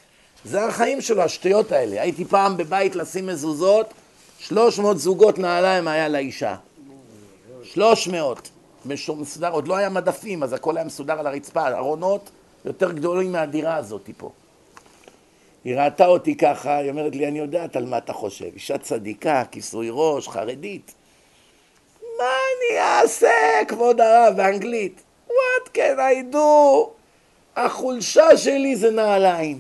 [0.46, 2.02] זה החיים שלו, השטויות האלה.
[2.02, 3.94] הייתי פעם בבית לשים מזוזות,
[4.40, 6.56] 300 זוגות נעליים היה לאישה.
[7.64, 8.50] 300.
[8.86, 12.30] משו- מסודר, עוד לא היה מדפים, אז הכל היה מסודר על הרצפה, ארונות,
[12.66, 14.32] יותר גדולים מהדירה הזאת פה.
[15.64, 18.46] היא ראתה אותי ככה, היא אומרת לי, אני יודעת על מה אתה חושב.
[18.54, 20.94] אישה צדיקה, כיסוי ראש, חרדית.
[22.20, 25.02] מה אני אעשה, כבוד הרב, באנגלית?
[25.28, 26.38] What can I do?
[27.56, 29.60] החולשה שלי זה נעליים.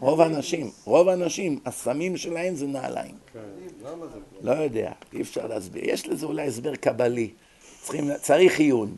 [0.00, 3.14] רוב האנשים, רוב האנשים, הסמים שלהם זה נעליים.
[3.32, 3.38] כן?
[4.42, 5.82] לא יודע, אי אפשר להסביר.
[5.84, 7.30] יש לזה אולי הסבר קבלי.
[7.82, 8.96] צריכים, צריך עיון.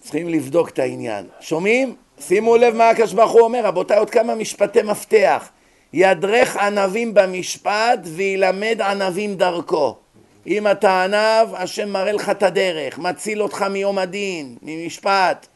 [0.00, 1.26] צריכים לבדוק את העניין.
[1.40, 1.96] שומעים?
[2.20, 5.48] שימו לב מה הקדוש ברוך הוא אומר, רבותיי, עוד כמה משפטי מפתח.
[5.92, 9.96] ידרך ענבים במשפט וילמד ענבים דרכו.
[10.46, 15.46] אם אתה ענב, השם מראה לך את הדרך, מציל אותך מיום הדין, ממשפט.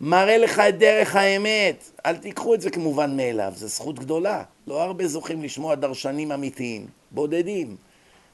[0.00, 1.90] מראה לך את דרך האמת.
[2.06, 4.42] אל תיקחו את זה כמובן מאליו, זו זכות גדולה.
[4.66, 7.76] לא הרבה זוכים לשמוע דרשנים אמיתיים, בודדים.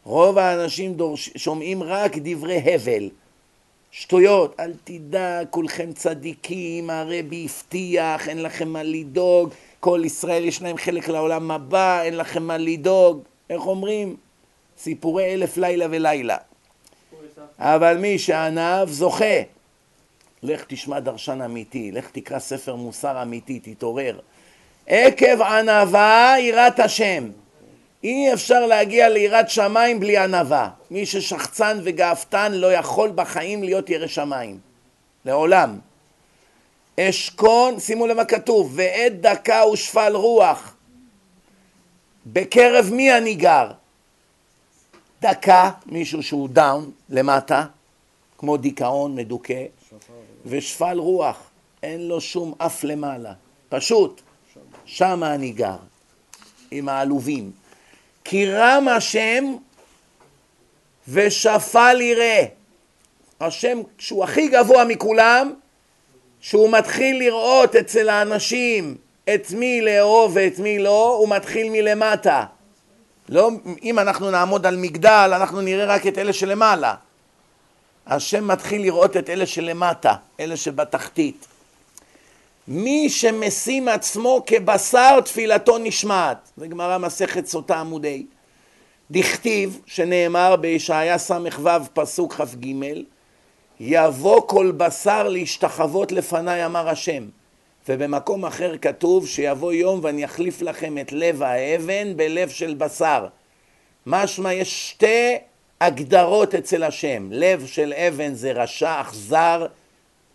[0.05, 3.11] רוב האנשים דורש, שומעים רק דברי הבל.
[3.91, 9.51] שטויות, אל תדאג, כולכם צדיקים, הרבי הבטיח, אין לכם מה לדאוג,
[9.81, 13.23] כל ישראל יש להם חלק לעולם הבא, אין לכם מה לדאוג.
[13.51, 14.17] איך אומרים?
[14.79, 16.37] סיפורי אלף לילה ולילה.
[17.59, 19.43] אבל מי שענב זוכה.
[20.43, 24.19] לך תשמע דרשן אמיתי, לך תקרא ספר מוסר אמיתי, תתעורר.
[24.87, 27.31] עקב ענווה יראת השם.
[28.05, 30.71] אי אפשר להגיע ליראת שמיים בלי ענווה.
[30.91, 34.59] מי ששחצן וגאוותן לא יכול בחיים להיות ירא שמיים.
[35.25, 35.79] לעולם.
[37.01, 40.75] אשכון, שימו לב מה כתוב, ועת דקה ושפל רוח.
[42.27, 43.71] בקרב מי אני גר?
[45.23, 47.65] דקה, מישהו שהוא דאון, למטה,
[48.39, 49.65] כמו דיכאון מדוכא,
[50.47, 51.51] ושפל רוח,
[51.83, 53.33] אין לו שום אף למעלה.
[53.69, 54.21] פשוט,
[54.85, 55.77] שם אני גר,
[56.71, 57.51] עם העלובים.
[58.25, 59.57] כי רם השם
[61.09, 62.45] ושפל יראה.
[63.41, 65.53] השם, שהוא הכי גבוה מכולם,
[66.41, 68.97] שהוא מתחיל לראות אצל האנשים
[69.35, 72.45] את מי לאהוב ואת מי לא, הוא מתחיל מלמטה.
[73.29, 73.51] לא,
[73.83, 76.95] אם אנחנו נעמוד על מגדל, אנחנו נראה רק את אלה שלמעלה.
[78.07, 81.47] השם מתחיל לראות את אלה שלמטה, אלה שבתחתית.
[82.69, 86.37] מי שמשים עצמו כבשר תפילתו נשמעת.
[86.57, 88.27] זה גמרא מסכת סוטה עמודי.
[89.11, 92.67] דכתיב, שנאמר בישעיה ס"ו פסוק כ"ג,
[93.81, 97.25] יבוא כל בשר להשתחוות לפניי אמר השם.
[97.89, 103.27] ובמקום אחר כתוב שיבוא יום ואני אחליף לכם את לב האבן בלב של בשר.
[104.07, 105.37] משמע יש שתי
[105.81, 107.29] הגדרות אצל השם.
[107.33, 109.67] לב של אבן זה רשע, אכזר,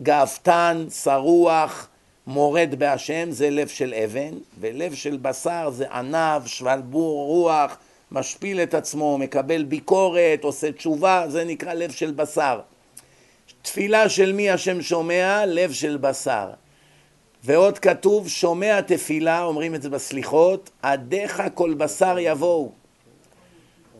[0.02, 1.88] גאוותן, שרוח,
[2.26, 7.76] מורד בהשם, זה לב של אבן, ולב של בשר זה ענב, שבלבור רוח,
[8.12, 12.60] משפיל את עצמו, מקבל ביקורת, עושה תשובה, זה נקרא לב של בשר.
[13.62, 15.46] תפילה של מי השם שומע?
[15.46, 16.50] לב של בשר.
[17.44, 22.72] ועוד כתוב, שומע תפילה, אומרים את זה בסליחות, עדיך כל בשר יבואו.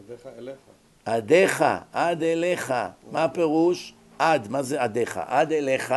[0.08, 0.56] עדיך אליך.
[1.04, 2.74] עדיך, עד אליך.
[3.10, 3.94] מה הפירוש?
[4.18, 5.20] עד, מה זה עדיך?
[5.26, 5.94] עד אליך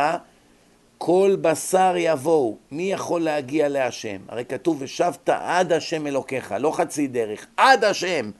[0.98, 2.56] כל בשר יבואו.
[2.70, 4.18] מי יכול להגיע להשם?
[4.28, 8.30] הרי כתוב ושבת עד השם אלוקיך, לא חצי דרך, עד השם.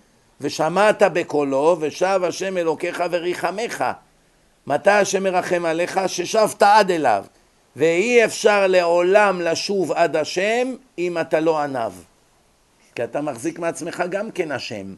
[0.41, 3.85] ושמעת בקולו ושב השם אלוקיך וריחמך.
[4.67, 6.01] מתי השם מרחם עליך?
[6.07, 7.25] ששבת עד אליו.
[7.79, 11.93] ואי אפשר לעולם לשוב עד השם אם אתה לא ענב.
[12.95, 14.95] כי אתה מחזיק מעצמך גם כן השם.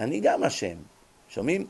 [0.00, 0.74] אני גם השם.
[1.28, 1.66] שומעים?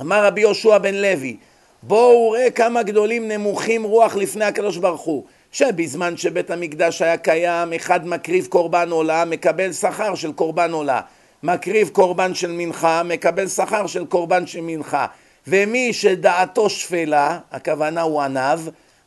[0.00, 1.36] אמר רבי יהושע בן לוי,
[1.82, 5.24] בואו ראה כמה גדולים נמוכים רוח לפני הקדוש ברוך הוא.
[5.52, 11.00] שבזמן שבית המקדש היה קיים, אחד מקריב קורבן עולה, מקבל שכר של קורבן עולה.
[11.42, 15.06] מקריב קורבן של מנחה, מקבל שכר של קורבן של מנחה.
[15.46, 18.60] ומי שדעתו שפלה, הכוונה הוא עניו,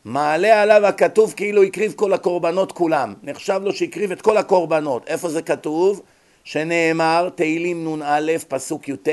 [0.04, 3.14] מעלה עליו הכתוב כאילו הקריב כל הקורבנות כולם.
[3.22, 5.06] נחשב לו שהקריב את כל הקורבנות.
[5.06, 6.00] איפה זה כתוב?
[6.44, 9.08] שנאמר, תהילים נ"א, פסוק י"ט,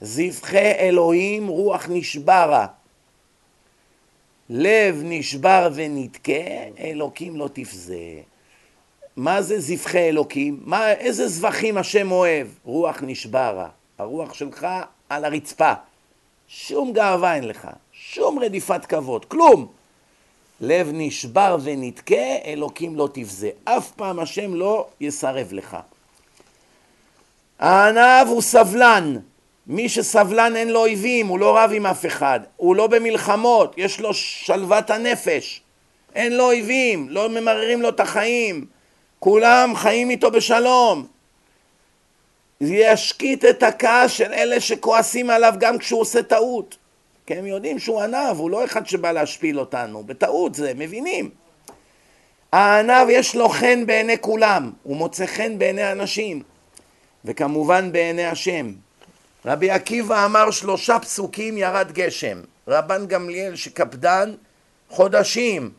[0.00, 2.66] זבחי אלוהים רוח נשברה.
[4.50, 6.32] לב נשבר ונתקה,
[6.80, 8.20] אלוקים לא תפזה.
[9.16, 10.60] מה זה זבחי אלוקים?
[10.64, 12.46] מה, איזה זבחים השם אוהב?
[12.64, 13.68] רוח נשברה.
[13.98, 14.66] הרוח שלך
[15.08, 15.72] על הרצפה.
[16.48, 19.77] שום גאווה אין לך, שום רדיפת כבוד, כלום.
[20.60, 23.50] לב נשבר ונתקה, אלוקים לא תבזה.
[23.64, 25.76] אף פעם השם לא יסרב לך.
[27.58, 29.16] הענב הוא סבלן.
[29.66, 34.00] מי שסבלן אין לו אויבים, הוא לא רב עם אף אחד, הוא לא במלחמות, יש
[34.00, 35.60] לו שלוות הנפש.
[36.14, 38.66] אין לו אויבים, לא ממררים לו את החיים.
[39.18, 41.06] כולם חיים איתו בשלום.
[42.60, 46.76] ישקיט את הכעס של אלה שכועסים עליו גם כשהוא עושה טעות.
[47.28, 51.30] כי הם יודעים שהוא ענב, הוא לא אחד שבא להשפיל אותנו, בטעות זה, מבינים.
[52.52, 56.42] הענב יש לו חן בעיני כולם, הוא מוצא חן בעיני אנשים,
[57.24, 58.72] וכמובן בעיני השם.
[59.44, 62.40] רבי עקיבא אמר שלושה פסוקים ירד גשם.
[62.68, 64.34] רבן גמליאל שקפדן
[64.88, 65.70] חודשים,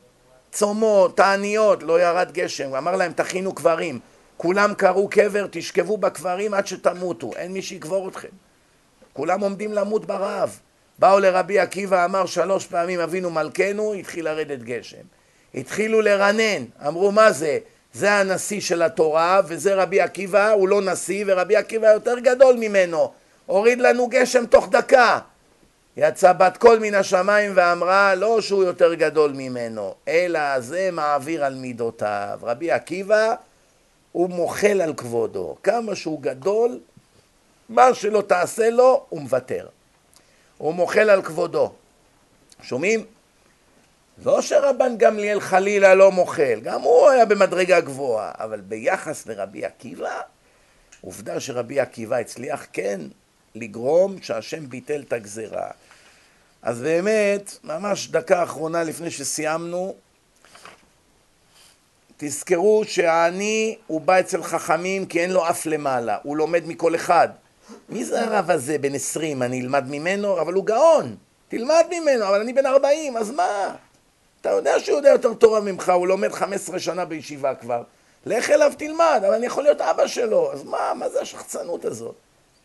[0.51, 2.75] צומות, תעניות, לא ירד גשם.
[2.75, 3.99] אמר להם תכינו קברים.
[4.37, 8.27] כולם קראו קבר, תשכבו בקברים עד שתמותו, אין מי שיקבור אתכם.
[9.13, 10.59] כולם עומדים למות ברעב.
[10.99, 15.01] באו לרבי עקיבא, אמר שלוש פעמים אבינו מלכנו, התחיל לרדת גשם.
[15.55, 17.57] התחילו לרנן, אמרו מה זה?
[17.93, 23.11] זה הנשיא של התורה וזה רבי עקיבא, הוא לא נשיא ורבי עקיבא יותר גדול ממנו,
[23.45, 25.19] הוריד לנו גשם תוך דקה.
[25.97, 31.55] יצא בת קול מן השמיים ואמרה לא שהוא יותר גדול ממנו, אלא זה מעביר על
[31.55, 32.39] מידותיו.
[32.41, 33.33] רבי עקיבא
[34.11, 36.79] הוא מוחל על כבודו, כמה שהוא גדול,
[37.69, 39.67] מה שלא תעשה לו, הוא מוותר.
[40.59, 41.73] הוא מוחל על כבודו.
[42.61, 43.05] שומעים?
[44.25, 50.21] לא שרבן גמליאל חלילה לא מוחל, גם הוא היה במדרגה גבוהה, אבל ביחס לרבי עקיבא,
[51.01, 53.01] עובדה שרבי עקיבא הצליח כן
[53.55, 55.69] לגרום שהשם ביטל את הגזרה.
[56.61, 59.95] אז באמת, ממש דקה אחרונה לפני שסיימנו,
[62.17, 67.29] תזכרו שהעני הוא בא אצל חכמים כי אין לו אף למעלה, הוא לומד מכל אחד.
[67.89, 70.41] מי זה הרב הזה בן עשרים, אני אלמד ממנו?
[70.41, 71.15] אבל הוא גאון,
[71.47, 73.75] תלמד ממנו, אבל אני בן ארבעים, אז מה?
[74.41, 77.83] אתה יודע שהוא יודע יותר תורה ממך, הוא לומד חמש עשרה שנה בישיבה כבר.
[78.25, 82.15] לך אליו תלמד, אבל אני יכול להיות אבא שלו, אז מה, מה זה השחצנות הזאת?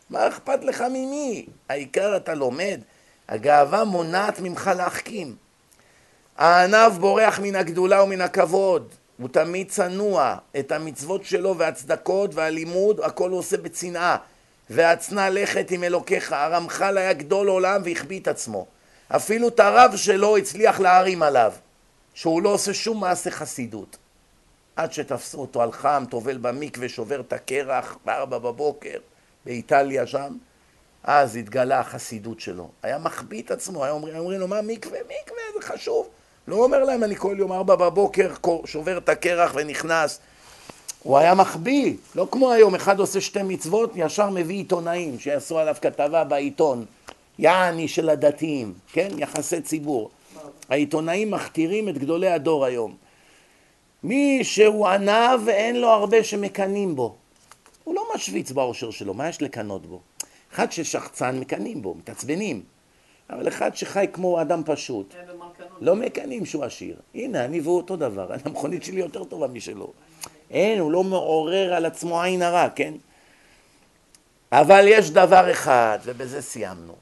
[0.09, 1.45] מה אכפת לך ממי?
[1.69, 2.79] העיקר אתה לומד,
[3.27, 5.35] הגאווה מונעת ממך להחכים.
[6.37, 13.29] הענב בורח מן הגדולה ומן הכבוד, הוא תמיד צנוע, את המצוות שלו והצדקות והלימוד, הכל
[13.29, 14.17] הוא עושה בצנעה.
[14.69, 18.65] והצנע לכת עם אלוקיך, הרמח"ל היה גדול עולם והחביא את עצמו.
[19.07, 21.53] אפילו את הרב שלו הצליח להרים עליו,
[22.13, 23.97] שהוא לא עושה שום מעשה חסידות.
[24.75, 28.97] עד שתפסו אותו על חם, טובל במקווה, שובר את הקרח בארבע בבוקר,
[29.45, 30.37] באיטליה שם,
[31.03, 32.69] אז התגלה החסידות שלו.
[32.83, 34.99] היה מחביא את עצמו, היה אומרים, אומרים לו, מה מקווה?
[34.99, 36.09] מקווה, זה חשוב.
[36.47, 38.33] לא אומר להם, אני כל יום ארבע בבוקר
[38.65, 40.19] שובר את הקרח ונכנס.
[41.05, 45.75] הוא היה מחביא, לא כמו היום, אחד עושה שתי מצוות, ישר מביא עיתונאים שיעשו עליו
[45.81, 46.85] כתבה בעיתון.
[47.39, 49.09] יעני של הדתיים, כן?
[49.17, 50.09] יחסי ציבור.
[50.69, 52.95] העיתונאים מכתירים את גדולי הדור היום.
[54.03, 57.15] מי שהוא ענה ואין לו הרבה שמקנאים בו.
[57.83, 59.99] הוא לא משוויץ באושר שלו, מה יש לקנות בו?
[60.53, 62.63] אחד ששחצן מקנאים בו, מתעצבנים.
[63.29, 65.15] אבל אחד שחי כמו אדם פשוט,
[65.81, 66.95] לא מקנאים שהוא עשיר.
[67.15, 69.93] הנה, אני והוא אותו דבר, המכונית שלי יותר טובה משלו.
[70.51, 72.93] אין, הוא לא מעורר על עצמו עין הרע, כן?
[74.51, 76.95] אבל יש דבר אחד, ובזה סיימנו,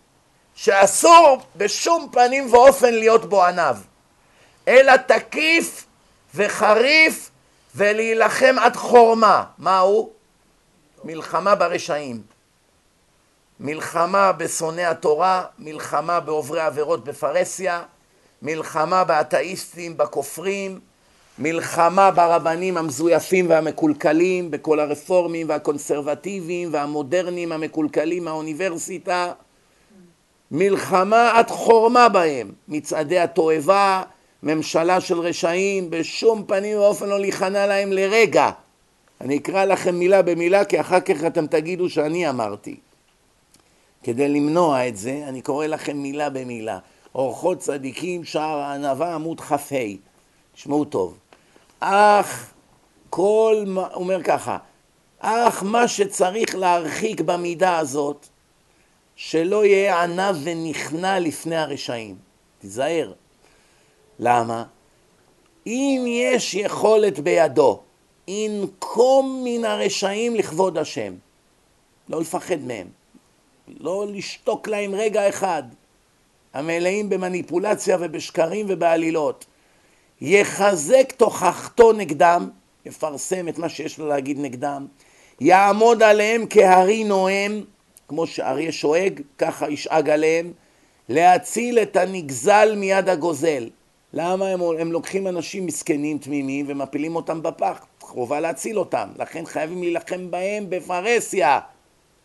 [0.56, 3.78] שאסור בשום פנים ואופן להיות בו עניו,
[4.68, 5.86] אלא תקיף
[6.36, 7.30] וחריף
[7.76, 9.44] ולהילחם עד חורמה.
[9.58, 10.10] מהו?
[11.04, 12.22] מלחמה ברשעים.
[13.60, 17.84] מלחמה בשונאי התורה, מלחמה בעוברי עבירות בפרהסיה,
[18.42, 20.80] מלחמה באתאיסטים, בכופרים,
[21.40, 29.32] מלחמה ברבנים המזויפים והמקולקלים, בכל הרפורמים והקונסרבטיביים והמודרניים המקולקלים מהאוניברסיטה,
[30.52, 34.04] מלחמה עד חורמה בהם, מצעדי התועבה,
[34.44, 38.50] ממשלה של רשעים, בשום פנים ואופן לא להיכנע להם לרגע.
[39.22, 42.76] אני אקרא לכם מילה במילה כי אחר כך אתם תגידו שאני אמרתי.
[44.04, 46.80] כדי למנוע את זה, אני קורא לכם מילה במילה.
[47.16, 49.56] אורחות צדיקים, שער הענווה, עמוד כ"ה.
[50.54, 51.18] תשמעו טוב.
[51.86, 52.54] אך
[53.10, 54.58] כל, הוא אומר ככה,
[55.20, 58.28] אך מה שצריך להרחיק במידה הזאת,
[59.16, 62.16] שלא יהיה ענב ונכנע לפני הרשעים.
[62.60, 63.14] תיזהר.
[64.20, 64.64] למה?
[65.68, 67.82] אם יש יכולת בידו,
[68.28, 71.14] ינקום מן הרשעים לכבוד השם.
[72.10, 72.88] לא לפחד מהם.
[73.80, 75.64] לא לשתוק להם רגע אחד.
[76.54, 79.46] המלאים במניפולציה ובשקרים ובעלילות.
[80.26, 82.50] יחזק תוכחתו נגדם,
[82.86, 84.88] יפרסם את מה שיש לו להגיד נגדם,
[85.40, 87.64] יעמוד עליהם כהרי נואם,
[88.08, 90.54] כמו שאריה שואג, ככה ישאג עליהם,
[91.10, 93.70] להציל את הנגזל מיד הגוזל.
[94.14, 97.86] למה הם, הם לוקחים אנשים מסכנים תמימים ומפילים אותם בפח?
[98.00, 101.60] חובה להציל אותם, לכן חייבים להילחם בהם בפרהסיה,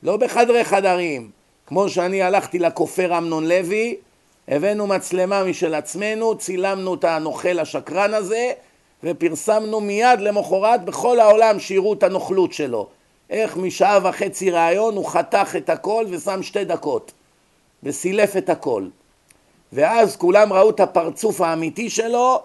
[0.03, 1.31] לא בחדרי חדרים.
[1.67, 3.97] כמו שאני הלכתי לכופר אמנון לוי,
[4.49, 8.53] הבאנו מצלמה משל עצמנו, צילמנו את הנוכל השקרן הזה
[9.05, 12.89] ופרסמנו מיד למחרת בכל העולם שיראו את הנוכלות שלו.
[13.31, 17.13] איך משעה וחצי ראיון הוא חתך את הכל ושם שתי דקות
[17.83, 18.85] וסילף את הכל.
[19.73, 22.43] ואז כולם ראו את הפרצוף האמיתי שלו,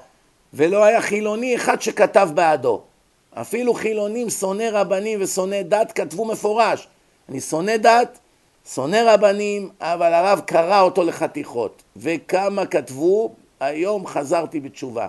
[0.54, 2.82] ולא היה חילוני אחד שכתב בעדו.
[3.34, 6.88] אפילו חילונים, שונאי רבנים ושונאי דת, כתבו מפורש.
[7.30, 8.20] אני שונא דת,
[8.72, 11.84] שונא רבנים, אבל הרב קרא אותו לחתיכות.
[11.96, 15.08] וכמה כתבו, היום חזרתי בתשובה.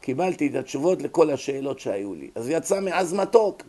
[0.00, 2.30] קיבלתי את התשובות לכל השאלות שהיו לי.
[2.34, 3.62] אז יצא מעז מתוק.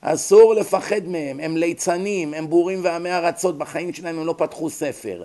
[0.00, 5.22] אסור לפחד מהם, הם ליצנים, הם בורים ועמי ארצות, בחיים שלהם הם לא פתחו ספר.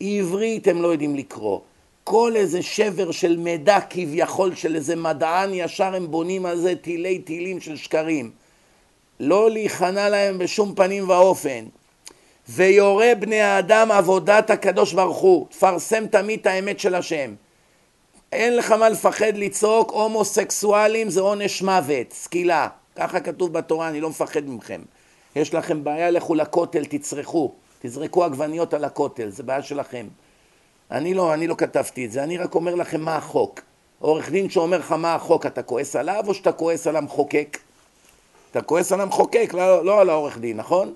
[0.00, 1.60] עברית הם לא יודעים לקרוא.
[2.04, 7.18] כל איזה שבר של מידע כביכול של איזה מדען, ישר הם בונים על זה תילי
[7.18, 8.30] תילים של שקרים.
[9.20, 11.64] לא להיכנע להם בשום פנים ואופן.
[12.48, 15.46] ויורה בני האדם עבודת הקדוש ברוך הוא.
[15.50, 17.34] תפרסם תמיד את האמת של השם.
[18.32, 22.68] אין לך מה לפחד לצעוק, הומוסקסואלים זה עונש מוות, סקילה.
[22.96, 24.80] ככה כתוב בתורה, אני לא מפחד מכם.
[25.36, 27.52] יש לכם בעיה, לכו לכותל, תצרכו.
[27.82, 30.06] תזרקו עגבניות על הכותל, זה בעיה שלכם.
[30.90, 33.60] אני לא, אני לא כתבתי את זה, אני רק אומר לכם מה החוק.
[33.98, 37.58] עורך דין שאומר לך מה החוק, אתה כועס עליו או שאתה כועס על המחוקק?
[38.50, 40.94] אתה כועס על המחוקק, לא, לא על העורך דין, נכון?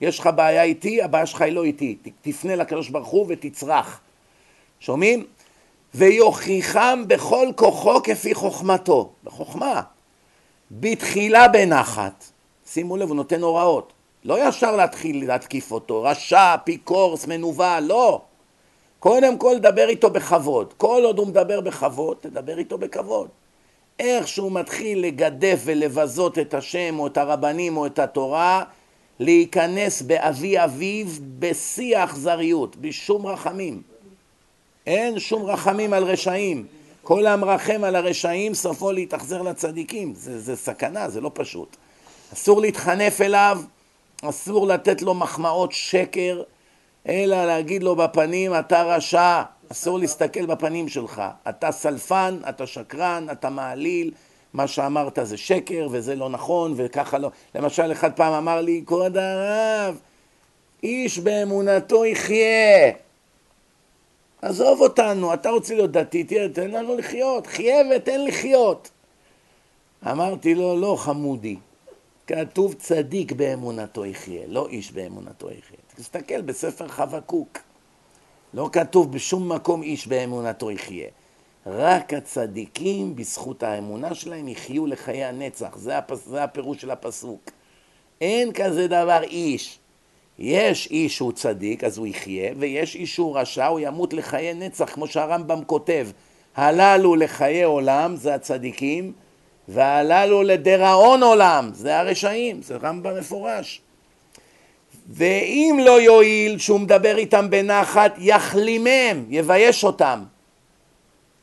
[0.00, 1.96] יש לך בעיה איתי, הבעיה שלך היא לא איתי.
[2.22, 4.00] תפנה לקדוש ברוך הוא ותצרח.
[4.80, 5.26] שומעים?
[5.94, 9.10] ויוכיחם בכל כוחו כפי חוכמתו.
[9.24, 9.82] בחוכמה.
[10.70, 12.24] בתחילה בנחת.
[12.66, 13.92] שימו לב, הוא נותן הוראות.
[14.24, 18.20] לא ישר להתחיל להתקיף אותו, רשע, פיקורס, מנוול, לא.
[19.00, 20.72] קודם כל דבר איתו בכבוד.
[20.76, 23.28] כל עוד הוא מדבר בכבוד, תדבר איתו בכבוד.
[23.98, 28.64] איך שהוא מתחיל לגדף ולבזות את השם או את הרבנים או את התורה,
[29.20, 31.06] להיכנס באבי אביו
[31.38, 33.82] בשיא האכזריות, בשום רחמים.
[34.86, 36.66] אין שום רחמים על רשעים.
[37.02, 40.14] כל המרחם על הרשעים סופו להתאכזר לצדיקים.
[40.14, 41.76] זה, זה סכנה, זה לא פשוט.
[42.32, 43.60] אסור להתחנף אליו,
[44.22, 46.42] אסור לתת לו מחמאות שקר,
[47.08, 49.42] אלא להגיד לו בפנים, אתה רשע,
[49.72, 51.22] אסור להסתכל בפנים שלך.
[51.48, 54.10] אתה סלפן, אתה שקרן, אתה מעליל,
[54.58, 57.30] מה שאמרת זה שקר וזה לא נכון וככה לא.
[57.54, 60.00] למשל, אחד פעם אמר לי, כבוד הרב,
[60.82, 62.92] איש באמונתו יחיה.
[64.42, 68.90] עזוב אותנו, אתה רוצה להיות דתי, תן לנו לחיות, חיה ותן לחיות.
[70.10, 71.56] אמרתי לו, לא חמודי,
[72.26, 75.78] כתוב צדיק באמונתו יחיה, לא איש באמונתו יחיה.
[75.96, 77.58] תסתכל בספר חבקוק,
[78.54, 81.08] לא כתוב בשום מקום איש באמונתו יחיה.
[81.70, 87.50] רק הצדיקים בזכות האמונה שלהם יחיו לחיי הנצח, זה, הפס, זה הפירוש של הפסוק.
[88.20, 89.78] אין כזה דבר איש.
[90.38, 94.94] יש איש שהוא צדיק, אז הוא יחיה, ויש איש שהוא רשע, הוא ימות לחיי נצח,
[94.94, 96.08] כמו שהרמב"ם כותב.
[96.56, 99.12] הללו לחיי עולם, זה הצדיקים,
[99.68, 103.80] והללו לדיראון עולם, זה הרשעים, זה רמב"ם מפורש.
[105.08, 110.22] ואם לא יועיל שהוא מדבר איתם בנחת, יחלימם, יבייש אותם.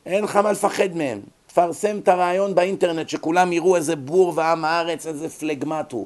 [0.06, 1.22] אין לך מה לפחד מהם.
[1.48, 6.06] תפרסם את הרעיון באינטרנט, שכולם יראו איזה בור ועם הארץ, איזה פלגמט הוא.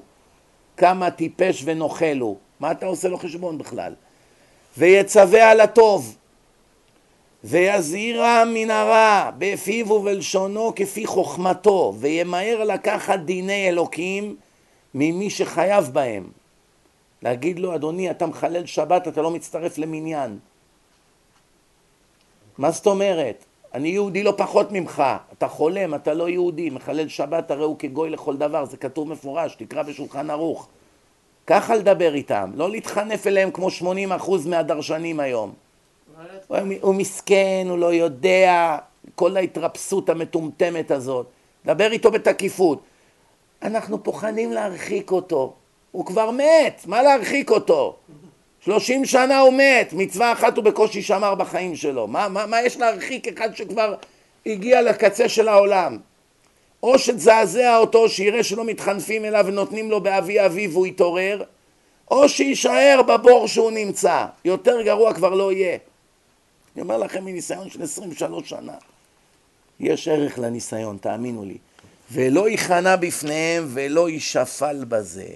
[0.77, 2.38] כמה טיפש ונוכל הוא.
[2.59, 3.93] מה אתה עושה לו חשבון בכלל?
[4.77, 6.17] ויצווה על הטוב,
[7.43, 14.35] ויזהירה מן הרע בפיו ובלשונו כפי חוכמתו, וימהר לקחת דיני אלוקים
[14.93, 16.27] ממי שחייב בהם.
[17.21, 20.39] להגיד לו, אדוני, אתה מחלל שבת, אתה לא מצטרף למניין.
[22.57, 23.45] מה זאת אומרת?
[23.73, 25.03] אני יהודי לא פחות ממך,
[25.37, 29.55] אתה חולם, אתה לא יהודי, מחלל שבת הרי הוא כגוי לכל דבר, זה כתוב מפורש,
[29.55, 30.67] תקרא בשולחן ערוך.
[31.47, 33.83] ככה לדבר איתם, לא להתחנף אליהם כמו 80%
[34.45, 35.53] מהדרשנים היום.
[36.47, 38.77] הוא, הוא מסכן, הוא לא יודע,
[39.15, 41.25] כל ההתרפסות המטומטמת הזאת.
[41.65, 42.81] דבר איתו בתקיפות.
[43.61, 45.53] אנחנו פוחדים להרחיק אותו.
[45.91, 47.95] הוא כבר מת, מה להרחיק אותו?
[48.65, 52.07] שלושים שנה הוא מת, מצווה אחת הוא בקושי שמר בחיים שלו.
[52.07, 53.95] מה, מה, מה יש להרחיק אחד שכבר
[54.45, 55.98] הגיע לקצה של העולם?
[56.84, 61.44] או שתזעזע אותו, שיראה שלא מתחנפים אליו ונותנים לו באבי אביו והוא יתעורר,
[62.11, 64.26] או שיישאר בבור שהוא נמצא.
[64.45, 65.77] יותר גרוע כבר לא יהיה.
[66.76, 68.73] אני אומר לכם מניסיון של 23 שנה.
[69.80, 71.57] יש ערך לניסיון, תאמינו לי.
[72.11, 75.27] ולא ייכנע בפניהם ולא יישפל בזה.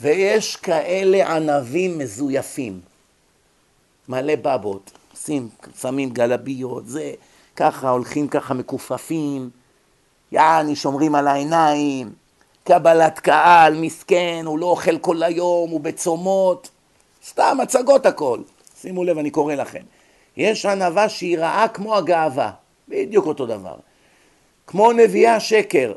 [0.00, 2.80] ויש כאלה ענבים מזויפים,
[4.08, 5.48] מלא בבות, עושים,
[5.80, 7.12] שמים גלביות, זה,
[7.56, 9.50] ככה, הולכים ככה מכופפים,
[10.32, 12.12] יעני, שומרים על העיניים,
[12.64, 16.70] קבלת קהל, מסכן, הוא לא אוכל כל היום, הוא בצומות,
[17.26, 18.38] סתם הצגות הכל.
[18.80, 19.82] שימו לב, אני קורא לכם.
[20.36, 22.50] יש ענווה שהיא רעה כמו הגאווה,
[22.88, 23.76] בדיוק אותו דבר.
[24.66, 25.92] כמו נביאי השקר,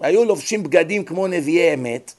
[0.00, 2.14] היו לובשים בגדים כמו נביאי אמת,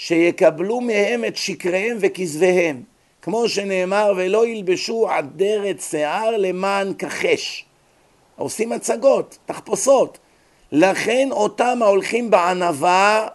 [0.00, 2.82] שיקבלו מהם את שקריהם וכזביהם.
[3.22, 7.64] כמו שנאמר, ולא ילבשו עדרת שיער למען כחש.
[8.36, 10.18] עושים הצגות, תחפושות.
[10.72, 13.28] לכן אותם ההולכים בענווה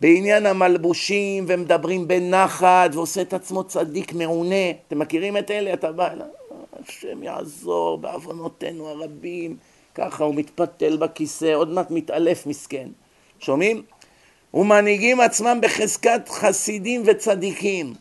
[0.00, 4.70] בעניין המלבושים ומדברים בנחת ועושה את עצמו צדיק מעונה.
[4.86, 5.72] אתם מכירים את אלה?
[5.72, 6.26] אתה בא אליו,
[6.72, 9.56] השם יעזור בעוונותינו הרבים.
[9.94, 12.88] ככה הוא מתפתל בכיסא, עוד מעט מתעלף מסכן.
[13.38, 13.82] שומעים?
[14.54, 17.94] ומנהיגים עצמם בחזקת חסידים וצדיקים.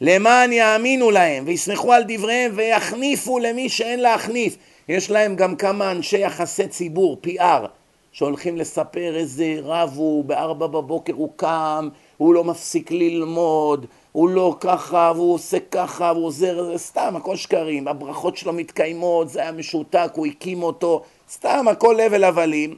[0.00, 4.56] למען יאמינו להם ויסמכו על דבריהם ויחניפו למי שאין להחניף.
[4.88, 7.66] יש להם גם כמה אנשי יחסי ציבור, PR,
[8.12, 14.56] שהולכים לספר איזה רב הוא, בארבע בבוקר הוא קם, הוא לא מפסיק ללמוד, הוא לא
[14.60, 19.52] ככה, והוא עושה ככה, והוא עוזר, זה סתם, הכל שקרים, הברכות שלו מתקיימות, זה היה
[19.52, 22.76] משותק, הוא הקים אותו, סתם, הכל הבל הבלים.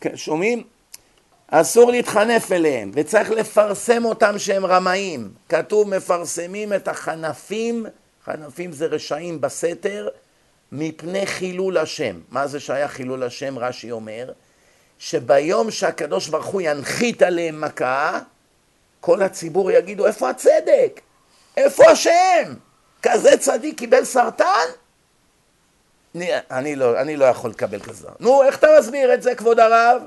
[0.00, 0.77] כן, שומעים?
[1.50, 5.32] אסור להתחנף אליהם, וצריך לפרסם אותם שהם רמאים.
[5.48, 7.86] כתוב מפרסמים את החנפים,
[8.24, 10.08] חנפים זה רשעים בסתר,
[10.72, 12.20] מפני חילול השם.
[12.30, 13.58] מה זה שהיה חילול השם?
[13.58, 14.32] רש"י אומר,
[14.98, 18.18] שביום שהקדוש ברוך הוא ינחית עליהם מכה,
[19.00, 21.00] כל הציבור יגידו, איפה הצדק?
[21.56, 22.54] איפה השם?
[23.02, 24.68] כזה צדיק קיבל סרטן?
[26.14, 28.08] אני, אני, לא, אני לא יכול לקבל כזה.
[28.20, 30.02] נו, איך אתה מסביר את זה, כבוד הרב?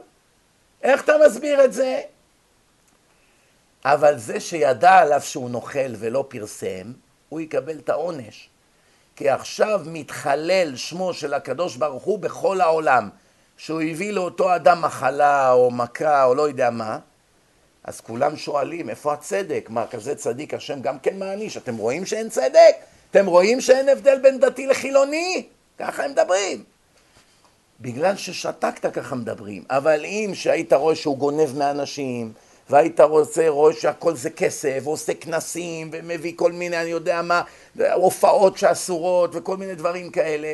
[0.83, 2.01] איך אתה מסביר את זה?
[3.85, 6.93] אבל זה שידע עליו שהוא נוכל ולא פרסם,
[7.29, 8.49] הוא יקבל את העונש.
[9.15, 13.09] כי עכשיו מתחלל שמו של הקדוש ברוך הוא בכל העולם.
[13.57, 16.99] שהוא הביא לאותו אדם מחלה או מכה או לא יודע מה,
[17.83, 19.67] אז כולם שואלים, איפה הצדק?
[19.69, 21.57] מה, כזה צדיק השם גם כן מעניש?
[21.57, 22.75] אתם רואים שאין צדק?
[23.11, 25.47] אתם רואים שאין הבדל בין דתי לחילוני?
[25.79, 26.63] ככה הם מדברים.
[27.81, 32.33] בגלל ששתקת ככה מדברים, אבל אם שהיית רואה שהוא גונב מאנשים,
[32.69, 37.41] והיית רוצה, רואה שהכל זה כסף, ועושה כנסים, ומביא כל מיני, אני יודע מה,
[37.93, 40.53] הופעות שאסורות, וכל מיני דברים כאלה,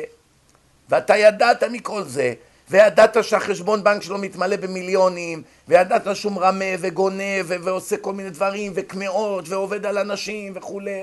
[0.88, 2.34] ואתה ידעת מכל זה,
[2.70, 9.48] וידעת שהחשבון בנק שלו מתמלא במיליונים, וידעת שהוא מרמה וגונב ועושה כל מיני דברים, וקמעות,
[9.48, 11.00] ועובד על אנשים וכולי,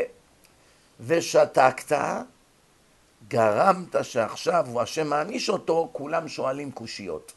[1.08, 1.98] ושתקת,
[3.28, 7.34] גרמת שעכשיו הוא השם מעניש אותו, כולם שואלים קושיות.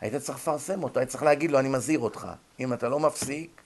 [0.00, 2.28] היית צריך לפרסם אותו, היית צריך להגיד לו, אני מזהיר אותך.
[2.60, 3.62] אם אתה לא מפסיק,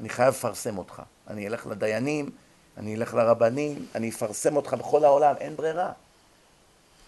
[0.00, 1.02] אני חייב לפרסם אותך.
[1.30, 2.30] אני אלך לדיינים,
[2.76, 5.92] אני אלך לרבנים, אני אפרסם אותך בכל העולם, אין ברירה.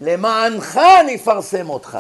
[0.01, 1.99] למענך אני אפרסם אותך.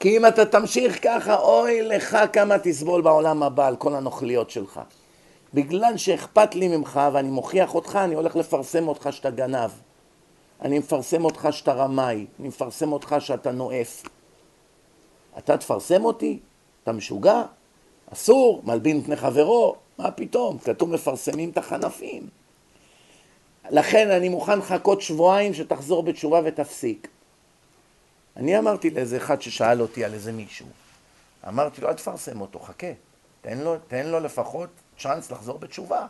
[0.00, 4.80] כי אם אתה תמשיך ככה, אוי לך כמה תסבול בעולם הבא על כל הנוכליות שלך.
[5.54, 9.70] בגלל שאכפת לי ממך ואני מוכיח אותך, אני הולך לפרסם אותך שאתה גנב.
[10.62, 14.02] אני מפרסם אותך שאתה רמאי, אני מפרסם אותך שאתה נואף.
[15.38, 16.38] אתה תפרסם אותי?
[16.82, 17.42] אתה משוגע?
[18.12, 20.58] אסור, מלבין פני חברו, מה פתאום?
[20.58, 22.28] כתוב מפרסמים את החנפים.
[23.70, 27.08] לכן אני מוכן לחכות שבועיים שתחזור בתשובה ותפסיק.
[28.36, 30.66] אני אמרתי לאיזה אחד ששאל אותי על איזה מישהו,
[31.48, 32.92] אמרתי לו, אל תפרסם אותו, חכה,
[33.40, 34.68] תן לו, תן לו לפחות
[34.98, 36.06] צ'אנס לחזור בתשובה.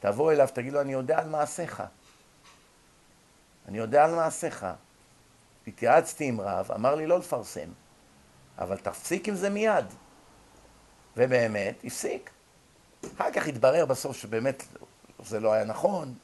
[0.00, 1.82] תבוא אליו, תגיד לו, אני יודע על מעשיך.
[3.68, 4.66] אני יודע על מעשיך.
[5.66, 7.68] התייעצתי עם רב, אמר לי לא לפרסם,
[8.58, 9.84] אבל תפסיק עם זה מיד.
[11.16, 12.30] ובאמת, הפסיק.
[13.16, 14.62] אחר כך התברר בסוף שבאמת
[15.24, 16.14] זה לא היה נכון,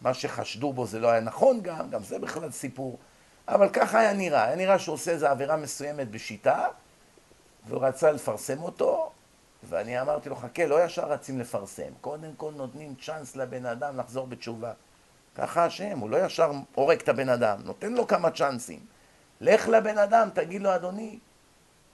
[0.00, 2.98] מה שחשדו בו זה לא היה נכון גם, גם זה בכלל סיפור.
[3.48, 6.68] אבל ככה היה נראה, היה נראה שהוא עושה איזו עבירה מסוימת בשיטה,
[7.66, 9.10] והוא רצה לפרסם אותו,
[9.68, 14.26] ואני אמרתי לו, חכה, לא ישר רצים לפרסם, קודם כל נותנים צ'אנס לבן אדם לחזור
[14.26, 14.72] בתשובה.
[15.34, 18.80] ככה השם, הוא לא ישר הורג את הבן אדם, נותן לו כמה צ'אנסים.
[19.40, 21.18] לך לבן אדם, תגיד לו, אדוני,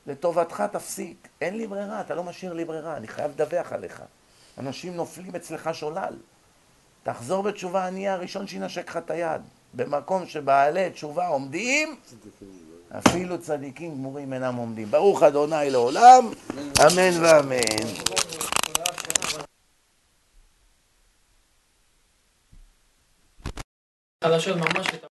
[0.06, 4.02] לטובתך תפסיק, אין לי ברירה, אתה לא משאיר לי ברירה, אני חייב לדווח עליך.
[4.58, 6.14] אנשים נופלים אצלך שולל.
[7.02, 9.42] תחזור בתשובה, אני הראשון שינשק לך את היד.
[9.74, 11.96] במקום שבעלי תשובה עומדים,
[12.98, 14.90] אפילו צדיקים גמורים אינם עומדים.
[14.90, 18.16] ברוך אדוני לעולם, אמן ואמן.
[24.26, 24.86] חדשות ממש